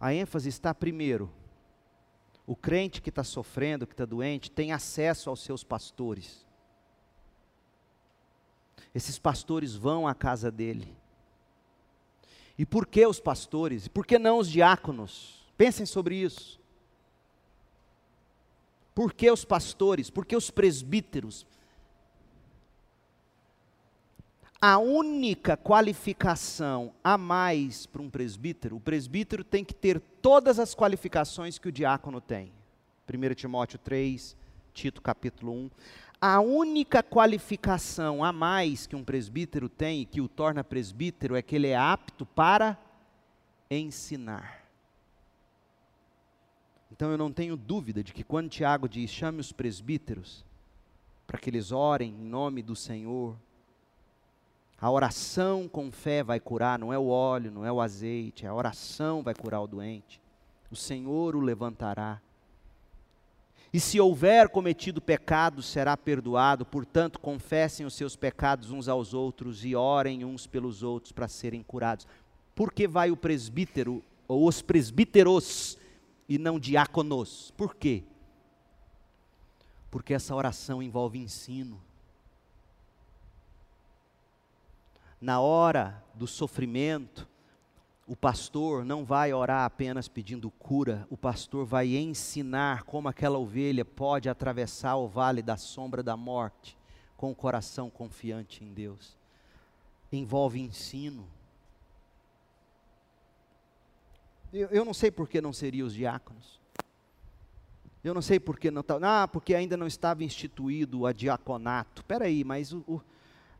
A 0.00 0.14
ênfase 0.14 0.48
está 0.48 0.72
primeiro. 0.72 1.30
O 2.46 2.56
crente 2.56 3.02
que 3.02 3.10
está 3.10 3.24
sofrendo, 3.24 3.86
que 3.86 3.92
está 3.92 4.06
doente, 4.06 4.50
tem 4.50 4.72
acesso 4.72 5.28
aos 5.28 5.40
seus 5.40 5.62
pastores. 5.62 6.46
Esses 8.94 9.18
pastores 9.18 9.74
vão 9.74 10.08
à 10.08 10.14
casa 10.14 10.50
dele 10.50 10.97
e 12.58 12.66
por 12.66 12.86
que 12.86 13.06
os 13.06 13.20
pastores? 13.20 13.86
E 13.86 13.90
por 13.90 14.04
que 14.04 14.18
não 14.18 14.38
os 14.38 14.50
diáconos? 14.50 15.46
Pensem 15.56 15.86
sobre 15.86 16.16
isso. 16.16 16.58
Por 18.94 19.12
que 19.12 19.30
os 19.30 19.44
pastores? 19.44 20.10
Por 20.10 20.26
que 20.26 20.34
os 20.34 20.50
presbíteros? 20.50 21.46
A 24.60 24.76
única 24.78 25.56
qualificação 25.56 26.92
a 27.04 27.16
mais 27.16 27.86
para 27.86 28.02
um 28.02 28.10
presbítero, 28.10 28.74
o 28.74 28.80
presbítero 28.80 29.44
tem 29.44 29.64
que 29.64 29.72
ter 29.72 30.00
todas 30.20 30.58
as 30.58 30.74
qualificações 30.74 31.60
que 31.60 31.68
o 31.68 31.72
diácono 31.72 32.20
tem. 32.20 32.50
1 33.08 33.34
Timóteo 33.34 33.78
3, 33.78 34.36
Tito 34.74 35.00
capítulo 35.00 35.52
1 35.52 35.70
a 36.20 36.40
única 36.40 37.02
qualificação 37.02 38.24
a 38.24 38.32
mais 38.32 38.86
que 38.86 38.96
um 38.96 39.04
presbítero 39.04 39.68
tem 39.68 40.02
e 40.02 40.06
que 40.06 40.20
o 40.20 40.28
torna 40.28 40.64
presbítero 40.64 41.36
é 41.36 41.42
que 41.42 41.54
ele 41.54 41.68
é 41.68 41.76
apto 41.76 42.26
para 42.26 42.76
ensinar. 43.70 44.64
Então 46.90 47.10
eu 47.12 47.18
não 47.18 47.32
tenho 47.32 47.56
dúvida 47.56 48.02
de 48.02 48.12
que 48.12 48.24
quando 48.24 48.50
Tiago 48.50 48.88
diz 48.88 49.10
chame 49.10 49.40
os 49.40 49.52
presbíteros 49.52 50.44
para 51.26 51.38
que 51.38 51.50
eles 51.50 51.70
orem 51.70 52.10
em 52.10 52.24
nome 52.24 52.62
do 52.62 52.74
Senhor, 52.74 53.36
a 54.80 54.90
oração 54.90 55.68
com 55.68 55.90
fé 55.92 56.22
vai 56.22 56.40
curar, 56.40 56.78
não 56.78 56.92
é 56.92 56.98
o 56.98 57.08
óleo, 57.08 57.50
não 57.50 57.64
é 57.64 57.70
o 57.70 57.80
azeite, 57.80 58.46
a 58.46 58.54
oração 58.54 59.22
vai 59.22 59.34
curar 59.34 59.60
o 59.60 59.66
doente. 59.66 60.20
O 60.70 60.76
Senhor 60.76 61.36
o 61.36 61.40
levantará. 61.40 62.20
E 63.72 63.78
se 63.78 64.00
houver 64.00 64.48
cometido 64.48 65.00
pecado, 65.00 65.62
será 65.62 65.96
perdoado. 65.96 66.64
Portanto, 66.64 67.20
confessem 67.20 67.84
os 67.84 67.94
seus 67.94 68.16
pecados 68.16 68.70
uns 68.70 68.88
aos 68.88 69.12
outros 69.12 69.64
e 69.64 69.74
orem 69.74 70.24
uns 70.24 70.46
pelos 70.46 70.82
outros 70.82 71.12
para 71.12 71.28
serem 71.28 71.62
curados. 71.62 72.06
Por 72.54 72.72
que 72.72 72.88
vai 72.88 73.10
o 73.10 73.16
presbítero, 73.16 74.02
ou 74.26 74.48
os 74.48 74.62
presbíteros, 74.62 75.78
e 76.28 76.38
não 76.38 76.58
diáconos? 76.58 77.52
Por 77.56 77.74
quê? 77.74 78.04
Porque 79.90 80.14
essa 80.14 80.34
oração 80.34 80.82
envolve 80.82 81.18
ensino. 81.18 81.80
Na 85.20 85.40
hora 85.40 86.02
do 86.14 86.26
sofrimento, 86.26 87.28
o 88.08 88.16
pastor 88.16 88.86
não 88.86 89.04
vai 89.04 89.34
orar 89.34 89.66
apenas 89.66 90.08
pedindo 90.08 90.50
cura, 90.50 91.06
o 91.10 91.16
pastor 91.16 91.66
vai 91.66 91.94
ensinar 91.94 92.84
como 92.84 93.06
aquela 93.06 93.36
ovelha 93.36 93.84
pode 93.84 94.30
atravessar 94.30 94.96
o 94.96 95.06
vale 95.06 95.42
da 95.42 95.58
sombra 95.58 96.02
da 96.02 96.16
morte 96.16 96.76
com 97.18 97.30
o 97.30 97.34
coração 97.34 97.90
confiante 97.90 98.64
em 98.64 98.72
Deus. 98.72 99.14
Envolve 100.10 100.58
ensino. 100.58 101.28
Eu, 104.50 104.68
eu 104.68 104.86
não 104.86 104.94
sei 104.94 105.10
por 105.10 105.28
que 105.28 105.38
não 105.38 105.52
seriam 105.52 105.86
os 105.86 105.92
diáconos. 105.92 106.58
Eu 108.02 108.14
não 108.14 108.22
sei 108.22 108.40
por 108.40 108.58
que 108.58 108.70
não 108.70 108.80
está. 108.80 108.98
Ah, 109.02 109.28
porque 109.28 109.54
ainda 109.54 109.76
não 109.76 109.86
estava 109.86 110.24
instituído 110.24 111.04
a 111.04 111.12
diaconato. 111.12 112.00
Espera 112.00 112.24
aí, 112.24 112.42
mas 112.42 112.72
o, 112.72 112.78
o, 112.86 113.02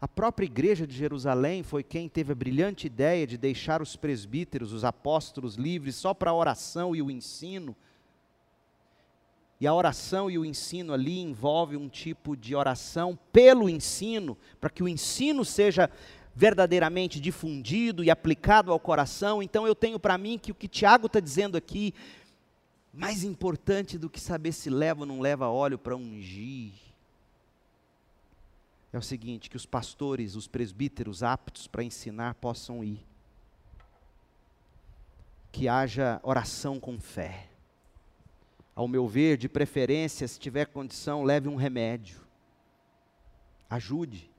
a 0.00 0.06
própria 0.06 0.46
igreja 0.46 0.86
de 0.86 0.94
Jerusalém 0.94 1.64
foi 1.64 1.82
quem 1.82 2.08
teve 2.08 2.30
a 2.30 2.34
brilhante 2.34 2.86
ideia 2.86 3.26
de 3.26 3.36
deixar 3.36 3.82
os 3.82 3.96
presbíteros, 3.96 4.72
os 4.72 4.84
apóstolos 4.84 5.56
livres 5.56 5.96
só 5.96 6.14
para 6.14 6.30
a 6.30 6.34
oração 6.34 6.94
e 6.94 7.02
o 7.02 7.10
ensino. 7.10 7.74
E 9.60 9.66
a 9.66 9.74
oração 9.74 10.30
e 10.30 10.38
o 10.38 10.44
ensino 10.44 10.92
ali 10.92 11.18
envolve 11.18 11.76
um 11.76 11.88
tipo 11.88 12.36
de 12.36 12.54
oração 12.54 13.18
pelo 13.32 13.68
ensino, 13.68 14.38
para 14.60 14.70
que 14.70 14.84
o 14.84 14.88
ensino 14.88 15.44
seja 15.44 15.90
verdadeiramente 16.32 17.18
difundido 17.18 18.04
e 18.04 18.10
aplicado 18.10 18.70
ao 18.70 18.78
coração. 18.78 19.42
Então 19.42 19.66
eu 19.66 19.74
tenho 19.74 19.98
para 19.98 20.16
mim 20.16 20.38
que 20.38 20.52
o 20.52 20.54
que 20.54 20.68
Tiago 20.68 21.08
está 21.08 21.18
dizendo 21.18 21.56
aqui, 21.56 21.92
mais 22.94 23.24
importante 23.24 23.98
do 23.98 24.08
que 24.08 24.20
saber 24.20 24.52
se 24.52 24.70
leva 24.70 25.00
ou 25.00 25.06
não 25.06 25.18
leva 25.18 25.48
óleo 25.48 25.76
para 25.76 25.96
ungir, 25.96 26.70
é 28.98 29.00
o 29.00 29.02
seguinte: 29.02 29.48
que 29.48 29.56
os 29.56 29.64
pastores, 29.64 30.34
os 30.34 30.46
presbíteros 30.46 31.22
aptos 31.22 31.66
para 31.66 31.82
ensinar 31.82 32.34
possam 32.34 32.84
ir. 32.84 33.06
Que 35.50 35.68
haja 35.68 36.20
oração 36.22 36.78
com 36.78 37.00
fé. 37.00 37.48
Ao 38.74 38.86
meu 38.86 39.08
ver, 39.08 39.36
de 39.36 39.48
preferência, 39.48 40.28
se 40.28 40.38
tiver 40.38 40.66
condição, 40.66 41.24
leve 41.24 41.48
um 41.48 41.56
remédio. 41.56 42.20
Ajude. 43.68 44.30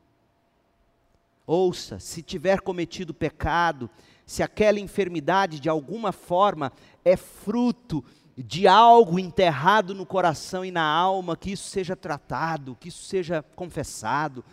Ouça, 1.45 1.99
se 1.99 2.21
tiver 2.21 2.61
cometido 2.61 3.13
pecado, 3.13 3.89
se 4.25 4.43
aquela 4.43 4.79
enfermidade 4.79 5.59
de 5.59 5.67
alguma 5.67 6.11
forma 6.11 6.71
é 7.03 7.17
fruto 7.17 8.05
de 8.43 8.67
algo 8.67 9.19
enterrado 9.19 9.93
no 9.93 10.05
coração 10.05 10.63
e 10.63 10.71
na 10.71 10.83
alma, 10.83 11.35
que 11.35 11.51
isso 11.51 11.67
seja 11.67 11.95
tratado, 11.95 12.77
que 12.79 12.87
isso 12.87 13.03
seja 13.03 13.43
confessado, 13.55 14.45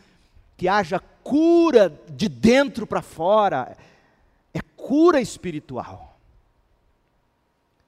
que 0.57 0.67
haja 0.67 0.99
cura 0.99 1.89
de 2.11 2.29
dentro 2.29 2.85
para 2.85 3.01
fora, 3.01 3.77
é 4.53 4.61
cura 4.77 5.21
espiritual. 5.21 6.19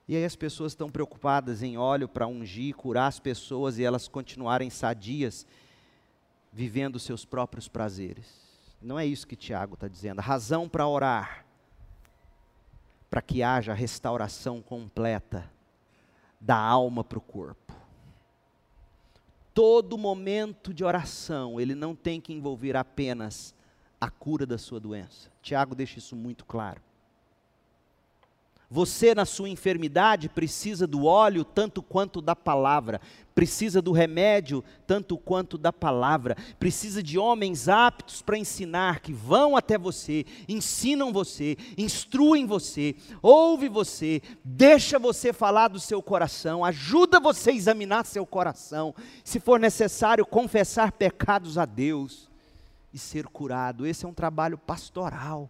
E 0.06 0.16
aí 0.16 0.24
as 0.24 0.36
pessoas 0.36 0.72
estão 0.72 0.88
preocupadas 0.88 1.62
em 1.62 1.76
óleo 1.76 2.08
para 2.08 2.28
ungir, 2.28 2.76
curar 2.76 3.08
as 3.08 3.18
pessoas 3.18 3.76
e 3.76 3.84
elas 3.84 4.06
continuarem 4.06 4.70
sadias, 4.70 5.44
vivendo 6.52 7.00
seus 7.00 7.24
próprios 7.24 7.66
prazeres. 7.66 8.26
Não 8.80 8.98
é 8.98 9.04
isso 9.04 9.26
que 9.26 9.36
Tiago 9.36 9.74
está 9.74 9.88
dizendo. 9.88 10.20
A 10.20 10.22
razão 10.22 10.68
para 10.68 10.86
orar, 10.86 11.44
para 13.10 13.20
que 13.20 13.42
haja 13.42 13.74
restauração 13.74 14.62
completa 14.62 15.57
da 16.40 16.56
alma 16.56 17.02
para 17.02 17.18
o 17.18 17.22
corpo. 17.22 17.74
Todo 19.52 19.98
momento 19.98 20.72
de 20.72 20.84
oração, 20.84 21.60
ele 21.60 21.74
não 21.74 21.94
tem 21.94 22.20
que 22.20 22.32
envolver 22.32 22.76
apenas 22.76 23.54
a 24.00 24.08
cura 24.08 24.46
da 24.46 24.56
sua 24.56 24.78
doença. 24.78 25.30
Tiago 25.42 25.74
deixa 25.74 25.98
isso 25.98 26.14
muito 26.14 26.44
claro. 26.44 26.80
Você, 28.70 29.14
na 29.14 29.24
sua 29.24 29.48
enfermidade, 29.48 30.28
precisa 30.28 30.86
do 30.86 31.06
óleo 31.06 31.42
tanto 31.42 31.82
quanto 31.82 32.20
da 32.20 32.36
palavra, 32.36 33.00
precisa 33.34 33.80
do 33.80 33.92
remédio 33.92 34.62
tanto 34.86 35.16
quanto 35.16 35.56
da 35.56 35.72
palavra, 35.72 36.36
precisa 36.58 37.02
de 37.02 37.18
homens 37.18 37.66
aptos 37.66 38.20
para 38.20 38.36
ensinar, 38.36 39.00
que 39.00 39.10
vão 39.10 39.56
até 39.56 39.78
você, 39.78 40.26
ensinam 40.46 41.14
você, 41.14 41.56
instruem 41.78 42.44
você, 42.44 42.94
ouve 43.22 43.70
você, 43.70 44.20
deixa 44.44 44.98
você 44.98 45.32
falar 45.32 45.68
do 45.68 45.80
seu 45.80 46.02
coração, 46.02 46.62
ajuda 46.62 47.18
você 47.18 47.50
a 47.50 47.54
examinar 47.54 48.04
seu 48.04 48.26
coração, 48.26 48.94
se 49.24 49.40
for 49.40 49.58
necessário, 49.58 50.26
confessar 50.26 50.92
pecados 50.92 51.56
a 51.56 51.64
Deus 51.64 52.28
e 52.92 52.98
ser 52.98 53.26
curado. 53.28 53.86
Esse 53.86 54.04
é 54.04 54.08
um 54.08 54.14
trabalho 54.14 54.58
pastoral. 54.58 55.48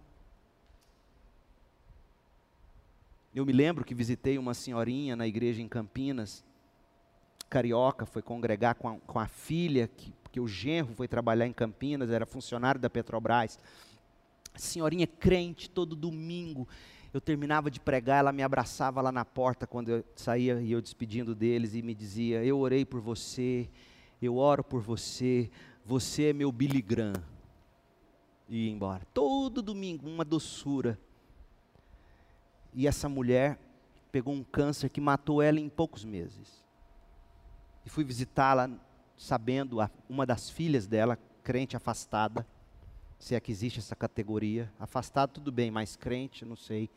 Eu 3.38 3.46
me 3.46 3.52
lembro 3.52 3.84
que 3.84 3.94
visitei 3.94 4.36
uma 4.36 4.52
senhorinha 4.52 5.14
na 5.14 5.24
igreja 5.24 5.62
em 5.62 5.68
Campinas, 5.68 6.44
carioca, 7.48 8.04
foi 8.04 8.20
congregar 8.20 8.74
com 8.74 8.88
a, 8.88 8.98
com 8.98 9.20
a 9.20 9.28
filha, 9.28 9.86
que, 9.86 10.10
porque 10.24 10.40
o 10.40 10.48
genro 10.48 10.92
foi 10.96 11.06
trabalhar 11.06 11.46
em 11.46 11.52
Campinas, 11.52 12.10
era 12.10 12.26
funcionário 12.26 12.80
da 12.80 12.90
Petrobras. 12.90 13.56
Senhorinha 14.56 15.06
crente, 15.06 15.70
todo 15.70 15.94
domingo. 15.94 16.66
Eu 17.14 17.20
terminava 17.20 17.70
de 17.70 17.78
pregar, 17.78 18.18
ela 18.18 18.32
me 18.32 18.42
abraçava 18.42 19.00
lá 19.00 19.12
na 19.12 19.24
porta 19.24 19.68
quando 19.68 19.90
eu 19.90 20.04
saía 20.16 20.60
e 20.60 20.72
eu 20.72 20.82
despedindo 20.82 21.32
deles 21.32 21.76
e 21.76 21.80
me 21.80 21.94
dizia: 21.94 22.44
Eu 22.44 22.58
orei 22.58 22.84
por 22.84 23.00
você, 23.00 23.70
eu 24.20 24.36
oro 24.36 24.64
por 24.64 24.82
você, 24.82 25.48
você 25.86 26.30
é 26.30 26.32
meu 26.32 26.50
Billy. 26.50 26.84
E 28.48 28.66
ia 28.66 28.72
embora. 28.72 29.06
Todo 29.14 29.62
domingo, 29.62 30.08
uma 30.08 30.24
doçura. 30.24 30.98
E 32.72 32.86
essa 32.86 33.08
mulher 33.08 33.58
pegou 34.10 34.34
um 34.34 34.42
câncer 34.42 34.88
que 34.88 35.00
matou 35.00 35.42
ela 35.42 35.60
em 35.60 35.68
poucos 35.68 36.04
meses. 36.04 36.64
E 37.84 37.90
fui 37.90 38.04
visitá-la 38.04 38.70
sabendo, 39.16 39.80
a, 39.80 39.90
uma 40.08 40.24
das 40.24 40.48
filhas 40.48 40.86
dela, 40.86 41.18
crente 41.42 41.76
afastada, 41.76 42.46
se 43.18 43.34
é 43.34 43.40
que 43.40 43.50
existe 43.50 43.78
essa 43.78 43.96
categoria. 43.96 44.72
Afastado 44.78 45.30
tudo 45.30 45.50
bem, 45.50 45.70
mas 45.70 45.96
crente, 45.96 46.44
não 46.44 46.56
sei. 46.56 46.88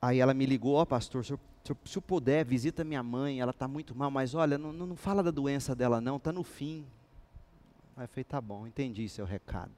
Aí 0.00 0.18
ela 0.18 0.34
me 0.34 0.44
ligou, 0.46 0.74
ó 0.74 0.82
oh, 0.82 0.86
pastor, 0.86 1.24
se 1.24 1.32
eu, 1.32 1.40
se 1.84 1.96
eu, 1.96 2.02
puder, 2.02 2.44
visita 2.44 2.82
minha 2.82 3.02
mãe, 3.04 3.40
ela 3.40 3.52
está 3.52 3.68
muito 3.68 3.94
mal, 3.94 4.10
mas 4.10 4.34
olha, 4.34 4.58
não, 4.58 4.72
não 4.72 4.96
fala 4.96 5.22
da 5.22 5.30
doença 5.30 5.76
dela 5.76 6.00
não, 6.00 6.16
está 6.16 6.32
no 6.32 6.42
fim. 6.42 6.84
Aí 7.96 8.04
eu 8.04 8.08
falei, 8.08 8.24
tá 8.24 8.40
bom, 8.40 8.66
entendi 8.66 9.08
seu 9.08 9.24
recado. 9.24 9.72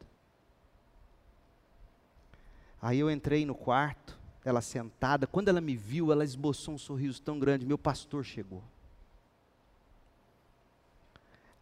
Aí 2.84 2.98
eu 2.98 3.10
entrei 3.10 3.46
no 3.46 3.54
quarto, 3.54 4.14
ela 4.44 4.60
sentada. 4.60 5.26
Quando 5.26 5.48
ela 5.48 5.58
me 5.58 5.74
viu, 5.74 6.12
ela 6.12 6.22
esboçou 6.22 6.74
um 6.74 6.78
sorriso 6.78 7.22
tão 7.22 7.38
grande. 7.38 7.64
Meu 7.64 7.78
pastor 7.78 8.22
chegou. 8.22 8.62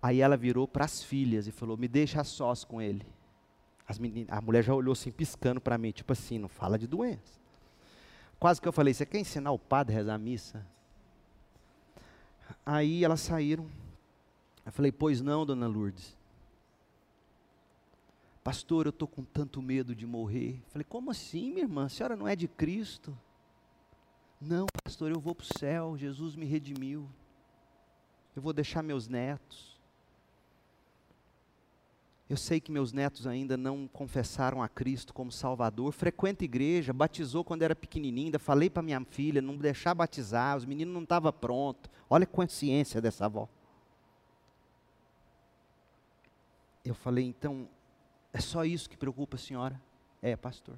Aí 0.03 0.21
ela 0.21 0.37
virou 0.37 0.67
para 0.67 0.85
as 0.85 1.01
filhas 1.01 1.47
e 1.47 1.53
falou: 1.53 1.77
Me 1.77 1.87
deixa 1.87 2.25
sós 2.25 2.65
com 2.65 2.83
ele. 2.83 3.07
Meninas, 4.01 4.37
a 4.37 4.41
mulher 4.41 4.65
já 4.65 4.75
olhou 4.75 4.95
assim, 4.95 5.13
piscando 5.13 5.61
para 5.61 5.79
mim, 5.79 5.93
tipo 5.93 6.13
assim: 6.13 6.41
Não 6.41 6.49
fala 6.49 6.77
de 6.77 6.89
doença. 6.89 7.41
Quase 8.41 8.61
que 8.61 8.67
eu 8.67 8.73
falei: 8.73 8.93
Você 8.93 9.07
quer 9.07 9.21
ensinar 9.21 9.53
o 9.53 9.59
padre 9.61 9.95
a 9.95 9.99
rezar 9.99 10.15
a 10.15 10.19
missa? 10.19 10.67
Aí 12.67 13.05
elas 13.05 13.21
saíram. 13.21 13.71
Eu 14.67 14.73
falei: 14.73 14.91
Pois 14.91 15.21
não, 15.21 15.47
dona 15.47 15.69
Lourdes. 15.69 16.17
Pastor, 18.43 18.87
eu 18.87 18.91
estou 18.91 19.07
com 19.07 19.23
tanto 19.23 19.63
medo 19.63 19.95
de 19.95 20.07
morrer. 20.07 20.61
Falei, 20.69 20.85
como 20.85 21.11
assim, 21.11 21.51
minha 21.51 21.63
irmã? 21.63 21.85
A 21.85 21.89
senhora 21.89 22.17
não 22.17 22.27
é 22.27 22.35
de 22.35 22.49
Cristo? 22.49 23.17
Não, 24.41 24.67
pastor, 24.83 25.13
eu 25.13 25.21
vou 25.21 25.35
para 25.35 25.45
o 25.45 25.59
céu. 25.59 25.97
Jesus 25.97 26.35
me 26.35 26.45
redimiu. 26.45 27.09
Eu 28.35 28.43
vou 28.43 28.53
deixar 28.53 28.83
meus 28.83 29.07
netos. 29.07 29.73
Eu 32.29 32.37
sei 32.37 32.61
que 32.61 32.73
meus 32.73 32.93
netos 32.93 33.27
ainda 33.27 33.57
não 33.57 33.87
confessaram 33.87 34.63
a 34.63 34.69
Cristo 34.69 35.13
como 35.13 35.31
Salvador. 35.31 35.93
Frequenta 35.93 36.45
igreja, 36.45 36.93
batizou 36.93 37.45
quando 37.45 37.63
era 37.63 37.77
pequenininho. 37.77 38.37
Falei 38.41 38.69
para 38.69 38.83
minha 38.83 39.05
filha 39.05 39.43
não 39.43 39.57
deixar 39.57 39.95
batizar. 39.95 40.57
Os 40.57 40.65
meninos 40.65 40.95
não 40.95 41.03
estavam 41.03 41.33
prontos. 41.33 41.91
Olha 42.11 42.25
a 42.25 42.27
consciência 42.27 43.01
dessa 43.01 43.27
avó. 43.27 43.49
Eu 46.85 46.95
falei, 46.95 47.27
então, 47.27 47.69
é 48.33 48.41
só 48.41 48.65
isso 48.65 48.89
que 48.89 48.97
preocupa 48.97 49.37
a 49.37 49.39
senhora? 49.39 49.81
É, 50.21 50.35
pastor. 50.37 50.77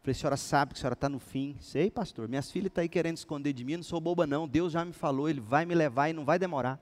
Falei, 0.00 0.12
a 0.12 0.14
senhora 0.14 0.36
sabe 0.36 0.72
que 0.72 0.78
a 0.78 0.80
senhora 0.80 0.94
está 0.94 1.08
no 1.08 1.18
fim. 1.18 1.56
Sei, 1.60 1.90
pastor. 1.90 2.26
Minhas 2.26 2.50
filhas 2.50 2.68
estão 2.68 2.76
tá 2.76 2.82
aí 2.82 2.88
querendo 2.88 3.18
esconder 3.18 3.52
de 3.52 3.64
mim, 3.64 3.76
não 3.76 3.82
sou 3.82 4.00
boba 4.00 4.26
não. 4.26 4.48
Deus 4.48 4.72
já 4.72 4.84
me 4.84 4.92
falou, 4.92 5.28
Ele 5.28 5.40
vai 5.40 5.66
me 5.66 5.74
levar 5.74 6.08
e 6.08 6.12
não 6.12 6.24
vai 6.24 6.38
demorar. 6.38 6.80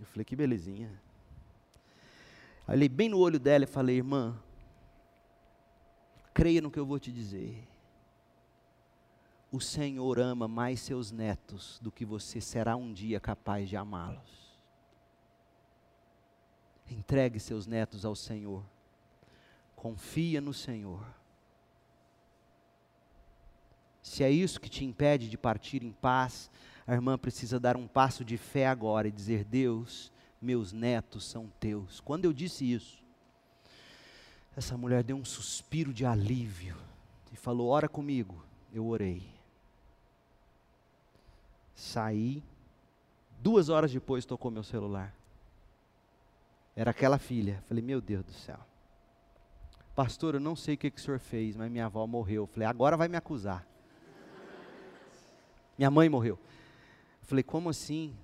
Eu 0.00 0.06
falei, 0.06 0.24
que 0.24 0.34
belezinha. 0.34 0.90
Aí 2.66 2.76
olhei 2.76 2.88
bem 2.88 3.08
no 3.08 3.18
olho 3.18 3.38
dela 3.38 3.64
e 3.64 3.68
falei, 3.68 3.98
irmã, 3.98 4.36
creia 6.34 6.60
no 6.60 6.70
que 6.70 6.78
eu 6.78 6.86
vou 6.86 6.98
te 6.98 7.12
dizer. 7.12 7.68
O 9.52 9.60
Senhor 9.60 10.18
ama 10.18 10.48
mais 10.48 10.80
seus 10.80 11.12
netos 11.12 11.78
do 11.80 11.92
que 11.92 12.04
você 12.04 12.40
será 12.40 12.74
um 12.74 12.92
dia 12.92 13.20
capaz 13.20 13.68
de 13.68 13.76
amá-los. 13.76 14.41
Entregue 16.92 17.40
seus 17.40 17.66
netos 17.66 18.04
ao 18.04 18.14
Senhor. 18.14 18.62
Confia 19.74 20.40
no 20.40 20.52
Senhor. 20.52 21.04
Se 24.02 24.22
é 24.22 24.30
isso 24.30 24.60
que 24.60 24.68
te 24.68 24.84
impede 24.84 25.28
de 25.28 25.38
partir 25.38 25.82
em 25.82 25.92
paz, 25.92 26.50
a 26.86 26.92
irmã 26.92 27.16
precisa 27.16 27.58
dar 27.58 27.76
um 27.76 27.86
passo 27.86 28.24
de 28.24 28.36
fé 28.36 28.66
agora 28.66 29.08
e 29.08 29.12
dizer: 29.12 29.44
Deus, 29.44 30.12
meus 30.40 30.72
netos 30.72 31.24
são 31.24 31.50
teus. 31.60 32.00
Quando 32.00 32.24
eu 32.24 32.32
disse 32.32 32.70
isso, 32.70 33.02
essa 34.56 34.76
mulher 34.76 35.02
deu 35.02 35.16
um 35.16 35.24
suspiro 35.24 35.92
de 35.92 36.04
alívio 36.04 36.76
e 37.32 37.36
falou: 37.36 37.68
Ora 37.68 37.88
comigo. 37.88 38.44
Eu 38.72 38.86
orei. 38.86 39.22
Saí. 41.74 42.42
Duas 43.38 43.68
horas 43.68 43.92
depois 43.92 44.24
tocou 44.24 44.50
meu 44.50 44.62
celular. 44.62 45.14
Era 46.74 46.90
aquela 46.90 47.18
filha. 47.18 47.62
Falei, 47.68 47.82
meu 47.82 48.00
Deus 48.00 48.24
do 48.24 48.32
céu. 48.32 48.58
Pastor, 49.94 50.34
eu 50.34 50.40
não 50.40 50.56
sei 50.56 50.74
o 50.74 50.78
que, 50.78 50.90
que 50.90 51.00
o 51.00 51.02
senhor 51.02 51.20
fez, 51.20 51.56
mas 51.56 51.70
minha 51.70 51.86
avó 51.86 52.06
morreu. 52.06 52.46
Falei, 52.46 52.66
agora 52.66 52.96
vai 52.96 53.08
me 53.08 53.16
acusar. 53.16 53.66
Minha 55.76 55.90
mãe 55.90 56.08
morreu. 56.08 56.38
Falei, 57.22 57.42
como 57.42 57.68
assim? 57.68 58.16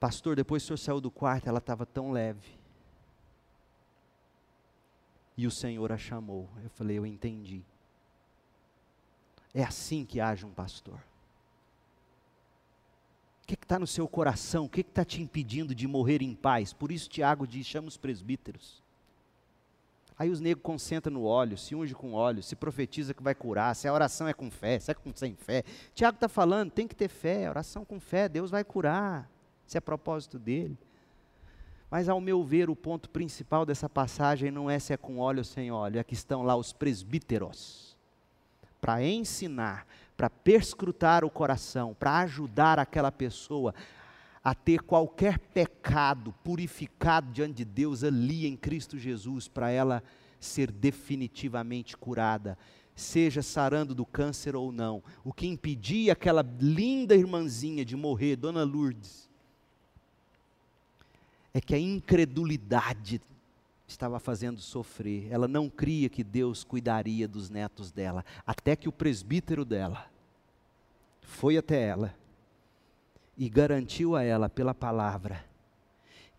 Pastor, 0.00 0.34
depois 0.34 0.62
que 0.62 0.66
o 0.66 0.68
senhor 0.68 0.78
saiu 0.78 1.00
do 1.00 1.10
quarto, 1.10 1.48
ela 1.48 1.58
estava 1.58 1.86
tão 1.86 2.10
leve. 2.10 2.58
E 5.36 5.46
o 5.46 5.50
Senhor 5.50 5.90
a 5.92 5.96
chamou. 5.96 6.48
Eu 6.62 6.70
falei, 6.70 6.98
eu 6.98 7.06
entendi. 7.06 7.62
É 9.54 9.62
assim 9.62 10.04
que 10.04 10.20
age 10.20 10.44
um 10.44 10.52
pastor. 10.52 11.00
O 13.42 13.46
que 13.46 13.54
está 13.54 13.78
no 13.78 13.86
seu 13.86 14.06
coração? 14.06 14.64
O 14.64 14.68
que 14.68 14.80
está 14.80 15.04
te 15.04 15.20
impedindo 15.20 15.74
de 15.74 15.86
morrer 15.86 16.22
em 16.22 16.34
paz? 16.34 16.72
Por 16.72 16.92
isso 16.92 17.08
Tiago 17.08 17.46
diz: 17.46 17.66
chama 17.66 17.88
os 17.88 17.96
presbíteros. 17.96 18.82
Aí 20.18 20.30
os 20.30 20.40
negros 20.40 20.62
concentram 20.62 21.12
no 21.12 21.24
óleo, 21.24 21.58
se 21.58 21.74
unge 21.74 21.94
com 21.94 22.12
óleo, 22.12 22.42
se 22.42 22.54
profetiza 22.54 23.12
que 23.12 23.22
vai 23.22 23.34
curar, 23.34 23.74
se 23.74 23.88
a 23.88 23.92
oração 23.92 24.28
é 24.28 24.32
com 24.32 24.50
fé, 24.50 24.78
se 24.78 24.90
é 24.90 24.94
com, 24.94 25.10
sem 25.14 25.34
fé. 25.34 25.64
Tiago 25.94 26.14
está 26.14 26.28
falando, 26.28 26.70
tem 26.70 26.86
que 26.86 26.94
ter 26.94 27.08
fé, 27.08 27.48
oração 27.48 27.84
com 27.84 27.98
fé, 27.98 28.28
Deus 28.28 28.50
vai 28.50 28.62
curar. 28.62 29.28
Se 29.66 29.78
é 29.78 29.80
propósito 29.80 30.38
dele. 30.38 30.78
Mas, 31.90 32.08
ao 32.08 32.20
meu 32.20 32.44
ver, 32.44 32.70
o 32.70 32.76
ponto 32.76 33.10
principal 33.10 33.66
dessa 33.66 33.88
passagem 33.88 34.50
não 34.50 34.70
é 34.70 34.78
se 34.78 34.92
é 34.92 34.96
com 34.96 35.18
óleo 35.18 35.38
ou 35.38 35.44
sem 35.44 35.70
óleo, 35.70 35.98
é 35.98 36.04
que 36.04 36.14
estão 36.14 36.42
lá 36.42 36.56
os 36.56 36.72
presbíteros 36.72 37.96
para 38.80 39.02
ensinar, 39.04 39.86
para 40.22 40.30
perscrutar 40.30 41.24
o 41.24 41.30
coração, 41.30 41.96
para 41.98 42.18
ajudar 42.18 42.78
aquela 42.78 43.10
pessoa 43.10 43.74
a 44.44 44.54
ter 44.54 44.80
qualquer 44.80 45.36
pecado 45.36 46.32
purificado 46.44 47.32
diante 47.32 47.54
de 47.54 47.64
Deus 47.64 48.04
ali 48.04 48.46
em 48.46 48.56
Cristo 48.56 48.96
Jesus, 48.96 49.48
para 49.48 49.72
ela 49.72 50.00
ser 50.38 50.70
definitivamente 50.70 51.96
curada, 51.96 52.56
seja 52.94 53.42
sarando 53.42 53.96
do 53.96 54.06
câncer 54.06 54.54
ou 54.54 54.70
não. 54.70 55.02
O 55.24 55.32
que 55.32 55.48
impedia 55.48 56.12
aquela 56.12 56.48
linda 56.60 57.16
irmãzinha 57.16 57.84
de 57.84 57.96
morrer, 57.96 58.36
Dona 58.36 58.62
Lourdes, 58.62 59.28
é 61.52 61.60
que 61.60 61.74
a 61.74 61.80
incredulidade 61.80 63.20
estava 63.88 64.20
fazendo 64.20 64.60
sofrer. 64.60 65.26
Ela 65.32 65.48
não 65.48 65.68
cria 65.68 66.08
que 66.08 66.22
Deus 66.22 66.62
cuidaria 66.62 67.26
dos 67.26 67.50
netos 67.50 67.90
dela, 67.90 68.24
até 68.46 68.76
que 68.76 68.88
o 68.88 68.92
presbítero 68.92 69.64
dela 69.64 70.11
foi 71.22 71.56
até 71.56 71.80
ela 71.88 72.14
e 73.36 73.48
garantiu 73.48 74.14
a 74.14 74.22
ela 74.22 74.48
pela 74.48 74.74
palavra 74.74 75.44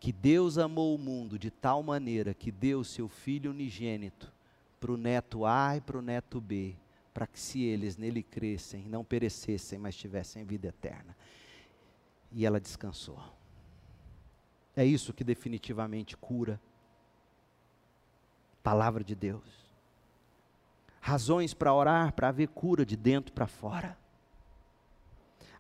que 0.04 0.12
Deus 0.12 0.58
amou 0.58 0.94
o 0.94 0.98
mundo 0.98 1.40
de 1.40 1.50
tal 1.50 1.82
maneira 1.82 2.34
que 2.34 2.52
deu 2.52 2.84
seu 2.84 3.08
filho 3.08 3.52
unigênito 3.52 4.34
para 4.78 4.92
o 4.92 4.98
neto 4.98 5.46
A 5.46 5.78
e 5.78 5.82
para 5.82 5.98
o 5.98 6.02
neto 6.02 6.42
B, 6.42 6.76
para 7.14 7.26
que 7.26 7.40
se 7.40 7.64
eles 7.64 7.96
nele 7.96 8.22
crescem, 8.22 8.86
não 8.90 9.02
perecessem, 9.02 9.80
mas 9.80 9.96
tivessem 9.96 10.44
vida 10.44 10.68
eterna. 10.68 11.16
E 12.34 12.46
ela 12.46 12.60
descansou. 12.60 13.18
É 14.76 14.84
isso 14.84 15.14
que 15.14 15.24
definitivamente 15.24 16.18
cura. 16.18 16.60
Palavra 18.62 19.06
de 19.06 19.16
Deus. 19.16 19.48
Razões 21.00 21.54
para 21.54 21.74
orar, 21.74 22.12
para 22.12 22.28
haver 22.28 22.50
cura 22.50 22.86
de 22.86 22.98
dentro 22.98 23.32
para 23.32 23.48
fora. 23.48 23.98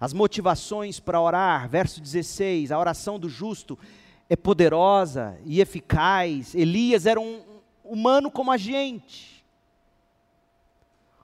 As 0.03 0.11
motivações 0.11 0.99
para 0.99 1.21
orar, 1.21 1.69
verso 1.69 2.01
16: 2.01 2.73
a 2.73 2.77
oração 2.77 3.17
do 3.17 3.29
justo 3.29 3.79
é 4.29 4.35
poderosa 4.35 5.39
e 5.45 5.61
eficaz. 5.61 6.53
Elias 6.53 7.05
era 7.05 7.21
um 7.21 7.41
humano 7.85 8.29
como 8.29 8.51
a 8.51 8.57
gente 8.57 9.45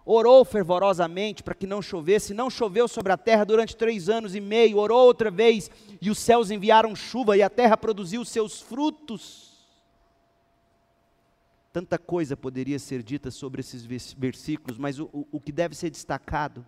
orou 0.06 0.46
fervorosamente 0.46 1.44
para 1.44 1.56
que 1.56 1.68
não 1.68 1.82
chovesse, 1.82 2.34
não 2.34 2.50
choveu 2.50 2.88
sobre 2.88 3.12
a 3.12 3.18
terra 3.18 3.44
durante 3.44 3.76
três 3.76 4.08
anos 4.08 4.34
e 4.34 4.40
meio, 4.40 4.78
orou 4.78 5.06
outra 5.06 5.30
vez, 5.30 5.70
e 6.02 6.10
os 6.10 6.18
céus 6.18 6.50
enviaram 6.50 6.96
chuva, 6.96 7.36
e 7.36 7.44
a 7.44 7.50
terra 7.50 7.76
produziu 7.76 8.24
seus 8.24 8.62
frutos. 8.62 9.60
Tanta 11.74 11.98
coisa 11.98 12.38
poderia 12.38 12.80
ser 12.80 13.04
dita 13.04 13.30
sobre 13.30 13.60
esses 13.60 13.84
versículos, 14.16 14.78
mas 14.78 15.00
o, 15.00 15.10
o, 15.12 15.28
o 15.34 15.42
que 15.42 15.52
deve 15.52 15.76
ser 15.76 15.90
destacado 15.90 16.66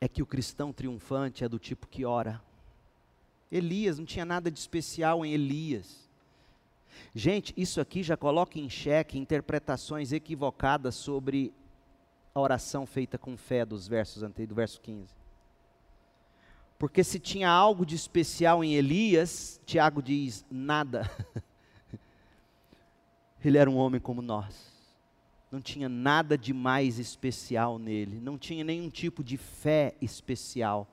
é 0.00 0.08
que 0.08 0.22
o 0.22 0.26
cristão 0.26 0.72
triunfante 0.72 1.44
é 1.44 1.48
do 1.48 1.58
tipo 1.58 1.86
que 1.86 2.04
ora. 2.04 2.42
Elias, 3.52 3.98
não 3.98 4.06
tinha 4.06 4.24
nada 4.24 4.50
de 4.50 4.58
especial 4.58 5.24
em 5.24 5.32
Elias. 5.32 6.08
Gente, 7.14 7.52
isso 7.56 7.80
aqui 7.80 8.02
já 8.02 8.16
coloca 8.16 8.58
em 8.58 8.70
xeque 8.70 9.18
interpretações 9.18 10.12
equivocadas 10.12 10.94
sobre 10.94 11.52
a 12.34 12.40
oração 12.40 12.86
feita 12.86 13.18
com 13.18 13.36
fé 13.36 13.66
dos 13.66 13.88
versos 13.88 14.22
anteriores, 14.22 14.48
do 14.48 14.54
verso 14.54 14.80
15. 14.80 15.14
Porque 16.78 17.04
se 17.04 17.18
tinha 17.18 17.50
algo 17.50 17.84
de 17.84 17.94
especial 17.94 18.64
em 18.64 18.74
Elias, 18.74 19.60
Tiago 19.66 20.02
diz 20.02 20.46
nada. 20.50 21.10
Ele 23.44 23.58
era 23.58 23.68
um 23.68 23.76
homem 23.76 24.00
como 24.00 24.22
nós. 24.22 24.69
Não 25.50 25.60
tinha 25.60 25.88
nada 25.88 26.38
de 26.38 26.52
mais 26.52 26.98
especial 26.98 27.78
nele, 27.78 28.20
não 28.20 28.38
tinha 28.38 28.62
nenhum 28.62 28.88
tipo 28.88 29.24
de 29.24 29.36
fé 29.36 29.94
especial. 30.00 30.86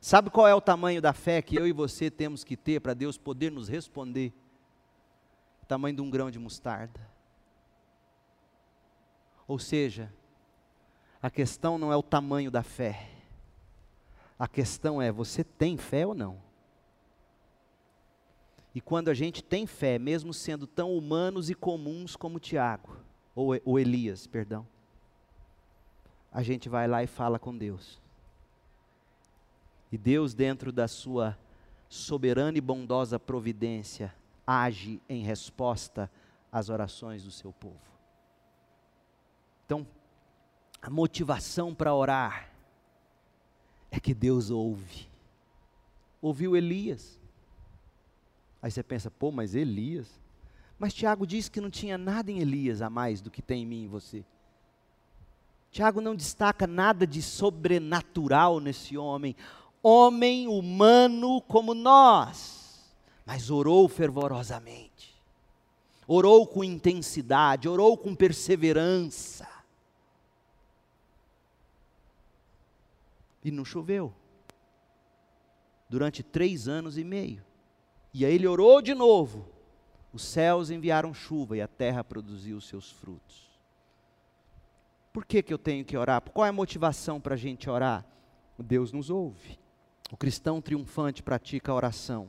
Sabe 0.00 0.30
qual 0.30 0.48
é 0.48 0.54
o 0.54 0.60
tamanho 0.60 1.00
da 1.00 1.12
fé 1.12 1.42
que 1.42 1.56
eu 1.56 1.66
e 1.66 1.72
você 1.72 2.10
temos 2.10 2.44
que 2.44 2.56
ter 2.56 2.80
para 2.80 2.94
Deus 2.94 3.18
poder 3.18 3.50
nos 3.50 3.68
responder? 3.68 4.32
tamanho 5.64 5.96
de 5.96 6.02
um 6.02 6.10
grão 6.10 6.30
de 6.30 6.38
mostarda. 6.38 7.00
Ou 9.46 9.58
seja, 9.58 10.12
a 11.20 11.30
questão 11.30 11.78
não 11.78 11.92
é 11.92 11.96
o 11.96 12.02
tamanho 12.02 12.50
da 12.50 12.62
fé. 12.62 13.10
A 14.38 14.46
questão 14.46 15.00
é: 15.00 15.10
você 15.10 15.42
tem 15.42 15.76
fé 15.76 16.06
ou 16.06 16.14
não? 16.14 16.42
E 18.74 18.80
quando 18.80 19.08
a 19.08 19.14
gente 19.14 19.42
tem 19.42 19.66
fé, 19.66 19.98
mesmo 19.98 20.34
sendo 20.34 20.66
tão 20.66 20.96
humanos 20.96 21.48
e 21.48 21.54
comuns 21.54 22.16
como 22.16 22.40
Tiago, 22.40 22.96
ou, 23.34 23.58
ou 23.64 23.78
Elias, 23.78 24.26
perdão, 24.26 24.66
a 26.32 26.42
gente 26.42 26.68
vai 26.68 26.86
lá 26.86 27.02
e 27.02 27.06
fala 27.06 27.38
com 27.38 27.56
Deus. 27.56 28.00
E 29.90 29.98
Deus, 29.98 30.34
dentro 30.34 30.72
da 30.72 30.88
sua 30.88 31.38
soberana 31.88 32.58
e 32.58 32.60
bondosa 32.60 33.18
providência, 33.18 34.14
age 34.46 35.00
em 35.08 35.22
resposta 35.22 36.10
às 36.50 36.68
orações 36.68 37.22
do 37.22 37.30
seu 37.30 37.52
povo. 37.52 37.78
Então, 39.64 39.86
a 40.82 40.90
motivação 40.90 41.74
para 41.74 41.94
orar 41.94 42.50
é 43.90 44.00
que 44.00 44.12
Deus 44.12 44.50
ouve. 44.50 45.08
Ouviu 46.20 46.56
Elias. 46.56 47.18
Aí 48.60 48.70
você 48.70 48.82
pensa, 48.82 49.10
pô, 49.10 49.30
mas 49.30 49.54
Elias? 49.54 50.20
Mas 50.78 50.92
Tiago 50.92 51.26
disse 51.26 51.50
que 51.50 51.60
não 51.60 51.70
tinha 51.70 51.96
nada 51.96 52.30
em 52.30 52.40
Elias 52.40 52.82
a 52.82 52.90
mais 52.90 53.20
do 53.20 53.30
que 53.30 53.40
tem 53.40 53.62
em 53.62 53.66
mim 53.66 53.84
e 53.84 53.88
você. 53.88 54.24
Tiago 55.70 56.00
não 56.00 56.14
destaca 56.14 56.66
nada 56.66 57.06
de 57.06 57.20
sobrenatural 57.20 58.60
nesse 58.60 58.96
homem, 58.96 59.34
homem 59.82 60.46
humano 60.46 61.40
como 61.42 61.74
nós 61.74 62.64
mas 63.24 63.50
orou 63.50 63.88
fervorosamente, 63.88 65.14
orou 66.06 66.46
com 66.46 66.62
intensidade, 66.62 67.68
orou 67.68 67.96
com 67.96 68.14
perseverança. 68.14 69.48
E 73.42 73.50
não 73.50 73.64
choveu. 73.64 74.12
Durante 75.88 76.22
três 76.22 76.66
anos 76.66 76.96
e 76.96 77.04
meio. 77.04 77.44
E 78.12 78.24
aí 78.24 78.34
ele 78.34 78.46
orou 78.46 78.80
de 78.80 78.94
novo. 78.94 79.46
Os 80.14 80.22
céus 80.22 80.70
enviaram 80.70 81.12
chuva 81.12 81.56
e 81.56 81.60
a 81.60 81.66
terra 81.66 82.04
produziu 82.04 82.56
os 82.56 82.68
seus 82.68 82.88
frutos. 82.88 83.50
Por 85.12 85.24
que, 85.26 85.42
que 85.42 85.52
eu 85.52 85.58
tenho 85.58 85.84
que 85.84 85.96
orar? 85.96 86.22
Qual 86.22 86.46
é 86.46 86.50
a 86.50 86.52
motivação 86.52 87.20
para 87.20 87.34
a 87.34 87.36
gente 87.36 87.68
orar? 87.68 88.06
Deus 88.56 88.92
nos 88.92 89.10
ouve. 89.10 89.58
O 90.12 90.16
cristão 90.16 90.60
triunfante 90.60 91.20
pratica 91.20 91.72
a 91.72 91.74
oração 91.74 92.28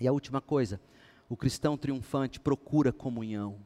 e 0.00 0.08
a 0.08 0.12
última 0.12 0.40
coisa, 0.40 0.80
o 1.28 1.36
cristão 1.36 1.78
triunfante 1.78 2.40
procura 2.40 2.92
comunhão. 2.92 3.56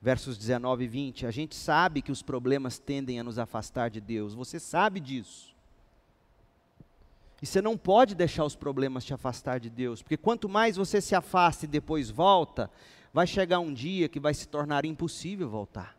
Versos 0.00 0.38
19 0.38 0.84
e 0.84 0.88
20, 0.88 1.26
a 1.26 1.30
gente 1.30 1.54
sabe 1.54 2.00
que 2.00 2.10
os 2.10 2.22
problemas 2.22 2.78
tendem 2.78 3.20
a 3.20 3.24
nos 3.24 3.38
afastar 3.38 3.90
de 3.90 4.00
Deus, 4.00 4.32
você 4.32 4.58
sabe 4.58 4.98
disso. 4.98 5.54
E 7.42 7.46
você 7.46 7.62
não 7.62 7.76
pode 7.76 8.14
deixar 8.14 8.44
os 8.44 8.54
problemas 8.54 9.04
te 9.04 9.14
afastar 9.14 9.58
de 9.58 9.70
Deus, 9.70 10.02
porque 10.02 10.16
quanto 10.16 10.48
mais 10.48 10.76
você 10.76 11.00
se 11.00 11.14
afasta 11.14 11.64
e 11.64 11.68
depois 11.68 12.10
volta, 12.10 12.70
vai 13.12 13.26
chegar 13.26 13.60
um 13.60 13.72
dia 13.72 14.08
que 14.08 14.20
vai 14.20 14.34
se 14.34 14.46
tornar 14.46 14.84
impossível 14.84 15.48
voltar. 15.48 15.96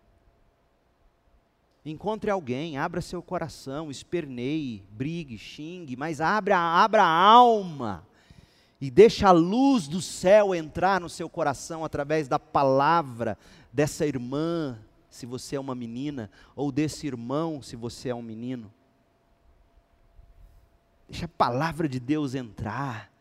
Encontre 1.83 2.29
alguém, 2.29 2.77
abra 2.77 3.01
seu 3.01 3.23
coração, 3.23 3.89
esperneie, 3.89 4.83
brigue, 4.91 5.37
xingue, 5.37 5.95
mas 5.95 6.21
abra, 6.21 6.55
abra 6.57 7.03
a 7.03 7.07
alma 7.07 8.05
e 8.79 8.91
deixa 8.91 9.27
a 9.27 9.31
luz 9.31 9.87
do 9.87 10.01
céu 10.01 10.53
entrar 10.53 11.01
no 11.01 11.09
seu 11.09 11.27
coração 11.27 11.83
através 11.83 12.27
da 12.27 12.37
palavra 12.37 13.37
dessa 13.73 14.05
irmã, 14.05 14.77
se 15.09 15.25
você 15.25 15.55
é 15.55 15.59
uma 15.59 15.75
menina, 15.75 16.29
ou 16.55 16.71
desse 16.71 17.05
irmão, 17.05 17.61
se 17.61 17.75
você 17.75 18.09
é 18.09 18.15
um 18.15 18.21
menino. 18.21 18.71
Deixa 21.11 21.25
a 21.25 21.27
palavra 21.27 21.89
de 21.89 21.99
Deus 21.99 22.35
entrar. 22.35 23.11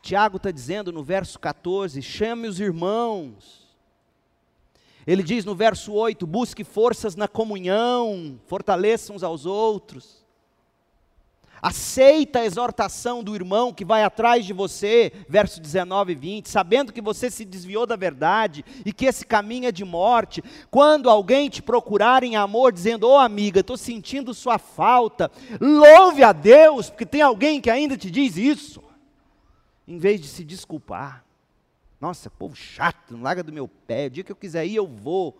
Tiago 0.00 0.38
está 0.38 0.50
dizendo 0.50 0.90
no 0.90 1.04
verso 1.04 1.38
14: 1.38 2.00
chame 2.00 2.48
os 2.48 2.58
irmãos. 2.58 3.68
Ele 5.06 5.22
diz 5.22 5.44
no 5.44 5.54
verso 5.54 5.92
8: 5.92 6.26
busque 6.26 6.64
forças 6.64 7.14
na 7.14 7.28
comunhão, 7.28 8.40
fortaleça 8.46 9.12
uns 9.12 9.22
aos 9.22 9.44
outros. 9.44 10.19
Aceita 11.62 12.38
a 12.38 12.44
exortação 12.44 13.22
do 13.22 13.34
irmão 13.34 13.72
que 13.72 13.84
vai 13.84 14.02
atrás 14.02 14.46
de 14.46 14.52
você, 14.52 15.12
verso 15.28 15.60
19 15.60 16.12
e 16.12 16.14
20, 16.14 16.48
sabendo 16.48 16.92
que 16.92 17.00
você 17.00 17.30
se 17.30 17.44
desviou 17.44 17.84
da 17.84 17.96
verdade 17.96 18.64
e 18.84 18.92
que 18.92 19.04
esse 19.04 19.26
caminho 19.26 19.68
é 19.68 19.72
de 19.72 19.84
morte. 19.84 20.42
Quando 20.70 21.10
alguém 21.10 21.50
te 21.50 21.60
procurar 21.60 22.22
em 22.22 22.36
amor, 22.36 22.72
dizendo: 22.72 23.06
Ô 23.06 23.14
oh, 23.14 23.18
amiga, 23.18 23.60
estou 23.60 23.76
sentindo 23.76 24.32
sua 24.32 24.58
falta, 24.58 25.30
louve 25.60 26.22
a 26.22 26.32
Deus, 26.32 26.88
porque 26.88 27.04
tem 27.04 27.22
alguém 27.22 27.60
que 27.60 27.70
ainda 27.70 27.96
te 27.96 28.10
diz 28.10 28.36
isso, 28.36 28.82
em 29.86 29.98
vez 29.98 30.20
de 30.20 30.28
se 30.28 30.44
desculpar. 30.44 31.24
Nossa, 32.00 32.30
povo 32.30 32.56
chato, 32.56 33.12
não 33.12 33.22
larga 33.22 33.42
do 33.42 33.52
meu 33.52 33.68
pé, 33.68 34.06
o 34.06 34.10
dia 34.10 34.24
que 34.24 34.32
eu 34.32 34.36
quiser 34.36 34.66
ir, 34.66 34.76
eu 34.76 34.86
vou. 34.86 35.38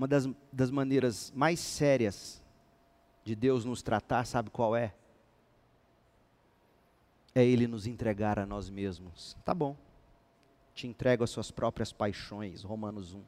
Uma 0.00 0.08
das, 0.08 0.26
das 0.50 0.70
maneiras 0.70 1.30
mais 1.36 1.60
sérias 1.60 2.42
de 3.22 3.36
Deus 3.36 3.66
nos 3.66 3.82
tratar, 3.82 4.24
sabe 4.24 4.48
qual 4.48 4.74
é? 4.74 4.94
É 7.34 7.44
Ele 7.44 7.66
nos 7.66 7.86
entregar 7.86 8.38
a 8.38 8.46
nós 8.46 8.70
mesmos. 8.70 9.36
Tá 9.44 9.52
bom, 9.52 9.76
te 10.72 10.86
entrego 10.86 11.22
as 11.22 11.28
suas 11.28 11.50
próprias 11.50 11.92
paixões, 11.92 12.62
Romanos 12.62 13.12
1. 13.12 13.22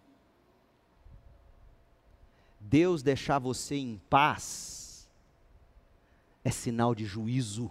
Deus 2.59 3.03
deixar 3.03 3.39
você 3.39 3.75
em 3.75 4.01
paz 4.09 5.07
é 6.43 6.51
sinal 6.51 6.95
de 6.95 7.05
juízo. 7.05 7.71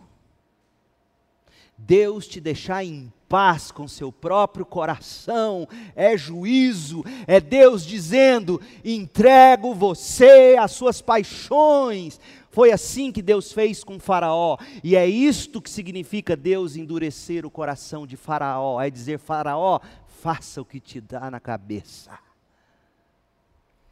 Deus 1.85 2.27
te 2.27 2.39
deixar 2.39 2.83
em 2.83 3.11
paz 3.27 3.71
com 3.71 3.87
seu 3.87 4.11
próprio 4.11 4.65
coração, 4.65 5.67
é 5.95 6.17
juízo, 6.17 7.03
é 7.25 7.39
Deus 7.39 7.85
dizendo: 7.85 8.61
entrego 8.83 9.73
você 9.73 10.55
às 10.59 10.71
suas 10.71 11.01
paixões. 11.01 12.19
Foi 12.49 12.71
assim 12.71 13.13
que 13.13 13.21
Deus 13.21 13.53
fez 13.53 13.81
com 13.81 13.97
Faraó, 13.97 14.57
e 14.83 14.95
é 14.95 15.07
isto 15.07 15.61
que 15.61 15.69
significa 15.69 16.35
Deus 16.35 16.75
endurecer 16.75 17.45
o 17.45 17.51
coração 17.51 18.05
de 18.05 18.17
Faraó, 18.17 18.81
é 18.81 18.89
dizer: 18.89 19.17
Faraó, 19.17 19.79
faça 20.21 20.61
o 20.61 20.65
que 20.65 20.79
te 20.79 20.99
dá 20.99 21.31
na 21.31 21.39
cabeça. 21.39 22.19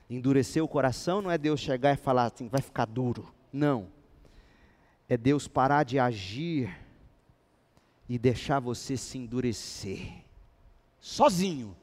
Endurecer 0.10 0.64
o 0.64 0.68
coração 0.68 1.22
não 1.22 1.32
é 1.32 1.38
Deus 1.38 1.60
chegar 1.60 1.94
e 1.94 1.98
falar 1.98 2.26
assim, 2.26 2.48
vai 2.48 2.62
ficar 2.62 2.86
duro. 2.86 3.32
Não. 3.54 3.88
É 5.08 5.16
Deus 5.16 5.48
parar 5.48 5.84
de 5.84 5.98
agir 6.00 6.76
e 8.10 8.18
deixar 8.18 8.60
você 8.60 8.98
se 8.98 9.20
endurecer, 9.20 10.26
sozinho. 11.00 11.78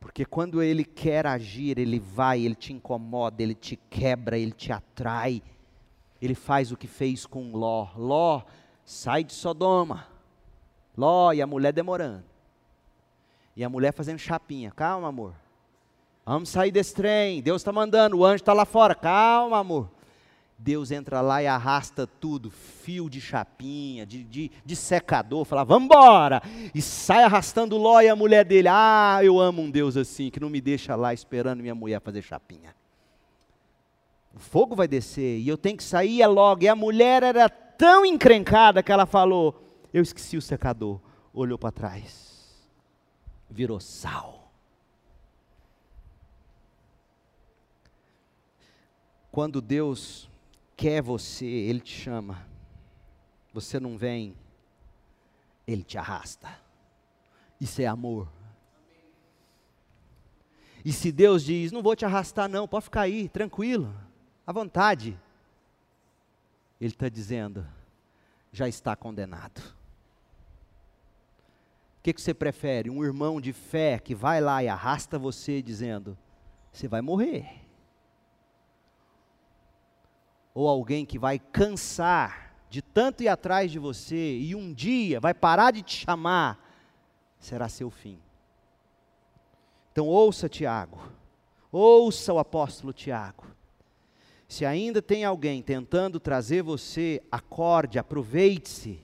Porque 0.00 0.24
quando 0.24 0.60
ele 0.60 0.84
quer 0.84 1.26
agir, 1.26 1.78
ele 1.78 2.00
vai, 2.00 2.40
ele 2.40 2.56
te 2.56 2.72
incomoda, 2.72 3.42
ele 3.42 3.54
te 3.54 3.76
quebra, 3.88 4.36
ele 4.36 4.52
te 4.52 4.72
atrai. 4.72 5.42
Ele 6.20 6.34
faz 6.34 6.72
o 6.72 6.76
que 6.76 6.86
fez 6.86 7.26
com 7.26 7.52
Ló. 7.52 7.88
Ló, 7.96 8.42
sai 8.84 9.22
de 9.22 9.32
Sodoma. 9.32 10.06
Ló 10.96 11.32
e 11.32 11.40
a 11.40 11.46
mulher 11.46 11.72
demorando. 11.72 12.24
E 13.54 13.64
a 13.64 13.68
mulher 13.68 13.92
fazendo 13.92 14.18
chapinha. 14.18 14.70
Calma, 14.70 15.08
amor. 15.08 15.34
Vamos 16.24 16.48
sair 16.48 16.70
desse 16.70 16.94
trem. 16.94 17.40
Deus 17.40 17.62
está 17.62 17.72
mandando, 17.72 18.18
o 18.18 18.24
anjo 18.24 18.36
está 18.36 18.52
lá 18.52 18.64
fora. 18.64 18.94
Calma, 18.94 19.58
amor. 19.58 19.90
Deus 20.58 20.90
entra 20.90 21.20
lá 21.20 21.42
e 21.42 21.46
arrasta 21.46 22.06
tudo, 22.06 22.50
fio 22.50 23.10
de 23.10 23.20
chapinha, 23.20 24.06
de, 24.06 24.24
de, 24.24 24.50
de 24.64 24.76
secador, 24.76 25.44
fala, 25.44 25.64
vamos 25.64 25.84
embora, 25.84 26.42
e 26.74 26.80
sai 26.80 27.24
arrastando 27.24 27.76
Ló 27.76 28.00
e 28.00 28.08
a 28.08 28.16
mulher 28.16 28.44
dele, 28.44 28.68
ah, 28.70 29.20
eu 29.22 29.38
amo 29.38 29.60
um 29.60 29.70
Deus 29.70 29.96
assim, 29.96 30.30
que 30.30 30.40
não 30.40 30.48
me 30.48 30.60
deixa 30.60 30.96
lá 30.96 31.12
esperando 31.12 31.60
minha 31.60 31.74
mulher 31.74 32.00
fazer 32.00 32.22
chapinha. 32.22 32.74
O 34.34 34.38
fogo 34.38 34.74
vai 34.74 34.88
descer, 34.88 35.38
e 35.38 35.46
eu 35.46 35.58
tenho 35.58 35.76
que 35.76 35.84
sair 35.84 36.22
é 36.22 36.26
logo, 36.26 36.64
e 36.64 36.68
a 36.68 36.76
mulher 36.76 37.22
era 37.22 37.50
tão 37.50 38.06
encrencada 38.06 38.82
que 38.82 38.90
ela 38.90 39.04
falou, 39.04 39.62
eu 39.92 40.02
esqueci 40.02 40.38
o 40.38 40.42
secador, 40.42 41.00
olhou 41.34 41.58
para 41.58 41.70
trás, 41.70 42.66
virou 43.50 43.78
sal. 43.78 44.50
Quando 49.30 49.60
Deus 49.60 50.30
quer 50.76 51.00
você, 51.00 51.46
Ele 51.46 51.80
te 51.80 51.92
chama. 51.92 52.46
Você 53.52 53.80
não 53.80 53.96
vem, 53.96 54.36
Ele 55.66 55.82
te 55.82 55.96
arrasta. 55.96 56.48
Isso 57.60 57.80
é 57.80 57.86
amor. 57.86 58.30
E 60.84 60.92
se 60.92 61.10
Deus 61.10 61.42
diz, 61.42 61.72
não 61.72 61.82
vou 61.82 61.96
te 61.96 62.04
arrastar, 62.04 62.48
não, 62.48 62.68
pode 62.68 62.84
ficar 62.84 63.00
aí, 63.00 63.28
tranquilo, 63.28 63.92
à 64.46 64.52
vontade. 64.52 65.18
Ele 66.80 66.92
está 66.92 67.08
dizendo, 67.08 67.66
já 68.52 68.68
está 68.68 68.94
condenado. 68.94 69.58
O 71.98 72.02
que, 72.02 72.12
que 72.12 72.20
você 72.20 72.32
prefere? 72.32 72.88
Um 72.88 73.02
irmão 73.02 73.40
de 73.40 73.52
fé 73.52 73.98
que 73.98 74.14
vai 74.14 74.40
lá 74.40 74.62
e 74.62 74.68
arrasta 74.68 75.18
você, 75.18 75.60
dizendo, 75.60 76.16
você 76.70 76.86
vai 76.86 77.00
morrer 77.00 77.65
ou 80.56 80.66
alguém 80.66 81.04
que 81.04 81.18
vai 81.18 81.38
cansar 81.38 82.56
de 82.70 82.80
tanto 82.80 83.22
ir 83.22 83.28
atrás 83.28 83.70
de 83.70 83.78
você 83.78 84.38
e 84.38 84.54
um 84.54 84.72
dia 84.72 85.20
vai 85.20 85.34
parar 85.34 85.70
de 85.70 85.82
te 85.82 85.94
chamar, 85.94 86.58
será 87.38 87.68
seu 87.68 87.90
fim. 87.90 88.18
Então 89.92 90.06
ouça 90.06 90.48
Tiago, 90.48 90.98
ouça 91.70 92.32
o 92.32 92.38
apóstolo 92.38 92.94
Tiago. 92.94 93.44
Se 94.48 94.64
ainda 94.64 95.02
tem 95.02 95.26
alguém 95.26 95.60
tentando 95.60 96.18
trazer 96.18 96.62
você, 96.62 97.22
acorde, 97.30 97.98
aproveite-se. 97.98 98.98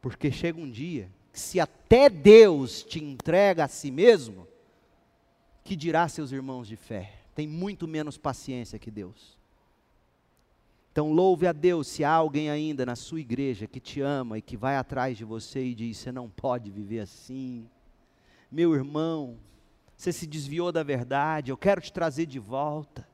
Porque 0.00 0.32
chega 0.32 0.60
um 0.60 0.68
dia 0.68 1.08
que 1.32 1.38
se 1.38 1.60
até 1.60 2.10
Deus 2.10 2.82
te 2.82 2.98
entrega 2.98 3.66
a 3.66 3.68
si 3.68 3.92
mesmo, 3.92 4.48
que 5.62 5.76
dirá 5.76 6.08
seus 6.08 6.32
irmãos 6.32 6.66
de 6.66 6.74
fé? 6.74 7.21
Tem 7.34 7.46
muito 7.46 7.88
menos 7.88 8.18
paciência 8.18 8.78
que 8.78 8.90
Deus. 8.90 9.38
Então 10.92 11.10
louve 11.10 11.46
a 11.46 11.52
Deus 11.52 11.88
se 11.88 12.04
há 12.04 12.12
alguém 12.12 12.50
ainda 12.50 12.84
na 12.84 12.94
sua 12.94 13.20
igreja 13.20 13.66
que 13.66 13.80
te 13.80 14.02
ama 14.02 14.36
e 14.36 14.42
que 14.42 14.56
vai 14.56 14.76
atrás 14.76 15.16
de 15.16 15.24
você 15.24 15.64
e 15.64 15.74
diz: 15.74 15.96
você 15.96 16.12
não 16.12 16.28
pode 16.28 16.70
viver 16.70 17.00
assim. 17.00 17.66
Meu 18.50 18.74
irmão, 18.74 19.38
você 19.96 20.12
se 20.12 20.26
desviou 20.26 20.70
da 20.70 20.82
verdade, 20.82 21.50
eu 21.50 21.56
quero 21.56 21.80
te 21.80 21.90
trazer 21.90 22.26
de 22.26 22.38
volta. 22.38 23.08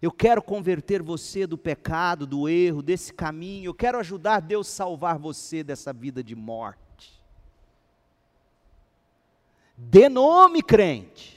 Eu 0.00 0.12
quero 0.12 0.42
converter 0.42 1.02
você 1.02 1.46
do 1.46 1.56
pecado, 1.56 2.26
do 2.26 2.48
erro, 2.48 2.82
desse 2.82 3.12
caminho. 3.12 3.70
Eu 3.70 3.74
quero 3.74 3.98
ajudar 3.98 4.40
Deus 4.40 4.68
a 4.68 4.70
salvar 4.70 5.18
você 5.18 5.64
dessa 5.64 5.92
vida 5.92 6.22
de 6.22 6.36
morte. 6.36 7.24
Dê 9.76 10.08
nome, 10.08 10.62
crente. 10.62 11.35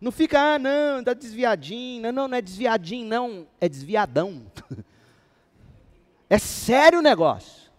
Não 0.00 0.12
fica, 0.12 0.54
ah, 0.54 0.58
não, 0.58 1.00
está 1.00 1.14
desviadinho. 1.14 2.02
Não, 2.02 2.12
não, 2.12 2.28
não 2.28 2.36
é 2.36 2.42
desviadinho, 2.42 3.06
não. 3.06 3.46
É 3.60 3.68
desviadão. 3.68 4.42
é 6.28 6.38
sério 6.38 6.98
o 6.98 7.02
negócio. 7.02 7.70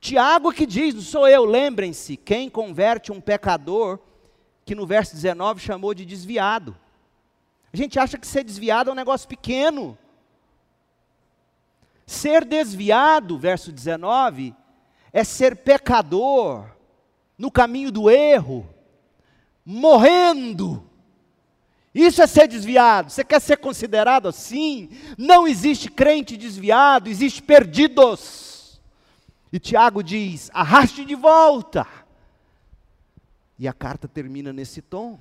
Tiago 0.00 0.52
que 0.52 0.64
diz, 0.64 0.94
não 0.94 1.02
sou 1.02 1.28
eu, 1.28 1.44
lembrem-se, 1.44 2.16
quem 2.16 2.48
converte 2.48 3.12
um 3.12 3.20
pecador, 3.20 3.98
que 4.64 4.74
no 4.74 4.86
verso 4.86 5.14
19 5.14 5.60
chamou 5.60 5.92
de 5.92 6.06
desviado. 6.06 6.74
A 7.70 7.76
gente 7.76 7.98
acha 7.98 8.16
que 8.16 8.26
ser 8.26 8.42
desviado 8.42 8.88
é 8.88 8.92
um 8.94 8.96
negócio 8.96 9.28
pequeno. 9.28 9.96
Ser 12.06 12.46
desviado, 12.46 13.38
verso 13.38 13.70
19, 13.70 14.54
é 15.12 15.22
ser 15.22 15.56
pecador, 15.56 16.66
no 17.36 17.50
caminho 17.50 17.92
do 17.92 18.10
erro, 18.10 18.68
morrendo 19.64 20.89
isso 21.94 22.22
é 22.22 22.26
ser 22.26 22.46
desviado. 22.46 23.10
Você 23.10 23.24
quer 23.24 23.40
ser 23.40 23.56
considerado 23.56 24.28
assim? 24.28 24.88
Não 25.18 25.46
existe 25.46 25.90
crente 25.90 26.36
desviado, 26.36 27.08
existe 27.08 27.42
perdidos. 27.42 28.80
E 29.52 29.58
Tiago 29.58 30.02
diz: 30.02 30.50
arraste 30.54 31.04
de 31.04 31.14
volta. 31.14 31.86
E 33.58 33.66
a 33.66 33.72
carta 33.72 34.06
termina 34.06 34.52
nesse 34.52 34.80
tom. 34.80 35.18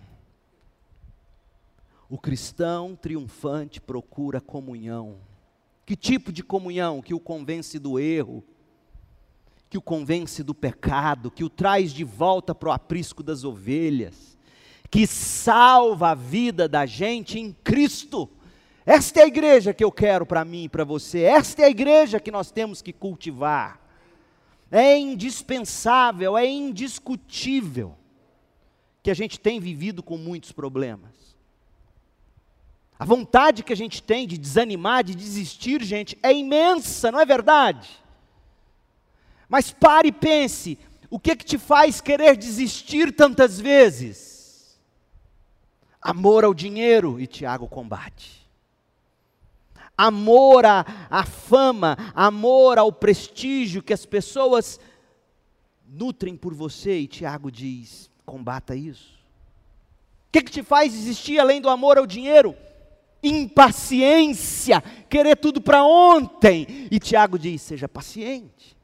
O 2.07 2.17
cristão 2.17 2.95
triunfante 2.95 3.81
procura 3.81 4.39
comunhão. 4.39 5.17
Que 5.85 5.95
tipo 5.95 6.31
de 6.31 6.43
comunhão? 6.43 7.01
Que 7.01 7.13
o 7.13 7.19
convence 7.19 7.77
do 7.77 7.99
erro, 7.99 8.43
que 9.69 9.77
o 9.77 9.81
convence 9.81 10.43
do 10.43 10.55
pecado, 10.55 11.29
que 11.29 11.43
o 11.43 11.49
traz 11.49 11.91
de 11.91 12.03
volta 12.03 12.55
para 12.55 12.69
o 12.69 12.71
aprisco 12.71 13.21
das 13.21 13.43
ovelhas, 13.43 14.37
que 14.89 15.05
salva 15.05 16.11
a 16.11 16.15
vida 16.15 16.67
da 16.67 16.85
gente 16.85 17.39
em 17.39 17.53
Cristo. 17.63 18.29
Esta 18.85 19.19
é 19.19 19.23
a 19.23 19.27
igreja 19.27 19.73
que 19.73 19.83
eu 19.83 19.91
quero 19.91 20.25
para 20.25 20.43
mim 20.43 20.63
e 20.63 20.69
para 20.69 20.83
você, 20.83 21.21
esta 21.21 21.61
é 21.61 21.65
a 21.65 21.69
igreja 21.69 22.19
que 22.19 22.31
nós 22.31 22.49
temos 22.51 22.81
que 22.81 22.91
cultivar. 22.91 23.79
É 24.71 24.97
indispensável, 24.97 26.37
é 26.37 26.47
indiscutível 26.47 27.95
que 29.01 29.11
a 29.11 29.13
gente 29.13 29.39
tem 29.39 29.59
vivido 29.59 30.01
com 30.01 30.17
muitos 30.17 30.51
problemas. 30.51 31.11
A 32.97 33.05
vontade 33.05 33.63
que 33.63 33.71
a 33.71 33.77
gente 33.77 34.03
tem 34.03 34.27
de 34.27 34.37
desanimar, 34.37 35.03
de 35.03 35.15
desistir, 35.15 35.81
gente, 35.83 36.17
é 36.21 36.33
imensa, 36.33 37.11
não 37.11 37.19
é 37.19 37.25
verdade? 37.25 37.89
Mas 39.47 39.71
pare 39.71 40.09
e 40.09 40.11
pense, 40.11 40.77
o 41.09 41.17
que 41.19 41.35
que 41.35 41.45
te 41.45 41.57
faz 41.57 42.01
querer 42.01 42.35
desistir 42.35 43.11
tantas 43.13 43.59
vezes? 43.59 44.28
Amor 46.01 46.45
ao 46.45 46.53
dinheiro, 46.53 47.19
e 47.19 47.27
Tiago 47.27 47.67
combate. 47.67 48.47
Amor 49.97 50.65
à, 50.65 50.85
à 51.09 51.25
fama, 51.25 51.97
amor 52.15 52.77
ao 52.77 52.91
prestígio 52.91 53.83
que 53.83 53.91
as 53.91 54.05
pessoas 54.05 54.79
nutrem 55.85 56.37
por 56.37 56.53
você, 56.53 56.99
e 56.99 57.07
Tiago 57.07 57.51
diz: 57.51 58.09
combata 58.25 58.75
isso. 58.75 59.19
O 60.29 60.31
que, 60.31 60.41
que 60.41 60.51
te 60.51 60.63
faz 60.63 60.93
desistir 60.93 61.37
além 61.39 61.59
do 61.59 61.67
amor 61.67 61.97
ao 61.97 62.05
dinheiro? 62.05 62.55
Impaciência, 63.21 64.81
querer 65.09 65.35
tudo 65.35 65.59
para 65.59 65.83
ontem. 65.83 66.87
E 66.89 66.97
Tiago 66.99 67.37
diz: 67.37 67.61
seja 67.61 67.89
paciente. 67.89 68.78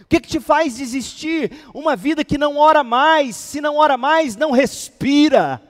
O 0.00 0.06
que, 0.06 0.20
que 0.20 0.28
te 0.28 0.40
faz 0.40 0.76
desistir? 0.76 1.52
Uma 1.72 1.94
vida 1.94 2.24
que 2.24 2.36
não 2.36 2.56
ora 2.56 2.82
mais, 2.82 3.36
se 3.36 3.60
não 3.60 3.76
ora 3.76 3.96
mais, 3.96 4.36
não 4.36 4.50
respira. 4.50 5.62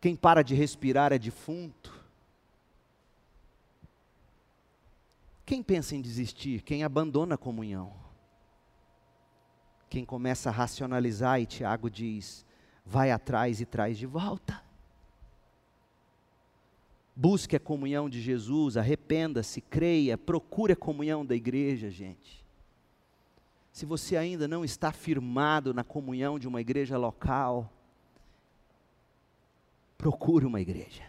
Quem 0.00 0.16
para 0.16 0.42
de 0.42 0.54
respirar 0.54 1.12
é 1.12 1.18
defunto. 1.18 1.92
Quem 5.44 5.62
pensa 5.62 5.94
em 5.94 6.00
desistir? 6.00 6.62
Quem 6.62 6.82
abandona 6.82 7.34
a 7.34 7.38
comunhão. 7.38 7.92
Quem 9.90 10.04
começa 10.04 10.48
a 10.48 10.52
racionalizar, 10.52 11.40
e 11.40 11.46
Tiago 11.46 11.90
diz: 11.90 12.44
vai 12.84 13.10
atrás 13.10 13.60
e 13.60 13.66
traz 13.66 13.96
de 13.96 14.06
volta. 14.06 14.62
Busque 17.16 17.54
a 17.54 17.60
comunhão 17.60 18.10
de 18.10 18.20
Jesus, 18.20 18.76
arrependa-se, 18.76 19.60
creia, 19.60 20.18
procure 20.18 20.72
a 20.72 20.76
comunhão 20.76 21.24
da 21.24 21.34
igreja, 21.36 21.88
gente. 21.88 22.43
Se 23.74 23.84
você 23.84 24.16
ainda 24.16 24.46
não 24.46 24.64
está 24.64 24.92
firmado 24.92 25.74
na 25.74 25.82
comunhão 25.82 26.38
de 26.38 26.46
uma 26.46 26.60
igreja 26.60 26.96
local, 26.96 27.68
procure 29.98 30.46
uma 30.46 30.60
igreja 30.60 31.02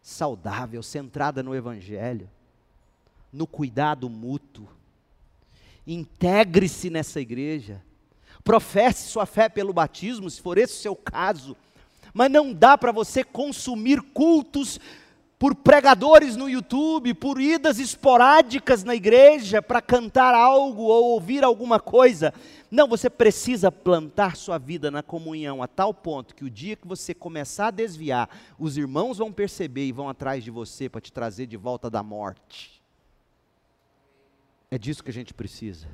saudável, 0.00 0.82
centrada 0.82 1.42
no 1.42 1.54
Evangelho, 1.54 2.30
no 3.30 3.46
cuidado 3.46 4.08
mútuo. 4.08 4.66
Integre-se 5.86 6.88
nessa 6.88 7.20
igreja. 7.20 7.82
Professe 8.42 9.10
sua 9.10 9.26
fé 9.26 9.46
pelo 9.46 9.74
batismo, 9.74 10.30
se 10.30 10.40
for 10.40 10.56
esse 10.56 10.78
o 10.78 10.80
seu 10.80 10.96
caso. 10.96 11.54
Mas 12.14 12.30
não 12.30 12.54
dá 12.54 12.78
para 12.78 12.90
você 12.90 13.22
consumir 13.22 14.00
cultos 14.00 14.80
por 15.38 15.54
pregadores 15.54 16.34
no 16.34 16.48
YouTube, 16.48 17.12
por 17.12 17.40
idas 17.40 17.78
esporádicas 17.78 18.82
na 18.82 18.94
igreja 18.94 19.60
para 19.60 19.82
cantar 19.82 20.34
algo 20.34 20.82
ou 20.84 21.12
ouvir 21.12 21.44
alguma 21.44 21.78
coisa. 21.78 22.32
Não, 22.70 22.88
você 22.88 23.10
precisa 23.10 23.70
plantar 23.70 24.36
sua 24.36 24.58
vida 24.58 24.90
na 24.90 25.02
comunhão 25.02 25.62
a 25.62 25.68
tal 25.68 25.92
ponto 25.92 26.34
que 26.34 26.44
o 26.44 26.50
dia 26.50 26.74
que 26.74 26.88
você 26.88 27.12
começar 27.12 27.68
a 27.68 27.70
desviar, 27.70 28.30
os 28.58 28.78
irmãos 28.78 29.18
vão 29.18 29.30
perceber 29.30 29.86
e 29.86 29.92
vão 29.92 30.08
atrás 30.08 30.42
de 30.42 30.50
você 30.50 30.88
para 30.88 31.00
te 31.00 31.12
trazer 31.12 31.46
de 31.46 31.56
volta 31.56 31.90
da 31.90 32.02
morte. 32.02 32.82
É 34.70 34.78
disso 34.78 35.04
que 35.04 35.10
a 35.10 35.14
gente 35.14 35.34
precisa. 35.34 35.86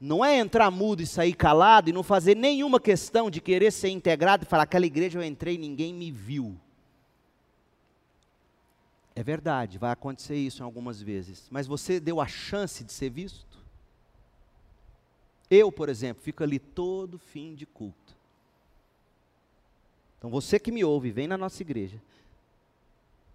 Não 0.00 0.24
é 0.24 0.36
entrar 0.36 0.68
mudo 0.68 1.00
e 1.00 1.06
sair 1.06 1.32
calado 1.32 1.88
e 1.88 1.92
não 1.92 2.02
fazer 2.02 2.34
nenhuma 2.34 2.80
questão 2.80 3.30
de 3.30 3.40
querer 3.40 3.70
ser 3.70 3.88
integrado 3.88 4.42
e 4.42 4.46
falar: 4.46 4.64
aquela 4.64 4.84
igreja 4.84 5.16
eu 5.16 5.22
entrei 5.22 5.54
e 5.54 5.58
ninguém 5.58 5.94
me 5.94 6.10
viu. 6.10 6.58
É 9.14 9.22
verdade, 9.22 9.78
vai 9.78 9.92
acontecer 9.92 10.36
isso 10.36 10.62
em 10.62 10.64
algumas 10.64 11.00
vezes, 11.00 11.46
mas 11.50 11.66
você 11.66 12.00
deu 12.00 12.20
a 12.20 12.26
chance 12.26 12.82
de 12.82 12.92
ser 12.92 13.10
visto? 13.10 13.58
Eu, 15.50 15.70
por 15.70 15.90
exemplo, 15.90 16.22
fico 16.22 16.42
ali 16.42 16.58
todo 16.58 17.18
fim 17.18 17.54
de 17.54 17.66
culto. 17.66 18.16
Então 20.16 20.30
você 20.30 20.58
que 20.58 20.72
me 20.72 20.82
ouve, 20.82 21.10
vem 21.10 21.26
na 21.26 21.36
nossa 21.36 21.60
igreja. 21.62 22.00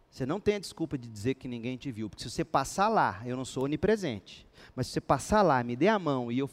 Você 0.10 0.26
não 0.26 0.40
tem 0.40 0.56
a 0.56 0.60
desculpa 0.60 0.98
de 0.98 1.08
dizer 1.08 1.36
que 1.36 1.48
ninguém 1.48 1.78
te 1.78 1.92
viu, 1.92 2.10
porque 2.10 2.24
se 2.24 2.32
você 2.32 2.44
passar 2.44 2.88
lá, 2.88 3.22
eu 3.24 3.38
não 3.38 3.46
sou 3.46 3.66
onipresente, 3.66 4.48
mas 4.76 4.88
se 4.88 4.94
você 4.94 5.02
passar 5.02 5.44
lá, 5.44 5.64
me 5.64 5.76
dê 5.76 5.90
a 5.90 6.00
mão 6.00 6.32
e 6.32 6.40
eu 6.40 6.50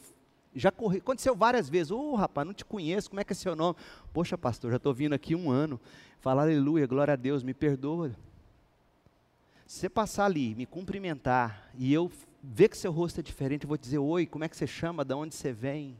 já 0.53 0.71
corri, 0.71 0.99
aconteceu 0.99 1.35
várias 1.35 1.67
vezes, 1.67 1.89
ô 1.89 2.11
oh, 2.11 2.15
rapaz, 2.15 2.45
não 2.45 2.53
te 2.53 2.63
conheço, 2.63 3.09
como 3.09 3.19
é 3.19 3.23
que 3.23 3.33
é 3.33 3.35
seu 3.35 3.55
nome? 3.55 3.75
Poxa, 4.13 4.37
pastor, 4.37 4.69
já 4.69 4.77
estou 4.77 4.93
vindo 4.93 5.13
aqui 5.13 5.33
um 5.33 5.49
ano, 5.49 5.79
falar 6.19 6.43
aleluia, 6.43 6.85
glória 6.85 7.13
a 7.13 7.17
Deus, 7.17 7.41
me 7.41 7.53
perdoa. 7.53 8.11
Se 9.65 9.79
você 9.79 9.89
passar 9.89 10.25
ali, 10.25 10.53
me 10.53 10.65
cumprimentar, 10.65 11.69
e 11.75 11.91
eu 11.91 12.11
ver 12.41 12.69
que 12.69 12.77
seu 12.77 12.91
rosto 12.91 13.19
é 13.19 13.23
diferente, 13.23 13.63
eu 13.63 13.67
vou 13.67 13.77
dizer, 13.77 13.97
oi, 13.97 14.25
como 14.25 14.43
é 14.43 14.49
que 14.49 14.55
você 14.55 14.67
chama, 14.67 15.03
de 15.03 15.13
onde 15.13 15.33
você 15.33 15.51
vem? 15.51 15.97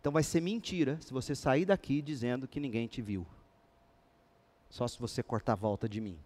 Então 0.00 0.10
vai 0.10 0.24
ser 0.24 0.40
mentira 0.40 0.98
se 1.00 1.12
você 1.12 1.34
sair 1.34 1.64
daqui 1.64 2.02
dizendo 2.02 2.48
que 2.48 2.58
ninguém 2.58 2.88
te 2.88 3.00
viu. 3.00 3.24
Só 4.68 4.88
se 4.88 4.98
você 4.98 5.22
cortar 5.22 5.52
a 5.52 5.56
volta 5.56 5.88
de 5.88 6.00
mim. 6.00 6.18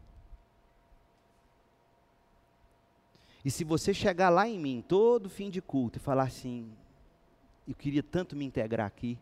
E 3.44 3.50
se 3.50 3.62
você 3.62 3.92
chegar 3.92 4.30
lá 4.30 4.48
em 4.48 4.58
mim, 4.58 4.82
todo 4.88 5.28
fim 5.28 5.50
de 5.50 5.60
culto, 5.60 5.98
e 5.98 6.00
falar 6.00 6.24
assim, 6.24 6.72
eu 7.68 7.74
queria 7.74 8.02
tanto 8.02 8.34
me 8.34 8.44
integrar 8.44 8.86
aqui, 8.86 9.18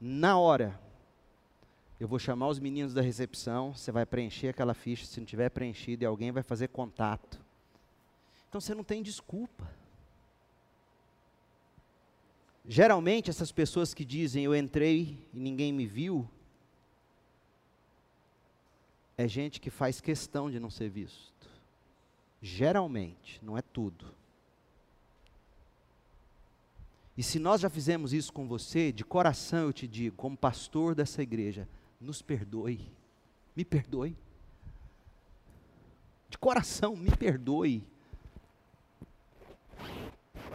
na 0.00 0.38
hora, 0.38 0.80
eu 1.98 2.06
vou 2.06 2.18
chamar 2.18 2.48
os 2.48 2.58
meninos 2.58 2.92
da 2.92 3.00
recepção, 3.00 3.74
você 3.74 3.90
vai 3.90 4.04
preencher 4.04 4.48
aquela 4.48 4.74
ficha, 4.74 5.06
se 5.06 5.18
não 5.18 5.26
tiver 5.26 5.48
preenchido, 5.48 6.04
e 6.04 6.06
alguém 6.06 6.30
vai 6.30 6.42
fazer 6.42 6.68
contato. 6.68 7.40
Então 8.48 8.60
você 8.60 8.74
não 8.74 8.84
tem 8.84 9.02
desculpa. 9.02 9.68
Geralmente, 12.68 13.30
essas 13.30 13.50
pessoas 13.50 13.94
que 13.94 14.04
dizem 14.04 14.44
eu 14.44 14.54
entrei 14.54 15.26
e 15.32 15.38
ninguém 15.38 15.72
me 15.72 15.86
viu, 15.86 16.28
é 19.16 19.26
gente 19.26 19.60
que 19.60 19.70
faz 19.70 20.00
questão 20.00 20.50
de 20.50 20.60
não 20.60 20.68
ser 20.68 20.90
visto. 20.90 21.48
Geralmente, 22.42 23.40
não 23.42 23.56
é 23.56 23.62
tudo. 23.62 24.14
E 27.16 27.22
se 27.22 27.38
nós 27.38 27.62
já 27.62 27.70
fizemos 27.70 28.12
isso 28.12 28.30
com 28.30 28.46
você, 28.46 28.92
de 28.92 29.04
coração 29.04 29.60
eu 29.60 29.72
te 29.72 29.88
digo, 29.88 30.14
como 30.16 30.36
pastor 30.36 30.94
dessa 30.94 31.22
igreja, 31.22 31.66
nos 32.00 32.22
perdoe. 32.22 32.80
Me 33.54 33.64
perdoe. 33.64 34.16
De 36.28 36.38
coração, 36.38 36.96
me 36.96 37.10
perdoe. 37.16 37.82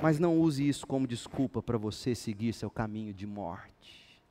Mas 0.01 0.19
não 0.19 0.39
use 0.39 0.67
isso 0.67 0.85
como 0.85 1.07
desculpa 1.07 1.61
para 1.61 1.77
você 1.77 2.15
seguir 2.15 2.53
seu 2.53 2.69
caminho 2.69 3.13
de 3.13 3.25
morte. 3.25 4.21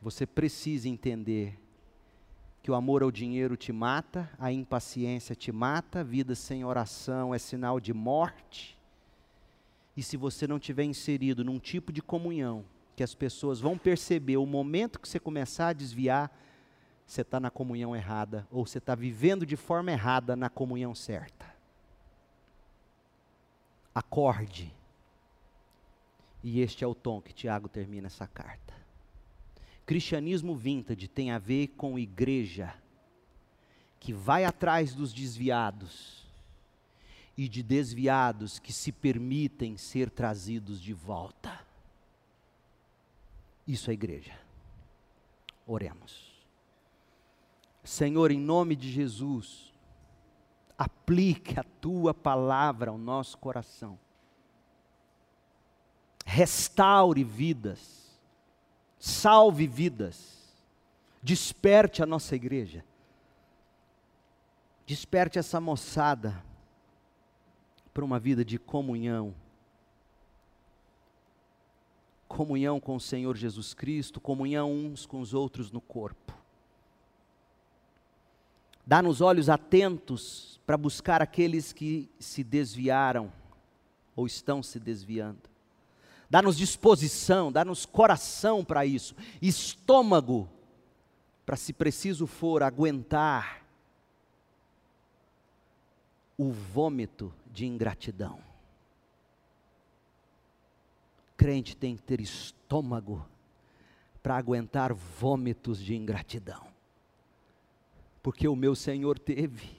Você 0.00 0.26
precisa 0.26 0.88
entender 0.88 1.58
que 2.62 2.70
o 2.70 2.74
amor 2.74 3.02
ao 3.02 3.10
dinheiro 3.10 3.56
te 3.56 3.72
mata, 3.72 4.30
a 4.38 4.52
impaciência 4.52 5.34
te 5.34 5.52
mata, 5.52 6.04
vida 6.04 6.34
sem 6.34 6.64
oração 6.64 7.34
é 7.34 7.38
sinal 7.38 7.80
de 7.80 7.92
morte. 7.92 8.78
E 9.96 10.02
se 10.02 10.16
você 10.16 10.46
não 10.46 10.58
tiver 10.58 10.84
inserido 10.84 11.44
num 11.44 11.58
tipo 11.58 11.92
de 11.92 12.02
comunhão 12.02 12.64
que 12.96 13.02
as 13.02 13.14
pessoas 13.14 13.60
vão 13.60 13.76
perceber 13.76 14.36
o 14.36 14.46
momento 14.46 15.00
que 15.00 15.08
você 15.08 15.18
começar 15.18 15.68
a 15.68 15.72
desviar, 15.72 16.30
você 17.06 17.22
está 17.22 17.38
na 17.38 17.50
comunhão 17.50 17.94
errada, 17.94 18.46
ou 18.50 18.66
você 18.66 18.78
está 18.78 18.94
vivendo 18.94 19.44
de 19.44 19.56
forma 19.56 19.90
errada 19.90 20.36
na 20.36 20.48
comunhão 20.48 20.94
certa. 20.94 21.52
Acorde. 23.94 24.72
E 26.42 26.60
este 26.60 26.84
é 26.84 26.86
o 26.86 26.94
tom 26.94 27.20
que 27.20 27.32
Tiago 27.32 27.68
termina 27.68 28.06
essa 28.06 28.26
carta. 28.26 28.74
Cristianismo 29.86 30.54
vintage 30.54 31.08
tem 31.08 31.30
a 31.30 31.38
ver 31.38 31.68
com 31.68 31.98
igreja 31.98 32.74
que 34.00 34.12
vai 34.12 34.44
atrás 34.44 34.94
dos 34.94 35.12
desviados 35.12 36.24
e 37.36 37.48
de 37.48 37.62
desviados 37.62 38.58
que 38.58 38.72
se 38.72 38.92
permitem 38.92 39.76
ser 39.76 40.10
trazidos 40.10 40.80
de 40.80 40.92
volta. 40.92 41.58
Isso 43.66 43.90
é 43.90 43.94
igreja. 43.94 44.38
Oremos. 45.66 46.34
Senhor, 47.82 48.30
em 48.30 48.38
nome 48.38 48.76
de 48.76 48.90
Jesus, 48.90 49.72
aplique 50.76 51.58
a 51.58 51.62
tua 51.62 52.12
palavra 52.12 52.90
ao 52.90 52.98
nosso 52.98 53.38
coração. 53.38 53.98
Restaure 56.24 57.22
vidas, 57.22 58.18
salve 58.98 59.66
vidas, 59.66 60.54
desperte 61.22 62.02
a 62.02 62.06
nossa 62.06 62.34
igreja, 62.34 62.84
desperte 64.86 65.38
essa 65.38 65.60
moçada 65.60 66.42
para 67.92 68.04
uma 68.04 68.18
vida 68.18 68.44
de 68.44 68.58
comunhão 68.58 69.34
comunhão 72.34 72.80
com 72.80 72.96
o 72.96 73.00
Senhor 73.00 73.36
Jesus 73.36 73.72
Cristo, 73.74 74.20
comunhão 74.20 74.72
uns 74.72 75.06
com 75.06 75.20
os 75.20 75.32
outros 75.32 75.70
no 75.70 75.80
corpo. 75.80 76.34
Dá-nos 78.84 79.20
olhos 79.20 79.48
atentos 79.48 80.60
para 80.66 80.76
buscar 80.76 81.22
aqueles 81.22 81.72
que 81.72 82.10
se 82.18 82.42
desviaram 82.42 83.32
ou 84.16 84.26
estão 84.26 84.64
se 84.64 84.80
desviando. 84.80 85.48
Dá-nos 86.28 86.56
disposição, 86.56 87.52
dá-nos 87.52 87.86
coração 87.86 88.64
para 88.64 88.84
isso, 88.84 89.14
estômago 89.40 90.48
para, 91.46 91.54
se 91.54 91.72
preciso 91.72 92.26
for, 92.26 92.64
aguentar 92.64 93.64
o 96.36 96.50
vômito 96.50 97.32
de 97.46 97.64
ingratidão 97.64 98.53
crente 101.44 101.76
tem 101.76 101.94
que 101.94 102.02
ter 102.02 102.22
estômago 102.22 103.28
para 104.22 104.34
aguentar 104.34 104.94
vômitos 104.94 105.78
de 105.78 105.94
ingratidão. 105.94 106.66
Porque 108.22 108.48
o 108.48 108.56
meu 108.56 108.74
Senhor 108.74 109.18
teve. 109.18 109.76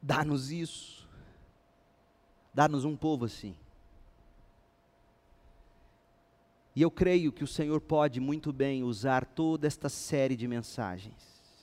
Dá-nos 0.00 0.50
isso. 0.50 1.06
Dá-nos 2.54 2.86
um 2.86 2.96
povo 2.96 3.26
assim. 3.26 3.54
E 6.74 6.80
eu 6.80 6.90
creio 6.90 7.32
que 7.32 7.44
o 7.44 7.46
Senhor 7.46 7.82
pode 7.82 8.18
muito 8.18 8.50
bem 8.50 8.82
usar 8.82 9.26
toda 9.26 9.66
esta 9.66 9.90
série 9.90 10.36
de 10.36 10.48
mensagens 10.48 11.54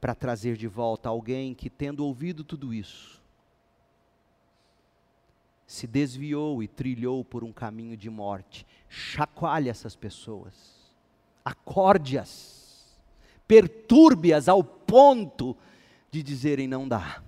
para 0.00 0.14
trazer 0.14 0.56
de 0.56 0.66
volta 0.66 1.10
alguém 1.10 1.54
que, 1.54 1.68
tendo 1.68 2.02
ouvido 2.02 2.42
tudo 2.42 2.72
isso, 2.72 3.25
se 5.66 5.86
desviou 5.86 6.62
e 6.62 6.68
trilhou 6.68 7.24
por 7.24 7.42
um 7.42 7.52
caminho 7.52 7.96
de 7.96 8.08
morte. 8.08 8.66
Chacoalhe 8.88 9.68
essas 9.68 9.96
pessoas, 9.96 10.54
acorde-as, 11.44 12.96
perturbe-as 13.48 14.48
ao 14.48 14.62
ponto 14.62 15.56
de 16.10 16.22
dizerem: 16.22 16.68
não 16.68 16.86
dá. 16.86 17.22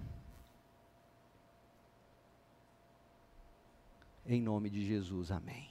Em 4.25 4.43
nome 4.43 4.71
de 4.71 4.87
Jesus, 4.87 5.31
amém. 5.31 5.68